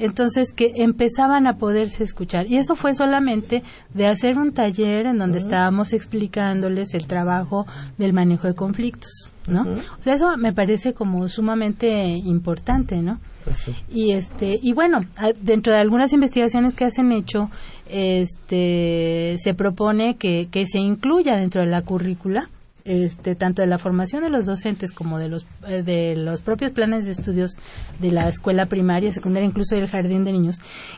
Entonces 0.00 0.52
que 0.52 0.72
empezaban 0.76 1.46
a 1.46 1.56
poderse 1.56 2.04
escuchar. 2.04 2.46
Y 2.46 2.56
eso 2.56 2.76
fue 2.76 2.94
solamente 2.94 3.62
de 3.94 4.06
hacer 4.06 4.38
un 4.38 4.52
taller 4.52 5.06
en 5.06 5.18
donde 5.18 5.38
estábamos 5.38 5.92
explicándoles 5.92 6.94
el 6.94 7.06
trabajo 7.06 7.66
del 7.98 8.12
manejo 8.12 8.46
de 8.46 8.54
conflictos, 8.54 9.30
¿no? 9.48 9.62
O 9.62 10.02
sea, 10.02 10.14
eso 10.14 10.36
me 10.36 10.52
parece 10.52 10.94
como 10.94 11.28
sumamente 11.28 11.88
importante, 12.24 12.96
¿no? 13.02 13.20
Pues 13.44 13.56
sí. 13.56 13.74
Y 13.88 14.12
este 14.12 14.58
y 14.60 14.72
bueno, 14.72 15.00
dentro 15.40 15.72
de 15.72 15.78
algunas 15.78 16.12
investigaciones 16.12 16.74
que 16.74 16.84
han 16.84 17.12
hecho, 17.12 17.50
este 17.88 19.36
se 19.42 19.54
propone 19.54 20.16
que, 20.16 20.48
que 20.50 20.66
se 20.66 20.78
incluya 20.78 21.36
dentro 21.36 21.62
de 21.62 21.68
la 21.68 21.82
currícula 21.82 22.48
este 22.90 23.34
tanto 23.34 23.62
de 23.62 23.68
la 23.68 23.78
formación 23.78 24.22
de 24.22 24.30
los 24.30 24.46
docentes 24.46 24.92
como 24.92 25.18
de 25.18 25.28
los 25.28 25.46
eh, 25.66 25.82
de 25.82 26.16
los 26.16 26.40
propios 26.42 26.72
planes 26.72 27.04
de 27.04 27.12
estudios 27.12 27.52
de 28.00 28.10
la 28.12 28.28
escuela 28.28 28.66
primaria, 28.66 29.12
secundaria, 29.12 29.46
incluso 29.48 29.74
del 29.76 29.86
jardín 29.88 30.24
de 30.24 30.32
niños, 30.32 30.56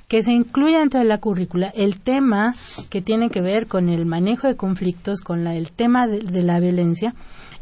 que 0.09 0.23
se 0.23 0.33
incluya 0.33 0.79
dentro 0.79 1.01
de 1.01 1.07
la 1.07 1.19
currícula 1.19 1.73
el 1.75 2.01
tema 2.01 2.55
que 2.91 3.03
tiene 3.03 3.29
que 3.31 3.41
ver 3.41 3.67
con 3.67 3.89
el 3.89 4.07
manejo 4.07 4.47
de 4.47 4.57
conflictos, 4.57 5.21
con 5.21 5.45
la- 5.45 5.55
el 5.55 5.73
tema 5.73 6.07
de, 6.07 6.21
de 6.21 6.43
la 6.43 6.59
violencia. 6.61 7.15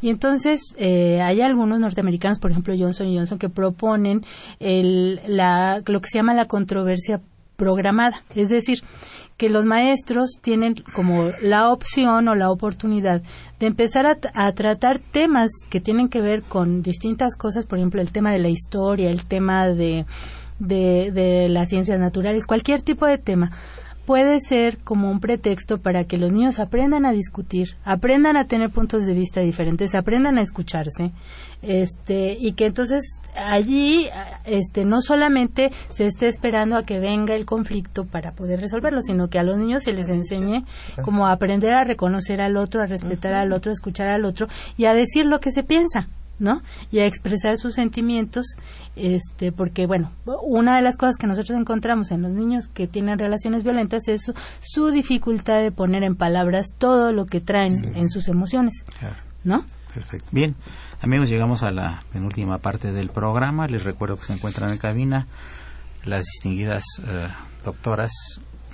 Y 0.03 0.09
entonces 0.09 0.61
eh, 0.79 1.21
hay 1.21 1.43
algunos 1.43 1.79
norteamericanos, 1.79 2.39
por 2.39 2.51
ejemplo 2.53 2.75
Johnson 2.79 3.15
Johnson, 3.15 3.39
que 3.39 3.49
proponen 3.51 4.25
el, 4.59 5.21
la, 5.27 5.83
lo 5.87 6.01
que 6.01 6.09
se 6.11 6.19
llama 6.19 6.33
la 6.35 6.47
controversia 6.47 7.21
programada, 7.57 8.23
es 8.35 8.49
decir, 8.49 8.83
que 9.41 9.49
los 9.49 9.65
maestros 9.65 10.33
tienen 10.43 10.75
como 10.95 11.31
la 11.41 11.73
opción 11.73 12.29
o 12.29 12.35
la 12.35 12.51
oportunidad 12.51 13.23
de 13.59 13.67
empezar 13.69 14.05
a, 14.05 14.53
tratar 14.53 14.99
temas 14.99 15.49
que 15.71 15.81
tienen 15.81 16.11
que 16.11 16.21
ver 16.21 16.43
con 16.43 16.83
distintas 16.83 17.37
cosas, 17.37 17.65
por 17.65 17.79
ejemplo, 17.79 18.03
el 18.03 18.13
tema 18.13 18.33
de 18.33 18.39
la 18.39 18.51
historia, 18.51 19.09
el 19.09 19.25
tema 19.25 19.69
de, 19.69 20.05
de 20.59 21.47
las 21.49 21.71
ciencias 21.71 21.99
naturales, 21.99 22.47
cualquier 22.47 22.83
tipo 22.83 23.07
de 23.07 23.17
tema, 23.17 23.51
puede 24.11 24.41
ser 24.41 24.79
como 24.79 25.09
un 25.09 25.21
pretexto 25.21 25.79
para 25.79 26.03
que 26.03 26.19
los 26.19 26.33
niños 26.33 26.59
aprendan 26.59 27.07
a 27.07 27.13
discutir, 27.13 27.77
aprendan 27.85 28.37
a 28.37 28.49
tener 28.49 28.71
puntos 28.71 29.07
de 29.07 29.15
vista 29.15 29.41
diferentes, 29.41 29.95
aprendan 29.95 30.37
a 30.37 30.43
escucharse, 30.43 31.13
este, 31.63 32.37
y 32.37 32.55
que 32.55 32.67
entonces 32.67 33.05
allí, 33.37 34.09
este, 34.47 34.85
no 34.85 35.01
solamente 35.01 35.71
se 35.93 36.07
esté 36.07 36.27
esperando 36.27 36.77
a 36.77 36.83
que 36.83 36.99
venga 36.99 37.37
el 37.37 37.47
conflicto 37.47 38.05
para 38.05 38.33
poder 38.33 38.61
resolverlo, 38.61 39.01
sino 39.01 39.29
que 39.29 39.39
a 39.39 39.45
los 39.45 39.59
niños 39.59 39.85
se 39.85 39.93
les 39.93 40.09
enseñe 40.09 40.65
como 41.05 41.29
a 41.29 41.31
aprender 41.31 41.73
a 41.75 41.85
reconocer 41.85 42.41
al 42.41 42.57
otro, 42.57 42.83
a 42.83 42.87
respetar 42.87 43.35
al 43.35 43.53
otro, 43.53 43.71
a 43.71 43.75
escuchar 43.75 44.11
al 44.13 44.25
otro 44.25 44.49
y 44.77 44.87
a 44.87 44.93
decir 44.93 45.25
lo 45.25 45.39
que 45.39 45.53
se 45.53 45.63
piensa. 45.63 46.09
¿No? 46.41 46.63
Y 46.91 46.99
a 46.99 47.07
expresar 47.07 47.57
sus 47.57 47.75
sentimientos, 47.75 48.57
este, 48.97 49.53
porque 49.53 49.87
bueno, 49.87 50.11
una 50.43 50.75
de 50.77 50.83
las 50.83 50.97
cosas 50.97 51.17
que 51.17 51.27
nosotros 51.27 51.59
encontramos 51.59 52.11
en 52.11 52.23
los 52.23 52.33
niños 52.33 52.67
que 52.67 52.89
tienen 52.89 53.19
relaciones 53.19 53.63
violentas 53.63 54.09
es 54.09 54.25
su, 54.25 54.35
su 54.61 54.91
dificultad 54.91 55.61
de 55.61 55.71
poner 55.71 56.03
en 56.03 56.17
palabras 56.17 56.75
todo 56.77 57.13
lo 57.13 57.27
que 57.27 57.41
traen 57.41 57.95
en 57.95 58.09
sus 58.09 58.27
emociones, 58.29 58.85
¿no? 59.45 59.65
Perfecto. 59.95 60.29
Bien, 60.33 60.55
amigos, 61.01 61.29
llegamos 61.29 61.63
a 61.63 61.71
la 61.71 62.03
penúltima 62.13 62.59
parte 62.59 62.93
del 62.93 63.11
programa. 63.11 63.67
Les 63.67 63.85
recuerdo 63.85 64.17
que 64.17 64.25
se 64.25 64.33
encuentran 64.33 64.71
en 64.71 64.79
cabina 64.79 65.27
las 66.05 66.25
distinguidas 66.25 66.85
eh, 67.07 67.29
doctoras 67.65 68.13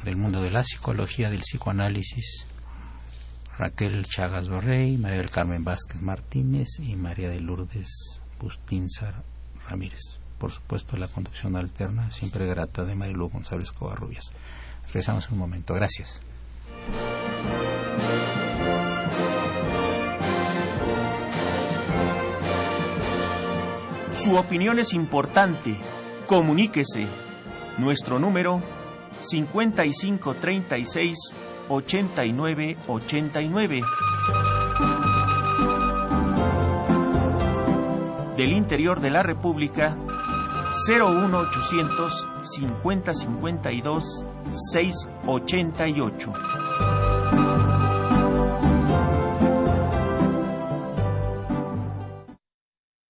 del 0.05 0.17
mundo 0.17 0.43
de 0.43 0.51
la 0.51 0.63
psicología, 0.63 1.31
del 1.31 1.41
psicoanálisis, 1.41 2.47
Raquel 3.59 4.07
Chagas 4.07 4.51
Borrey, 4.51 4.99
María 4.99 5.17
del 5.19 5.31
Carmen 5.31 5.65
Vázquez 5.65 6.03
Martínez 6.03 6.69
y 6.79 6.95
María 6.95 7.31
de 7.31 7.41
Lourdes 7.41 8.21
Bustinzar 8.39 9.23
Ramírez. 9.67 10.21
Por 10.39 10.51
supuesto, 10.51 10.99
la 10.99 11.09
conducción 11.09 11.57
alterna, 11.57 12.11
siempre 12.11 12.45
grata, 12.47 12.85
de 12.85 12.95
Marilu 12.95 13.31
González 13.31 13.73
Covarrubias. 13.73 14.31
Regresamos 14.89 15.27
en 15.29 15.33
un 15.33 15.39
momento. 15.39 15.73
Gracias. 15.73 16.21
Su 24.13 24.37
opinión 24.37 24.79
es 24.79 24.93
importante. 24.93 25.79
Comuníquese. 26.27 27.07
Nuestro 27.79 28.19
número 28.19 28.63
5536 29.23 31.17
8989. 31.69 33.83
Del 38.37 38.53
interior 38.53 39.01
de 39.01 39.11
la 39.11 39.23
República 39.23 39.97
01800 40.89 42.29
5052 42.43 44.25
688. 44.73 46.33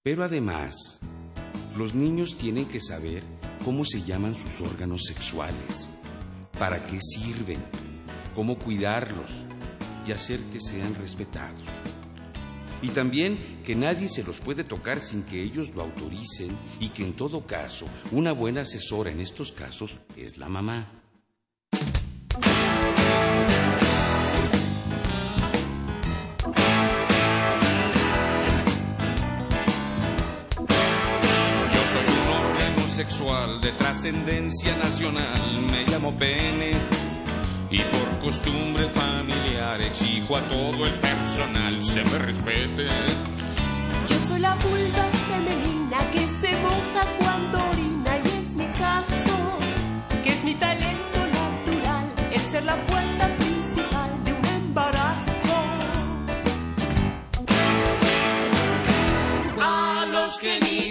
Pero 0.03 0.23
además, 0.23 1.01
los 1.77 1.95
niños 1.95 2.37
tienen 2.37 2.67
que 2.67 2.79
saber 2.79 3.25
cómo 3.65 3.85
se 3.85 4.03
llaman 4.03 4.37
sus 4.37 4.61
órganos 4.61 5.03
sexuales, 5.05 5.91
para 6.57 6.81
qué 6.81 7.01
sirven, 7.01 7.65
cómo 8.37 8.59
cuidarlos 8.59 9.31
y 10.07 10.13
hacer 10.13 10.39
que 10.53 10.61
sean 10.61 10.95
respetados. 10.95 11.63
Y 12.83 12.89
también 12.89 13.63
que 13.65 13.75
nadie 13.75 14.11
se 14.11 14.23
los 14.23 14.41
puede 14.41 14.63
tocar 14.63 15.01
sin 15.01 15.23
que 15.23 15.43
ellos 15.43 15.75
lo 15.75 15.83
autoricen 15.83 16.55
y 16.79 16.91
que 16.91 17.03
en 17.03 17.15
todo 17.15 17.47
caso 17.47 17.87
una 18.13 18.33
buena 18.33 18.61
asesora 18.61 19.11
en 19.11 19.21
estos 19.21 19.53
casos 19.53 19.97
es 20.17 20.37
la 20.37 20.51
mamá. 20.51 20.93
Yo 31.73 31.83
soy 31.91 32.85
un 32.85 32.91
sexual 32.91 33.61
de 33.63 33.73
trascendencia 33.73 34.77
nacional, 34.77 35.63
me 35.63 35.87
llamo 35.87 36.13
pene 36.19 36.73
y 37.71 37.79
por 37.79 38.16
costumbre 38.27 38.89
familiar 38.89 39.81
exijo 39.81 40.37
a 40.37 40.45
todo 40.49 40.85
el 40.85 40.99
personal 40.99 41.81
se 41.81 42.03
me 42.03 42.19
respete. 42.19 42.89
Yo 44.09 44.17
soy 44.17 44.41
la 44.41 44.53
vulva 44.57 45.05
femenina 45.29 45.99
que 46.11 46.29
se 46.41 46.51
moja 46.57 47.03
cuando 47.21 47.65
orina 47.71 48.19
y 48.19 48.29
es 48.41 48.57
mi 48.57 48.67
caso, 48.73 49.57
que 50.25 50.31
es 50.31 50.43
mi 50.43 50.57
talento 50.57 51.21
natural, 51.41 52.13
el 52.33 52.41
ser 52.41 52.65
la 52.65 52.85
puerta 52.87 53.29
principal 53.37 54.25
de 54.25 54.33
un 54.33 54.45
embarazo. 54.45 55.57
A 59.61 60.07
los 60.11 60.41
genitales 60.41 60.86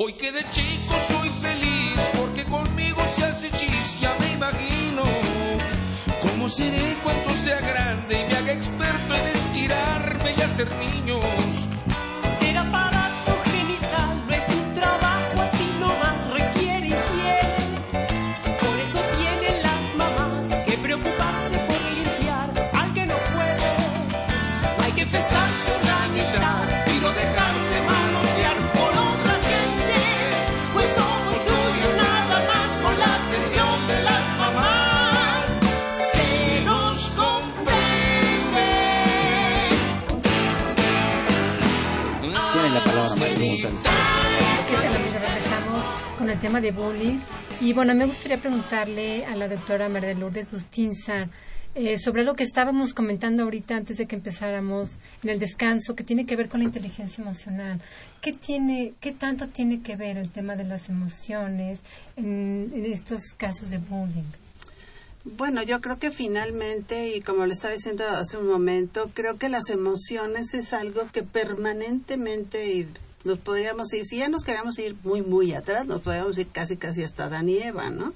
Hoy 0.00 0.12
que 0.12 0.30
de 0.30 0.48
chico 0.52 0.94
soy 1.08 1.28
feliz 1.40 1.98
porque 2.16 2.44
conmigo 2.44 3.02
se 3.12 3.24
hace 3.24 3.50
chis, 3.50 3.98
ya 4.00 4.14
me 4.20 4.30
imagino 4.30 5.02
cómo 6.22 6.48
seré 6.48 6.96
cuando 7.02 7.34
sea 7.34 7.58
grande 7.58 8.22
y 8.22 8.26
me 8.28 8.34
haga 8.36 8.52
experto 8.52 9.14
en 9.16 9.26
estirarme 9.26 10.34
y 10.36 10.40
hacer 10.40 10.68
niños. 10.76 11.37
María 43.68 43.82
González. 43.82 44.68
¿Qué 44.68 44.76
tal, 44.76 44.94
amigos? 44.94 45.20
Regresamos 45.20 45.84
con 46.18 46.30
el 46.30 46.40
tema 46.40 46.60
de 46.60 46.72
bullying. 46.72 47.18
Y 47.60 47.72
bueno, 47.72 47.94
me 47.94 48.06
gustaría 48.06 48.38
preguntarle 48.38 49.26
a 49.26 49.36
la 49.36 49.48
doctora 49.48 49.88
María 49.88 50.10
de 50.10 50.14
Lourdes 50.14 50.50
Bustinzar 50.50 51.28
eh, 51.74 51.98
sobre 51.98 52.24
lo 52.24 52.34
que 52.34 52.44
estábamos 52.44 52.94
comentando 52.94 53.42
ahorita 53.42 53.76
antes 53.76 53.98
de 53.98 54.06
que 54.06 54.16
empezáramos 54.16 54.98
en 55.22 55.30
el 55.30 55.38
descanso, 55.38 55.94
que 55.94 56.04
tiene 56.04 56.24
que 56.24 56.36
ver 56.36 56.48
con 56.48 56.60
la 56.60 56.66
inteligencia 56.66 57.22
emocional. 57.22 57.80
¿Qué, 58.20 58.32
tiene, 58.32 58.94
qué 59.00 59.12
tanto 59.12 59.48
tiene 59.48 59.82
que 59.82 59.96
ver 59.96 60.16
el 60.16 60.30
tema 60.30 60.56
de 60.56 60.64
las 60.64 60.88
emociones 60.88 61.80
en, 62.16 62.70
en 62.74 62.86
estos 62.86 63.32
casos 63.36 63.70
de 63.70 63.78
bullying? 63.78 64.24
Bueno, 65.24 65.62
yo 65.62 65.80
creo 65.80 65.98
que 65.98 66.10
finalmente, 66.10 67.14
y 67.14 67.20
como 67.20 67.44
le 67.44 67.52
estaba 67.52 67.74
diciendo 67.74 68.04
hace 68.08 68.38
un 68.38 68.46
momento, 68.46 69.10
creo 69.12 69.36
que 69.36 69.48
las 69.48 69.68
emociones 69.68 70.54
es 70.54 70.72
algo 70.72 71.08
que 71.12 71.22
permanentemente 71.22 72.72
y 72.72 72.88
nos 73.28 73.38
podríamos 73.38 73.92
ir, 73.92 74.04
si 74.04 74.16
ya 74.18 74.28
nos 74.28 74.42
queríamos 74.42 74.78
ir 74.78 74.96
muy, 75.04 75.22
muy 75.22 75.52
atrás, 75.52 75.86
nos 75.86 76.00
podríamos 76.02 76.36
ir 76.38 76.48
casi, 76.48 76.76
casi 76.76 77.04
hasta 77.04 77.24
Adán 77.26 77.48
y 77.48 77.58
Eva, 77.58 77.90
¿no? 77.90 78.12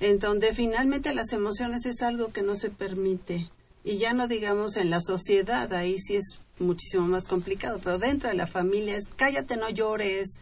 En 0.00 0.18
donde 0.18 0.54
finalmente 0.54 1.14
las 1.14 1.32
emociones 1.32 1.84
es 1.84 2.00
algo 2.02 2.28
que 2.32 2.42
no 2.42 2.56
se 2.56 2.70
permite. 2.70 3.50
Y 3.84 3.98
ya 3.98 4.12
no 4.12 4.28
digamos 4.28 4.76
en 4.76 4.90
la 4.90 5.00
sociedad, 5.00 5.72
ahí 5.72 5.98
sí 5.98 6.16
es 6.16 6.40
muchísimo 6.60 7.06
más 7.06 7.26
complicado, 7.26 7.80
pero 7.82 7.98
dentro 7.98 8.28
de 8.30 8.36
la 8.36 8.46
familia 8.46 8.96
es 8.96 9.06
cállate, 9.16 9.56
no 9.56 9.70
llores. 9.70 10.38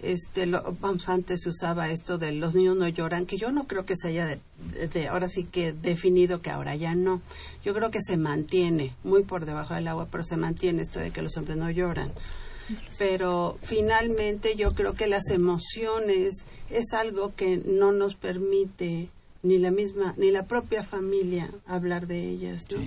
Este, 0.00 0.46
lo- 0.46 0.76
vamos, 0.80 1.08
antes 1.08 1.40
se 1.42 1.48
usaba 1.48 1.90
esto 1.90 2.18
de 2.18 2.32
los 2.32 2.54
niños 2.54 2.76
no 2.76 2.86
lloran, 2.88 3.26
que 3.26 3.36
yo 3.36 3.50
no 3.50 3.66
creo 3.66 3.84
que 3.84 3.96
se 3.96 4.08
haya, 4.08 4.26
de- 4.26 5.08
ahora 5.08 5.28
sí 5.28 5.44
que 5.44 5.72
definido 5.72 6.40
que 6.40 6.50
ahora 6.50 6.76
ya 6.76 6.94
no. 6.94 7.20
Yo 7.64 7.74
creo 7.74 7.90
que 7.90 8.00
se 8.00 8.16
mantiene, 8.16 8.94
muy 9.04 9.22
por 9.24 9.44
debajo 9.44 9.74
del 9.74 9.88
agua, 9.88 10.06
pero 10.10 10.22
se 10.22 10.36
mantiene 10.36 10.82
esto 10.82 11.00
de 11.00 11.10
que 11.10 11.20
los 11.22 11.36
hombres 11.36 11.56
no 11.58 11.70
lloran. 11.70 12.12
Pero 12.98 13.58
finalmente 13.62 14.54
yo 14.56 14.72
creo 14.72 14.94
que 14.94 15.06
las 15.06 15.30
emociones 15.30 16.44
es 16.70 16.92
algo 16.92 17.32
que 17.34 17.56
no 17.58 17.92
nos 17.92 18.14
permite 18.14 19.08
ni 19.42 19.58
la 19.58 19.70
misma, 19.70 20.14
ni 20.16 20.30
la 20.30 20.44
propia 20.46 20.82
familia 20.82 21.50
hablar 21.66 22.06
de 22.06 22.28
ellas, 22.28 22.66
¿no? 22.70 22.78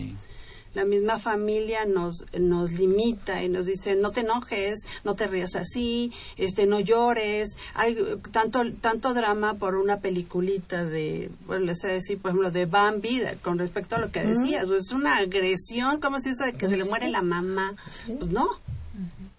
la 0.73 0.85
misma 0.85 1.19
familia 1.19 1.83
nos 1.83 2.23
nos 2.39 2.71
limita 2.71 3.43
y 3.43 3.49
nos 3.49 3.65
dice 3.65 3.97
no 3.97 4.11
te 4.11 4.21
enojes 4.21 4.79
no 5.03 5.15
te 5.15 5.27
rías 5.27 5.53
así 5.55 6.13
este 6.37 6.65
no 6.65 6.79
llores 6.79 7.57
hay 7.73 7.97
tanto 8.31 8.61
tanto 8.79 9.13
drama 9.13 9.55
por 9.55 9.75
una 9.75 9.99
peliculita 9.99 10.85
de 10.85 11.29
bueno 11.45 11.65
les 11.65 11.81
voy 11.81 11.91
a 11.91 11.93
decir 11.95 12.19
por 12.21 12.31
ejemplo 12.31 12.51
de 12.51 12.67
Bambi 12.67 13.19
de- 13.19 13.35
con 13.41 13.59
respecto 13.59 13.97
a 13.97 13.99
lo 13.99 14.11
que 14.11 14.23
decías 14.23 14.65
pues, 14.65 14.85
es 14.85 14.91
una 14.93 15.17
agresión 15.17 15.99
cómo 15.99 16.15
es 16.15 16.25
eso 16.25 16.45
de 16.45 16.53
que 16.53 16.69
se 16.69 16.77
le 16.77 16.85
muere 16.85 17.09
la 17.09 17.21
mamá. 17.21 17.75
Pues 18.07 18.31
no 18.31 18.47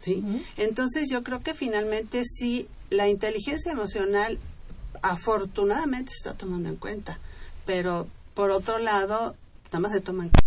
sí 0.03 0.23
entonces 0.57 1.09
yo 1.11 1.23
creo 1.23 1.41
que 1.43 1.55
finalmente 1.55 2.23
sí 2.25 2.67
la 2.91 3.09
inteligencia 3.09 3.73
emocional 3.73 4.39
afortunadamente 5.03 6.11
se 6.13 6.29
está 6.29 6.35
tomando 6.35 6.69
en 6.69 6.77
cuenta 6.77 7.19
pero 7.67 8.07
por 8.35 8.51
otro 8.51 8.79
lado 8.79 9.35
nada 9.67 9.81
más 9.81 9.93
se 9.93 10.01
toma 10.01 10.25
en 10.25 10.31
cuenta 10.31 10.43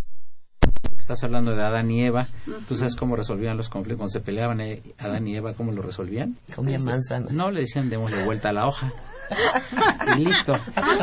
Estás 1.00 1.24
hablando 1.24 1.56
de 1.56 1.62
Adán 1.62 1.92
y 1.92 2.04
Eva. 2.04 2.30
¿Tú 2.46 2.52
Ujú. 2.74 2.78
sabes 2.78 2.96
cómo 2.96 3.16
resolvían 3.16 3.58
los 3.58 3.70
conflictos? 3.70 4.00
Cuando 4.00 4.12
se 4.12 4.22
peleaban 4.22 4.60
eh, 4.60 4.82
Adán 4.98 5.28
y 5.28 5.36
Eva, 5.36 5.54
¿cómo 5.54 5.72
lo 5.72 5.84
resolvían? 5.84 6.36
Comían 6.56 6.84
manzanas. 6.84 7.32
No, 7.32 7.52
le 7.52 7.60
decían, 7.60 7.92
démosle 7.92 8.24
vuelta 8.26 8.50
a 8.50 8.54
la 8.54 8.68
hoja. 8.68 8.92
Listo. 10.18 10.54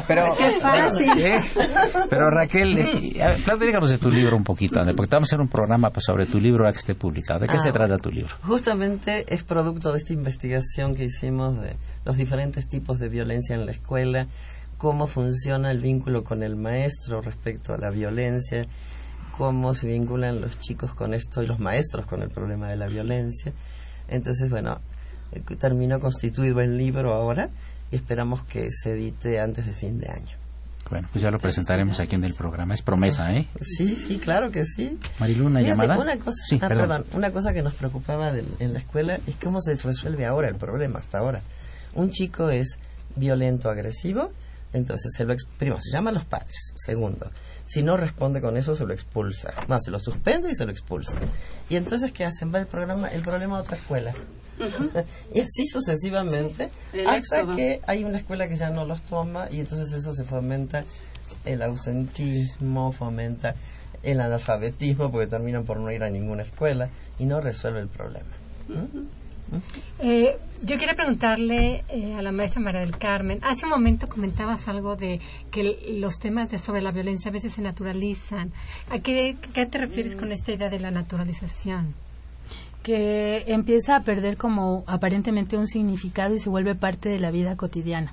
Pero, 0.06 0.34
qué 0.36 0.52
fácil. 0.52 1.12
¿eh? 1.18 1.40
Pero 2.08 2.30
Raquel, 2.30 2.78
eh, 2.78 3.36
platícanos 3.44 3.90
de 3.90 3.98
tu 3.98 4.10
libro 4.10 4.36
un 4.36 4.44
poquito, 4.44 4.80
Ande, 4.80 4.94
porque 4.94 5.10
te 5.10 5.16
vamos 5.16 5.28
a 5.28 5.30
hacer 5.34 5.40
un 5.40 5.48
programa 5.48 5.90
pues, 5.90 6.04
sobre 6.04 6.26
tu 6.26 6.40
libro 6.40 6.66
a 6.66 6.72
que 6.72 6.78
esté 6.78 6.94
publicado. 6.94 7.40
¿De 7.40 7.46
qué 7.46 7.56
Ah, 7.56 7.60
se 7.60 7.72
trata 7.72 7.96
tu 7.98 8.10
libro? 8.10 8.34
Justamente 8.42 9.24
es 9.32 9.42
producto 9.44 9.92
de 9.92 9.98
esta 9.98 10.12
investigación 10.12 10.94
que 10.94 11.04
hicimos 11.04 11.60
de 11.60 11.76
los 12.04 12.16
diferentes 12.16 12.68
tipos 12.68 12.98
de 12.98 13.08
violencia 13.08 13.54
en 13.54 13.66
la 13.66 13.72
escuela, 13.72 14.26
cómo 14.78 15.06
funciona 15.06 15.70
el 15.70 15.78
vínculo 15.78 16.24
con 16.24 16.42
el 16.42 16.56
maestro 16.56 17.20
respecto 17.20 17.72
a 17.74 17.78
la 17.78 17.90
violencia, 17.90 18.66
cómo 19.36 19.74
se 19.74 19.86
vinculan 19.88 20.40
los 20.40 20.58
chicos 20.58 20.94
con 20.94 21.14
esto 21.14 21.42
y 21.42 21.46
los 21.46 21.58
maestros 21.58 22.06
con 22.06 22.22
el 22.22 22.30
problema 22.30 22.68
de 22.68 22.76
la 22.76 22.86
violencia. 22.86 23.52
Entonces, 24.08 24.50
bueno, 24.50 24.80
eh, 25.32 25.40
terminó 25.58 26.00
constituido 26.00 26.60
el 26.60 26.76
libro 26.76 27.14
ahora 27.14 27.48
y 27.92 27.96
esperamos 27.96 28.42
que 28.44 28.68
se 28.70 28.90
edite 28.92 29.38
antes 29.40 29.64
de 29.66 29.72
fin 29.72 30.00
de 30.00 30.08
año. 30.10 30.36
Bueno, 30.90 31.08
pues 31.12 31.22
ya 31.22 31.30
lo 31.30 31.38
presentaremos 31.38 32.00
aquí 32.00 32.16
en 32.16 32.24
el 32.24 32.34
programa. 32.34 32.74
Es 32.74 32.82
promesa, 32.82 33.32
¿eh? 33.32 33.46
Sí, 33.62 33.94
sí, 33.96 34.18
claro 34.18 34.50
que 34.50 34.64
sí. 34.66 34.98
Marilu, 35.20 35.46
una 35.46 35.60
Fíjate, 35.60 35.80
llamada. 35.82 35.98
Una 36.02 36.16
cosa, 36.18 36.44
Sí, 36.46 36.58
ah, 36.60 36.68
perdón. 36.68 36.88
perdón, 36.88 37.06
una 37.14 37.30
cosa 37.30 37.52
que 37.54 37.62
nos 37.62 37.74
preocupaba 37.74 38.30
del- 38.32 38.48
en 38.58 38.72
la 38.74 38.80
escuela 38.80 39.18
es 39.26 39.36
cómo 39.36 39.60
se 39.62 39.74
resuelve 39.76 40.26
ahora 40.26 40.48
el 40.48 40.56
problema, 40.56 40.98
hasta 40.98 41.18
ahora. 41.18 41.40
Un 41.94 42.10
chico 42.10 42.50
es 42.50 42.78
violento, 43.16 43.70
agresivo, 43.70 44.32
entonces 44.72 45.12
se 45.16 45.24
lo 45.24 45.34
primero 45.58 45.80
se 45.80 45.90
llama 45.90 46.10
a 46.10 46.12
los 46.14 46.24
padres. 46.24 46.72
Segundo, 46.74 47.30
si 47.64 47.82
no 47.82 47.96
responde 47.96 48.40
con 48.40 48.56
eso 48.56 48.74
se 48.74 48.84
lo 48.84 48.92
expulsa. 48.92 49.52
No, 49.68 49.78
se 49.78 49.90
lo 49.90 49.98
suspende 49.98 50.50
y 50.50 50.54
se 50.54 50.64
lo 50.64 50.72
expulsa. 50.72 51.16
Y 51.68 51.76
entonces 51.76 52.12
qué 52.12 52.24
hacen? 52.24 52.52
Va 52.54 52.58
el 52.58 52.66
programa, 52.66 53.08
el 53.08 53.22
problema 53.22 53.58
a 53.58 53.60
otra 53.60 53.76
escuela. 53.76 54.12
y 55.34 55.40
así 55.40 55.66
sucesivamente 55.66 56.70
hasta 57.06 57.16
éxodo. 57.16 57.56
que 57.56 57.80
hay 57.86 58.04
una 58.04 58.18
escuela 58.18 58.48
que 58.48 58.56
ya 58.56 58.70
no 58.70 58.84
los 58.84 59.02
toma 59.02 59.48
y 59.50 59.60
entonces 59.60 59.92
eso 59.92 60.12
se 60.14 60.24
fomenta 60.24 60.84
el 61.44 61.62
ausentismo, 61.62 62.92
fomenta 62.92 63.54
el 64.02 64.20
analfabetismo 64.20 65.10
porque 65.10 65.26
terminan 65.26 65.64
por 65.64 65.78
no 65.78 65.90
ir 65.90 66.02
a 66.02 66.10
ninguna 66.10 66.42
escuela 66.42 66.90
y 67.18 67.26
no 67.26 67.40
resuelve 67.40 67.80
el 67.80 67.88
problema. 67.88 68.30
Eh, 69.98 70.36
yo 70.62 70.78
quería 70.78 70.94
preguntarle 70.94 71.84
eh, 71.88 72.14
a 72.14 72.22
la 72.22 72.32
maestra 72.32 72.60
María 72.60 72.80
del 72.80 72.96
Carmen, 72.96 73.40
hace 73.42 73.64
un 73.64 73.70
momento 73.70 74.06
comentabas 74.06 74.68
algo 74.68 74.96
de 74.96 75.20
que 75.50 75.96
los 75.98 76.18
temas 76.18 76.50
de 76.50 76.58
sobre 76.58 76.82
la 76.82 76.92
violencia 76.92 77.30
a 77.30 77.32
veces 77.32 77.52
se 77.52 77.62
naturalizan. 77.62 78.52
¿A 78.90 79.00
qué, 79.00 79.36
qué 79.52 79.66
te 79.66 79.78
refieres 79.78 80.16
con 80.16 80.32
esta 80.32 80.52
idea 80.52 80.68
de 80.68 80.80
la 80.80 80.90
naturalización? 80.90 81.94
que 82.82 83.44
empieza 83.46 83.94
a 83.94 84.02
perder 84.02 84.36
como 84.36 84.82
aparentemente 84.88 85.56
un 85.56 85.68
significado 85.68 86.34
y 86.34 86.40
se 86.40 86.50
vuelve 86.50 86.74
parte 86.74 87.08
de 87.08 87.20
la 87.20 87.30
vida 87.30 87.56
cotidiana. 87.56 88.12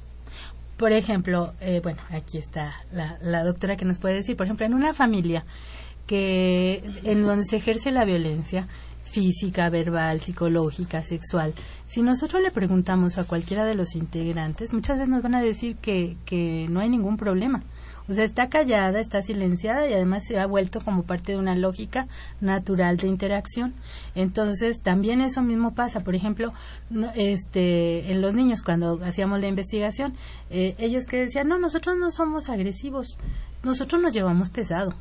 Por 0.77 0.93
ejemplo, 0.93 1.53
eh, 1.59 1.79
bueno, 1.81 1.99
aquí 2.11 2.37
está 2.37 2.75
la, 2.93 3.17
la 3.21 3.43
doctora 3.43 3.75
que 3.75 3.85
nos 3.85 3.97
puede 3.97 4.15
decir, 4.15 4.37
por 4.37 4.45
ejemplo, 4.45 4.67
en 4.67 4.75
una 4.75 4.93
familia 4.93 5.43
que 6.05 6.83
en 7.03 7.23
donde 7.23 7.45
se 7.45 7.57
ejerce 7.57 7.91
la 7.91 8.05
violencia 8.05 8.67
física, 9.10 9.70
verbal, 9.70 10.22
psicológica, 10.22 11.03
sexual, 11.03 11.53
si 11.86 12.01
nosotros 12.01 12.41
le 12.41 12.51
preguntamos 12.51 13.18
a 13.18 13.24
cualquiera 13.24 13.66
de 13.66 13.76
los 13.76 13.95
integrantes, 13.95 14.74
muchas 14.74 14.97
veces 14.97 15.10
nos 15.10 15.24
van 15.24 15.36
a 15.36 15.41
decir 15.41 15.76
que, 15.78 16.18
que 16.26 16.68
no 16.70 16.80
hay 16.80 16.89
ningún 16.89 17.18
problema. 17.18 17.64
O 18.10 18.14
sea, 18.14 18.26
está 18.26 18.49
callada, 18.49 18.99
está 18.99 19.22
silenciada 19.22 19.88
y 19.88 19.93
además 19.93 20.24
se 20.26 20.39
ha 20.39 20.47
vuelto 20.47 20.82
como 20.82 21.03
parte 21.03 21.34
de 21.34 21.38
una 21.38 21.55
lógica 21.55 22.07
natural 22.41 22.97
de 22.97 23.07
interacción. 23.07 23.76
Entonces, 24.16 24.82
también 24.82 25.22
eso 25.22 25.43
mismo 25.43 25.76
pasa. 25.76 25.99
Por 25.99 26.16
ejemplo, 26.16 26.51
este, 27.14 28.12
en 28.12 28.22
los 28.22 28.34
niños, 28.34 28.64
cuando 28.64 28.99
hacíamos 29.03 29.39
la 29.39 29.47
investigación, 29.47 30.16
eh, 30.49 30.74
ellos 30.80 31.05
que 31.05 31.18
decían, 31.18 31.47
no, 31.47 31.60
nosotros 31.60 31.97
no 31.97 32.10
somos 32.10 32.49
agresivos, 32.49 33.20
nosotros 33.62 34.01
nos 34.01 34.12
llevamos 34.12 34.49
pesado. 34.49 34.95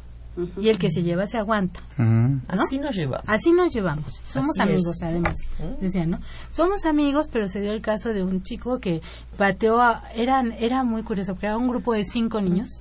Y 0.57 0.69
el 0.69 0.79
que 0.79 0.91
se 0.91 1.03
lleva 1.03 1.27
se 1.27 1.39
aguanta. 1.39 1.81
¿no? 1.97 2.41
Así 2.49 2.79
nos 2.79 2.95
llevamos. 2.95 3.25
Así 3.27 3.53
nos 3.53 3.75
llevamos. 3.75 4.21
Somos 4.27 4.59
Así 4.59 4.71
es. 4.71 4.75
amigos, 4.77 4.97
además. 5.03 5.37
Decían, 5.81 6.11
¿no? 6.11 6.21
Somos 6.51 6.85
amigos, 6.87 7.29
pero 7.33 7.49
se 7.49 7.61
dio 7.61 7.73
el 7.73 7.83
caso 7.83 8.11
de 8.11 8.23
un 8.23 8.43
chico 8.43 8.79
que 8.79 9.01
pateó 9.37 9.81
a... 9.81 10.03
Eran, 10.15 10.53
era 10.53 10.85
muy 10.85 11.03
curioso, 11.03 11.33
porque 11.35 11.47
era 11.47 11.57
un 11.57 11.69
grupo 11.69 11.93
de 11.93 12.05
cinco 12.05 12.41
niños 12.41 12.81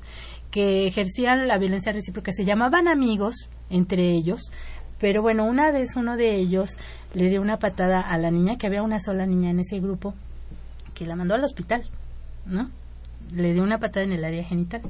que 0.52 0.88
ejercían 0.88 1.48
la 1.48 1.58
violencia 1.58 1.92
recíproca. 1.92 2.32
Se 2.32 2.46
llamaban 2.46 2.88
amigos 2.88 3.50
entre 3.70 4.16
ellos, 4.16 4.52
pero 5.00 5.22
bueno, 5.22 5.46
una 5.46 5.72
vez 5.72 5.96
uno 5.96 6.16
de 6.16 6.36
ellos 6.36 6.78
le 7.14 7.30
dio 7.30 7.42
una 7.42 7.58
patada 7.58 8.02
a 8.02 8.18
la 8.18 8.32
niña, 8.32 8.58
que 8.58 8.68
había 8.68 8.82
una 8.82 9.00
sola 9.00 9.26
niña 9.26 9.50
en 9.50 9.60
ese 9.60 9.80
grupo, 9.80 10.14
que 10.94 11.06
la 11.06 11.16
mandó 11.16 11.36
al 11.36 11.44
hospital, 11.44 11.84
¿no? 12.46 12.70
Le 13.32 13.54
dio 13.54 13.62
una 13.62 13.78
patada 13.78 14.06
en 14.06 14.14
el 14.14 14.24
área 14.24 14.44
genital. 14.44 14.82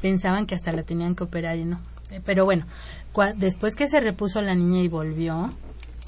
Pensaban 0.00 0.46
que 0.46 0.54
hasta 0.54 0.72
la 0.72 0.82
tenían 0.82 1.14
que 1.14 1.24
operar 1.24 1.56
y 1.56 1.64
no. 1.64 1.78
Eh, 2.12 2.20
Pero 2.24 2.44
bueno, 2.44 2.66
cua- 3.12 3.34
después 3.34 3.74
que 3.74 3.88
se 3.88 3.98
repuso 4.00 4.40
la 4.42 4.54
niña 4.54 4.82
y 4.82 4.88
volvió, 4.88 5.48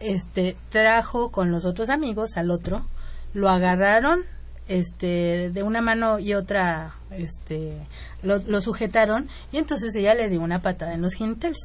este 0.01 0.57
trajo 0.71 1.31
con 1.31 1.51
los 1.51 1.65
otros 1.65 1.89
amigos 1.89 2.37
al 2.37 2.51
otro, 2.51 2.85
lo 3.33 3.49
agarraron 3.49 4.21
este 4.69 5.51
de 5.51 5.63
una 5.63 5.81
mano 5.83 6.19
y 6.19 6.35
otra 6.35 6.95
este 7.11 7.77
lo, 8.23 8.39
lo 8.39 8.61
sujetaron 8.63 9.29
y 9.53 9.59
entonces 9.59 9.95
ella 9.95 10.15
le 10.15 10.29
dio 10.31 10.41
una 10.41 10.61
patada 10.63 10.95
en 10.95 11.03
los 11.03 11.15
genitales. 11.15 11.59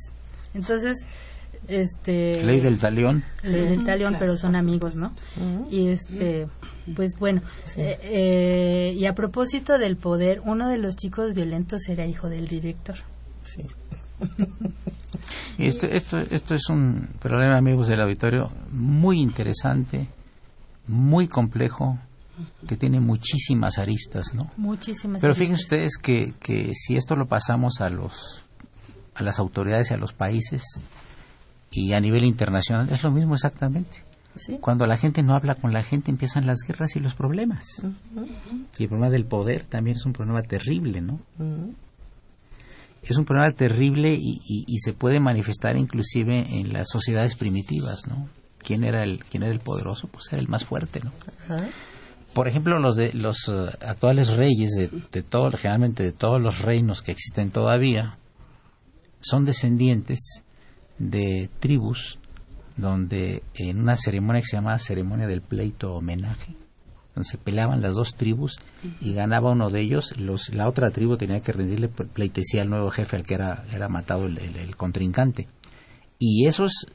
Entonces 0.54 1.06
este 1.68 2.44
Ley 2.44 2.60
del 2.62 2.80
talión. 2.80 3.24
ley 3.44 3.68
del 3.70 3.86
talión, 3.86 4.16
pero 4.20 4.36
son 4.38 4.56
amigos, 4.56 4.96
¿no? 4.96 5.14
Y 5.70 5.90
este, 5.90 6.48
pues 6.96 7.18
bueno, 7.20 7.42
eh, 7.78 8.00
eh, 8.04 8.94
y 8.98 9.06
a 9.06 9.14
propósito 9.14 9.78
del 9.78 9.96
poder, 9.98 10.42
uno 10.46 10.68
de 10.70 10.78
los 10.78 10.96
chicos 10.96 11.34
violentos 11.34 11.88
era 11.90 12.06
hijo 12.06 12.28
del 12.30 12.48
director. 12.48 12.96
Sí. 13.44 13.64
Y 15.58 15.68
esto, 15.68 15.88
esto, 15.88 16.18
esto 16.18 16.56
es 16.56 16.70
un 16.70 17.10
problema, 17.20 17.58
amigos 17.58 17.88
del 17.88 18.02
auditorio, 18.02 18.50
muy 18.72 19.20
interesante, 19.20 20.08
muy 20.88 21.28
complejo, 21.28 22.00
que 22.66 22.78
tiene 22.78 23.00
muchísimas 23.02 23.78
aristas, 23.78 24.34
¿no? 24.34 24.50
Muchísimas. 24.56 25.22
Pero 25.22 25.34
aristas. 25.34 25.38
fíjense 25.38 25.64
ustedes 25.64 25.98
que, 25.98 26.34
que 26.40 26.74
si 26.74 26.96
esto 26.96 27.16
lo 27.16 27.28
pasamos 27.28 27.82
a 27.82 27.90
los 27.90 28.46
a 29.16 29.24
las 29.24 29.40
autoridades 29.40 29.92
y 29.92 29.94
a 29.94 29.98
los 29.98 30.14
países 30.14 30.64
y 31.72 31.92
a 31.92 32.00
nivel 32.00 32.24
internacional 32.24 32.88
es 32.90 33.04
lo 33.04 33.12
mismo 33.12 33.34
exactamente. 33.34 34.06
Cuando 34.62 34.86
la 34.86 34.96
gente 34.96 35.22
no 35.24 35.36
habla 35.36 35.56
con 35.56 35.74
la 35.74 35.84
gente 35.84 36.12
empiezan 36.12 36.48
las 36.48 36.60
guerras 36.66 36.96
y 36.96 37.02
los 37.02 37.14
problemas. 37.14 37.84
Y 38.78 38.84
el 38.84 38.88
problema 38.88 39.10
del 39.10 39.26
poder 39.26 39.66
también 39.66 39.98
es 39.98 40.06
un 40.06 40.14
problema 40.14 40.42
terrible, 40.44 41.02
¿no? 41.02 41.20
Es 43.04 43.18
un 43.18 43.26
problema 43.26 43.52
terrible 43.54 44.14
y, 44.14 44.40
y- 44.46 44.66
y 44.68 44.78
se 44.80 44.94
puede 44.94 45.20
manifestar 45.20 45.78
inclusive 45.78 46.44
en 46.60 46.74
las 46.74 46.90
sociedades 46.90 47.36
primitivas, 47.36 48.08
¿no? 48.08 48.28
¿Quién 48.60 48.84
era 48.84 49.04
el, 49.04 49.24
quién 49.26 49.44
era 49.44 49.52
el 49.54 49.60
poderoso? 49.62 50.08
Pues 50.10 50.26
era 50.32 50.42
el 50.42 50.48
más 50.50 50.66
fuerte, 50.66 51.00
¿no? 51.04 51.12
por 52.34 52.48
ejemplo, 52.48 52.78
los 52.80 52.96
de 52.96 53.12
los 53.14 53.38
eh, 53.48 53.54
actuales 53.82 54.30
reyes 54.30 54.72
de, 54.78 54.90
de 55.12 55.24
todo, 55.24 55.50
generalmente 55.58 56.04
de 56.04 56.12
todos 56.12 56.40
los 56.42 56.60
reinos 56.60 57.02
que 57.02 57.12
existen 57.12 57.50
todavía, 57.52 58.18
son 59.22 59.46
descendientes 59.46 60.44
de 60.98 61.50
tribus 61.60 62.20
donde 62.78 63.44
en 63.56 63.80
una 63.82 63.96
ceremonia 63.98 64.42
que 64.42 64.48
se 64.48 64.58
llama 64.58 64.78
ceremonia 64.80 65.28
del 65.28 65.42
pleito 65.42 65.94
homenaje, 65.96 66.54
donde 67.20 67.30
se 67.30 67.38
peleaban 67.38 67.82
las 67.82 67.96
dos 67.96 68.16
tribus 68.16 68.58
y 69.02 69.14
ganaba 69.14 69.52
uno 69.52 69.70
de 69.70 69.82
ellos, 69.82 70.18
los, 70.18 70.50
la 70.54 70.68
otra 70.70 70.90
tribu 70.92 71.18
tenía 71.18 71.42
que 71.42 71.52
rendirle 71.52 71.90
ple- 71.92 72.08
pleitesía 72.08 72.62
al 72.62 72.70
nuevo 72.70 72.90
jefe 72.90 73.18
al 73.18 73.24
que 73.24 73.34
era, 73.34 73.66
era 73.74 73.90
matado 73.90 74.26
el, 74.26 74.38
el- 74.38 74.56
el 74.56 74.76
contrincante. 74.76 75.48
Y 76.18 76.46
esos 76.48 76.86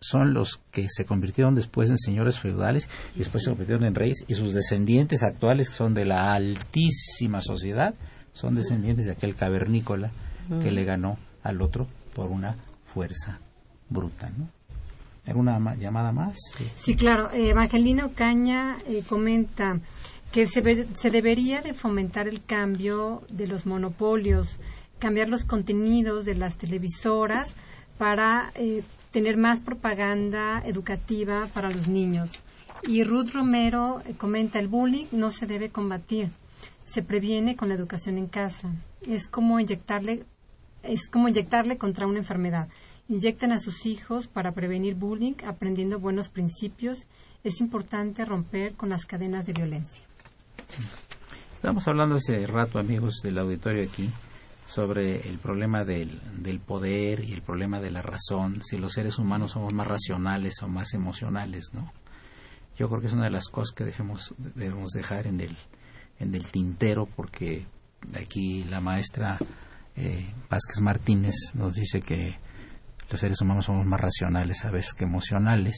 son 0.00 0.32
los 0.34 0.60
que 0.70 0.86
se 0.88 1.04
convirtieron 1.04 1.54
después 1.54 1.90
en 1.90 1.98
señores 1.98 2.38
feudales 2.38 2.88
después 3.14 3.44
se 3.44 3.50
convirtieron 3.50 3.84
en 3.84 3.94
reyes 3.94 4.24
y 4.28 4.34
sus 4.34 4.54
descendientes 4.54 5.22
actuales 5.22 5.68
que 5.68 5.74
son 5.74 5.92
de 5.92 6.06
la 6.06 6.32
altísima 6.32 7.42
sociedad 7.42 7.94
son 8.32 8.54
descendientes 8.54 9.04
de 9.04 9.12
aquel 9.12 9.34
cavernícola 9.34 10.10
que 10.62 10.70
le 10.70 10.84
ganó 10.84 11.18
al 11.42 11.60
otro 11.60 11.86
por 12.14 12.30
una 12.30 12.56
fuerza 12.86 13.40
bruta, 13.90 14.30
¿no? 14.30 14.48
¿Alguna 15.26 15.58
ma- 15.58 15.74
llamada 15.76 16.12
más? 16.12 16.36
Sí, 16.76 16.96
claro. 16.96 17.30
Eh, 17.32 17.50
Evangelino 17.50 18.10
Caña 18.14 18.76
eh, 18.86 19.02
comenta 19.08 19.78
que 20.32 20.46
se, 20.46 20.86
se 20.94 21.10
debería 21.10 21.60
de 21.62 21.74
fomentar 21.74 22.26
el 22.28 22.42
cambio 22.44 23.22
de 23.30 23.46
los 23.46 23.66
monopolios, 23.66 24.58
cambiar 24.98 25.28
los 25.28 25.44
contenidos 25.44 26.24
de 26.24 26.34
las 26.36 26.56
televisoras 26.56 27.48
para 27.98 28.50
eh, 28.54 28.82
tener 29.10 29.36
más 29.36 29.60
propaganda 29.60 30.62
educativa 30.64 31.46
para 31.52 31.70
los 31.70 31.88
niños. 31.88 32.42
Y 32.88 33.04
Ruth 33.04 33.30
Romero 33.34 34.02
eh, 34.06 34.14
comenta 34.16 34.58
el 34.58 34.68
bullying 34.68 35.06
no 35.12 35.30
se 35.30 35.46
debe 35.46 35.70
combatir, 35.70 36.30
se 36.86 37.02
previene 37.02 37.56
con 37.56 37.68
la 37.68 37.74
educación 37.74 38.16
en 38.18 38.26
casa. 38.26 38.70
Es 39.06 39.26
como 39.26 39.60
inyectarle 39.60 40.24
es 40.82 41.10
como 41.10 41.28
inyectarle 41.28 41.76
contra 41.76 42.06
una 42.06 42.20
enfermedad. 42.20 42.68
Inyectan 43.10 43.50
a 43.50 43.58
sus 43.58 43.86
hijos 43.86 44.28
para 44.28 44.52
prevenir 44.52 44.94
bullying, 44.94 45.34
aprendiendo 45.44 45.98
buenos 45.98 46.28
principios. 46.28 47.08
Es 47.42 47.60
importante 47.60 48.24
romper 48.24 48.74
con 48.74 48.90
las 48.90 49.04
cadenas 49.04 49.46
de 49.46 49.52
violencia. 49.52 50.04
Estamos 51.52 51.88
hablando 51.88 52.14
hace 52.14 52.46
rato, 52.46 52.78
amigos 52.78 53.16
del 53.24 53.40
auditorio 53.40 53.82
aquí, 53.82 54.08
sobre 54.64 55.28
el 55.28 55.40
problema 55.40 55.84
del, 55.84 56.20
del 56.36 56.60
poder 56.60 57.24
y 57.24 57.32
el 57.32 57.42
problema 57.42 57.80
de 57.80 57.90
la 57.90 58.00
razón, 58.00 58.62
si 58.62 58.78
los 58.78 58.92
seres 58.92 59.18
humanos 59.18 59.50
somos 59.50 59.74
más 59.74 59.88
racionales 59.88 60.62
o 60.62 60.68
más 60.68 60.94
emocionales, 60.94 61.70
¿no? 61.72 61.92
Yo 62.78 62.88
creo 62.88 63.00
que 63.00 63.08
es 63.08 63.12
una 63.12 63.24
de 63.24 63.30
las 63.30 63.48
cosas 63.48 63.74
que 63.74 63.82
dejemos, 63.82 64.36
debemos 64.38 64.92
dejar 64.92 65.26
en 65.26 65.40
el, 65.40 65.56
en 66.20 66.32
el 66.32 66.46
tintero, 66.46 67.06
porque 67.06 67.66
aquí 68.14 68.62
la 68.70 68.80
maestra 68.80 69.36
eh, 69.96 70.32
Vázquez 70.48 70.80
Martínez 70.80 71.34
nos 71.54 71.74
dice 71.74 72.00
que 72.00 72.38
los 73.10 73.20
seres 73.20 73.40
humanos 73.40 73.66
somos 73.66 73.86
más 73.86 74.00
racionales 74.00 74.64
a 74.64 74.70
veces 74.70 74.94
que 74.94 75.04
emocionales 75.04 75.76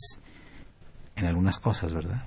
en 1.17 1.27
algunas 1.27 1.59
cosas, 1.59 1.95
¿verdad? 1.95 2.25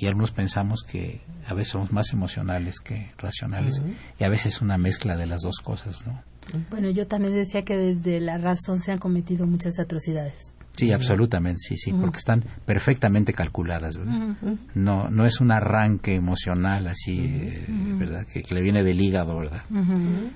Y 0.00 0.06
algunos 0.06 0.32
pensamos 0.32 0.82
que 0.82 1.22
a 1.46 1.54
veces 1.54 1.72
somos 1.72 1.92
más 1.92 2.12
emocionales 2.12 2.80
que 2.80 3.12
racionales 3.16 3.80
y 4.18 4.24
a 4.24 4.28
veces 4.28 4.60
una 4.60 4.76
mezcla 4.76 5.16
de 5.16 5.26
las 5.26 5.42
dos 5.42 5.58
cosas, 5.58 6.04
¿no? 6.06 6.22
Bueno, 6.70 6.90
yo 6.90 7.06
también 7.06 7.34
decía 7.34 7.62
que 7.62 7.76
desde 7.76 8.20
la 8.20 8.38
razón 8.38 8.80
se 8.80 8.92
han 8.92 8.98
cometido 8.98 9.46
muchas 9.46 9.78
atrocidades. 9.78 10.52
Sí, 10.76 10.90
absolutamente, 10.90 11.60
sí, 11.60 11.76
sí, 11.76 11.92
porque 11.92 12.18
están 12.18 12.44
perfectamente 12.66 13.32
calculadas, 13.32 13.96
¿verdad? 13.96 14.36
No, 14.74 15.08
no 15.08 15.24
es 15.24 15.40
un 15.40 15.52
arranque 15.52 16.14
emocional 16.14 16.88
así, 16.88 17.20
eh. 17.20 17.66
¿verdad? 17.68 18.26
Que, 18.26 18.42
que 18.42 18.54
le 18.54 18.60
viene 18.60 18.82
del 18.82 19.00
hígado, 19.00 19.38
¿verdad? 19.38 19.62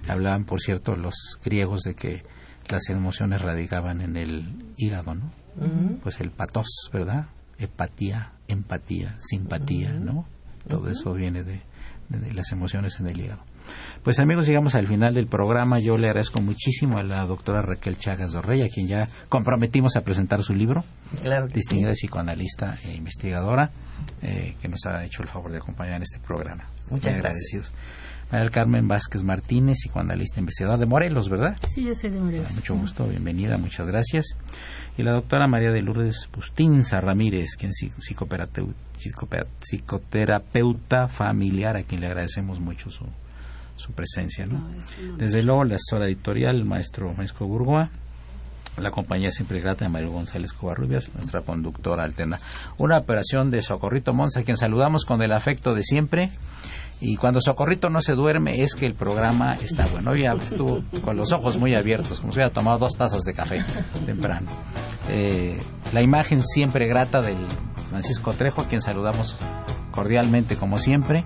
Hablaban, 0.07 0.45
por 0.45 0.61
cierto, 0.61 0.95
los 0.95 1.15
griegos 1.45 1.83
de 1.83 1.95
que 1.95 2.23
las 2.69 2.89
emociones 2.89 3.41
radicaban 3.43 4.01
en 4.01 4.17
el 4.17 4.73
hígado, 4.77 5.15
¿no? 5.15 5.31
Pues 6.03 6.21
el 6.21 6.31
patos, 6.31 6.69
¿verdad? 6.93 7.27
Hepatía, 7.59 8.33
empatía, 8.47 9.17
simpatía, 9.19 9.93
¿no? 9.93 10.27
Todo 10.69 10.89
eso 10.91 11.13
viene 11.15 11.43
de, 11.43 11.63
de- 12.09 12.19
de 12.21 12.33
las 12.33 12.53
emociones 12.53 13.01
en 13.01 13.09
el 13.09 13.21
hígado. 13.21 13.43
Pues 14.03 14.19
amigos, 14.19 14.47
llegamos 14.47 14.75
al 14.77 14.87
final 14.87 15.13
del 15.15 15.27
programa. 15.27 15.79
Yo 15.79 15.99
le 15.99 16.07
agradezco 16.07 16.41
muchísimo 16.41 16.97
a 16.99 17.03
la 17.03 17.27
doctora 17.27 17.61
Raquel 17.61 17.99
Chagas 17.99 18.33
Dorrey, 18.33 18.63
a 18.63 18.69
quien 18.69 18.87
ya 18.89 19.09
comprometimos 19.29 19.97
a 19.97 20.03
presentar 20.03 20.43
su 20.43 20.55
libro. 20.55 20.85
Claro 21.23 21.49
Distinguida 21.49 21.93
psicoanalista 21.93 22.79
e 22.85 22.95
investigadora, 22.95 23.71
eh, 24.23 24.57
que 24.63 24.69
nos 24.69 24.87
ha 24.87 25.05
hecho 25.05 25.23
el 25.23 25.29
favor 25.29 25.51
de 25.53 25.59
acompañar 25.59 25.97
en 25.97 26.03
este 26.03 26.19
programa. 26.19 26.65
Muchas 26.91 27.13
Muy 27.13 27.21
gracias. 27.21 27.53
agradecidos. 27.61 27.73
María 28.31 28.45
del 28.45 28.51
Carmen 28.51 28.89
Vázquez 28.89 29.23
Martínez, 29.23 29.79
psicoanalista 29.79 30.41
investigadora 30.41 30.79
de 30.79 30.87
Morelos, 30.87 31.31
¿verdad? 31.31 31.57
Sí, 31.73 31.85
yo 31.85 31.95
soy 31.95 32.11
de 32.11 32.21
Morelos. 32.21 32.53
Mucho 32.55 32.75
gusto, 32.75 33.05
bienvenida, 33.07 33.57
muchas 33.57 33.87
gracias. 33.87 34.37
Y 34.99 35.03
la 35.03 35.13
doctora 35.13 35.47
María 35.49 35.73
de 35.73 35.81
Lourdes 35.81 36.29
Bustinza 36.35 37.01
Ramírez, 37.01 37.57
quien 37.57 37.71
es 37.71 37.89
psicoterapeuta 39.61 41.09
familiar, 41.09 41.77
a 41.79 41.85
quien 41.85 42.03
le 42.03 42.09
agradecemos 42.09 42.61
mucho 42.61 42.91
su, 42.91 43.07
su 43.77 43.93
presencia. 43.93 44.45
¿no? 44.45 44.63
Desde 45.17 45.43
luego, 45.43 45.65
la 45.65 45.77
asesora 45.77 46.07
editorial, 46.07 46.57
el 46.57 46.65
maestro 46.67 47.15
Maestro 47.15 47.47
Burgoa, 47.47 47.91
la 48.77 48.91
compañía 48.91 49.31
siempre 49.31 49.61
grata 49.61 49.85
de 49.85 49.89
Mario 49.91 50.11
González 50.11 50.53
Covarrubias, 50.53 51.11
nuestra 51.15 51.41
conductora 51.41 52.05
alterna. 52.05 52.39
Una 52.77 52.99
operación 52.99 53.51
de 53.51 53.63
Socorrito 53.63 54.13
Monza, 54.13 54.41
a 54.41 54.43
quien 54.43 54.57
saludamos 54.57 55.05
con 55.05 55.23
el 55.23 55.33
afecto 55.33 55.75
de 55.75 55.83
siempre. 55.83 56.31
Y 57.01 57.17
cuando 57.17 57.41
Socorrito 57.41 57.91
no 57.91 58.01
se 58.01 58.15
duerme 58.15 58.63
es 58.63 58.75
que 58.75 58.85
el 58.85 58.95
programa 58.95 59.55
está 59.55 59.87
bueno. 59.87 60.11
Hoy 60.11 60.25
estuvo 60.27 60.83
con 61.03 61.17
los 61.17 61.31
ojos 61.33 61.57
muy 61.57 61.75
abiertos, 61.75 62.21
como 62.21 62.33
si 62.33 62.39
hubiera 62.39 62.53
tomado 62.53 62.79
dos 62.79 62.97
tazas 62.97 63.23
de 63.23 63.33
café 63.35 63.65
temprano. 64.05 64.49
Eh, 65.09 65.61
la 65.93 66.03
imagen 66.03 66.43
siempre 66.43 66.89
grata 66.89 67.23
del 67.23 67.47
Francisco 67.89 68.33
Trejo, 68.33 68.63
a 68.63 68.69
quien 68.69 68.83
saludamos 68.83 69.37
cordialmente 69.93 70.57
como 70.57 70.79
siempre. 70.79 71.25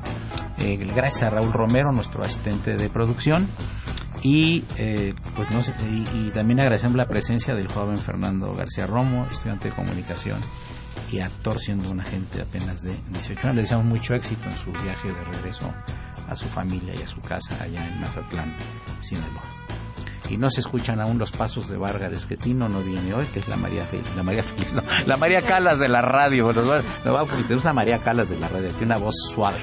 Eh, 0.59 0.77
gracias 0.95 1.23
a 1.23 1.31
Raúl 1.31 1.53
Romero, 1.53 1.91
nuestro 1.91 2.23
asistente 2.23 2.75
de 2.75 2.89
producción. 2.91 3.49
Y, 4.23 4.63
eh, 4.77 5.15
pues 5.35 5.51
no 5.51 5.63
sé, 5.63 5.75
y 6.15 6.31
también 6.31 6.61
agradecemos 6.61 6.97
la 6.97 7.09
presencia 7.09 7.55
del 7.55 7.67
joven 7.67 7.99
Fernando 7.99 8.55
García 8.55 8.87
Romo, 8.87 9.27
estudiante 9.29 9.71
de 9.71 9.75
comunicación 9.75 10.39
y 11.13 11.21
actor, 11.21 11.61
siendo 11.61 11.91
un 11.91 12.01
agente 12.01 12.41
apenas 12.41 12.83
de 12.83 12.95
18 13.11 13.41
años. 13.43 13.57
Le 13.57 13.63
deseamos 13.63 13.87
mucho 13.87 14.15
éxito 14.15 14.49
en 14.49 14.57
su 14.57 14.73
viaje 14.83 15.09
de 15.09 15.25
regreso 15.25 15.73
a 16.29 16.35
su 16.35 16.47
familia 16.47 16.95
y 16.95 17.03
a 17.03 17.07
su 17.07 17.21
casa 17.21 17.57
allá 17.63 17.87
en 17.87 18.01
Mazatlán, 18.01 18.57
Sinaloa. 19.01 19.43
Y 20.31 20.39
no 20.39 20.49
se 20.49 20.61
escuchan 20.61 21.01
aún 21.01 21.19
los 21.19 21.31
pasos 21.31 21.69
de 21.69 21.77
Vargas 21.77 22.11
de 22.11 22.17
Esquetino, 22.17 22.69
no 22.69 22.81
viene 22.81 23.13
hoy, 23.13 23.27
que 23.27 23.41
es 23.41 23.49
la 23.49 23.57
María 23.57 23.85
Feliz, 23.85 24.07
la 24.17 24.23
María 24.23 24.43
Feliz, 24.43 24.73
no, 24.75 24.83
la 25.07 25.17
María 25.17 25.43
Calas 25.43 25.79
de 25.79 25.89
la 25.89 26.01
radio. 26.01 26.47
Va, 26.47 26.53
nos 26.55 27.15
va 27.15 27.25
porque 27.27 27.43
tenemos 27.43 27.65
una 27.65 27.75
María 27.75 27.99
Calas 27.99 28.31
de 28.31 28.39
la 28.39 28.49
radio, 28.49 28.71
tiene 28.71 28.87
una 28.87 28.99
voz 28.99 29.15
suave, 29.31 29.59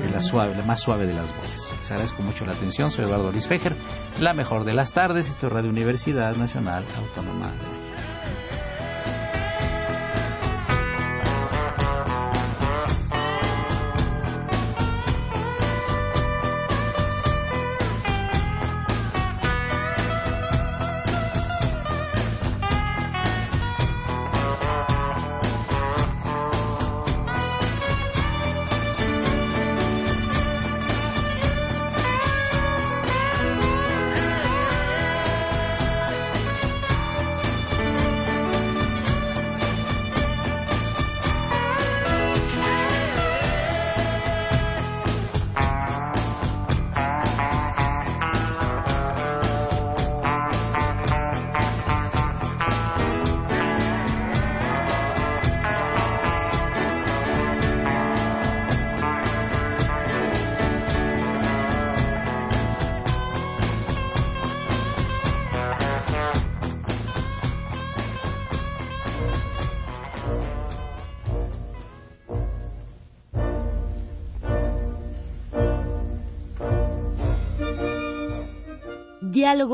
que 0.00 0.08
la 0.08 0.20
suave, 0.20 0.54
la 0.54 0.64
más 0.64 0.80
suave 0.80 1.06
de 1.06 1.14
las 1.14 1.36
voces. 1.36 1.74
Les 1.80 1.90
agradezco 1.90 2.22
mucho 2.22 2.44
la 2.44 2.52
atención, 2.52 2.90
soy 2.90 3.06
Eduardo 3.06 3.32
Luis 3.32 3.48
Fejer, 3.48 3.74
la 4.20 4.34
mejor 4.34 4.64
de 4.64 4.74
las 4.74 4.92
tardes, 4.92 5.28
esto 5.28 5.48
es 5.48 5.52
Radio 5.52 5.70
Universidad 5.70 6.36
Nacional 6.36 6.84
Autónoma 6.98 7.46
de 7.48 7.85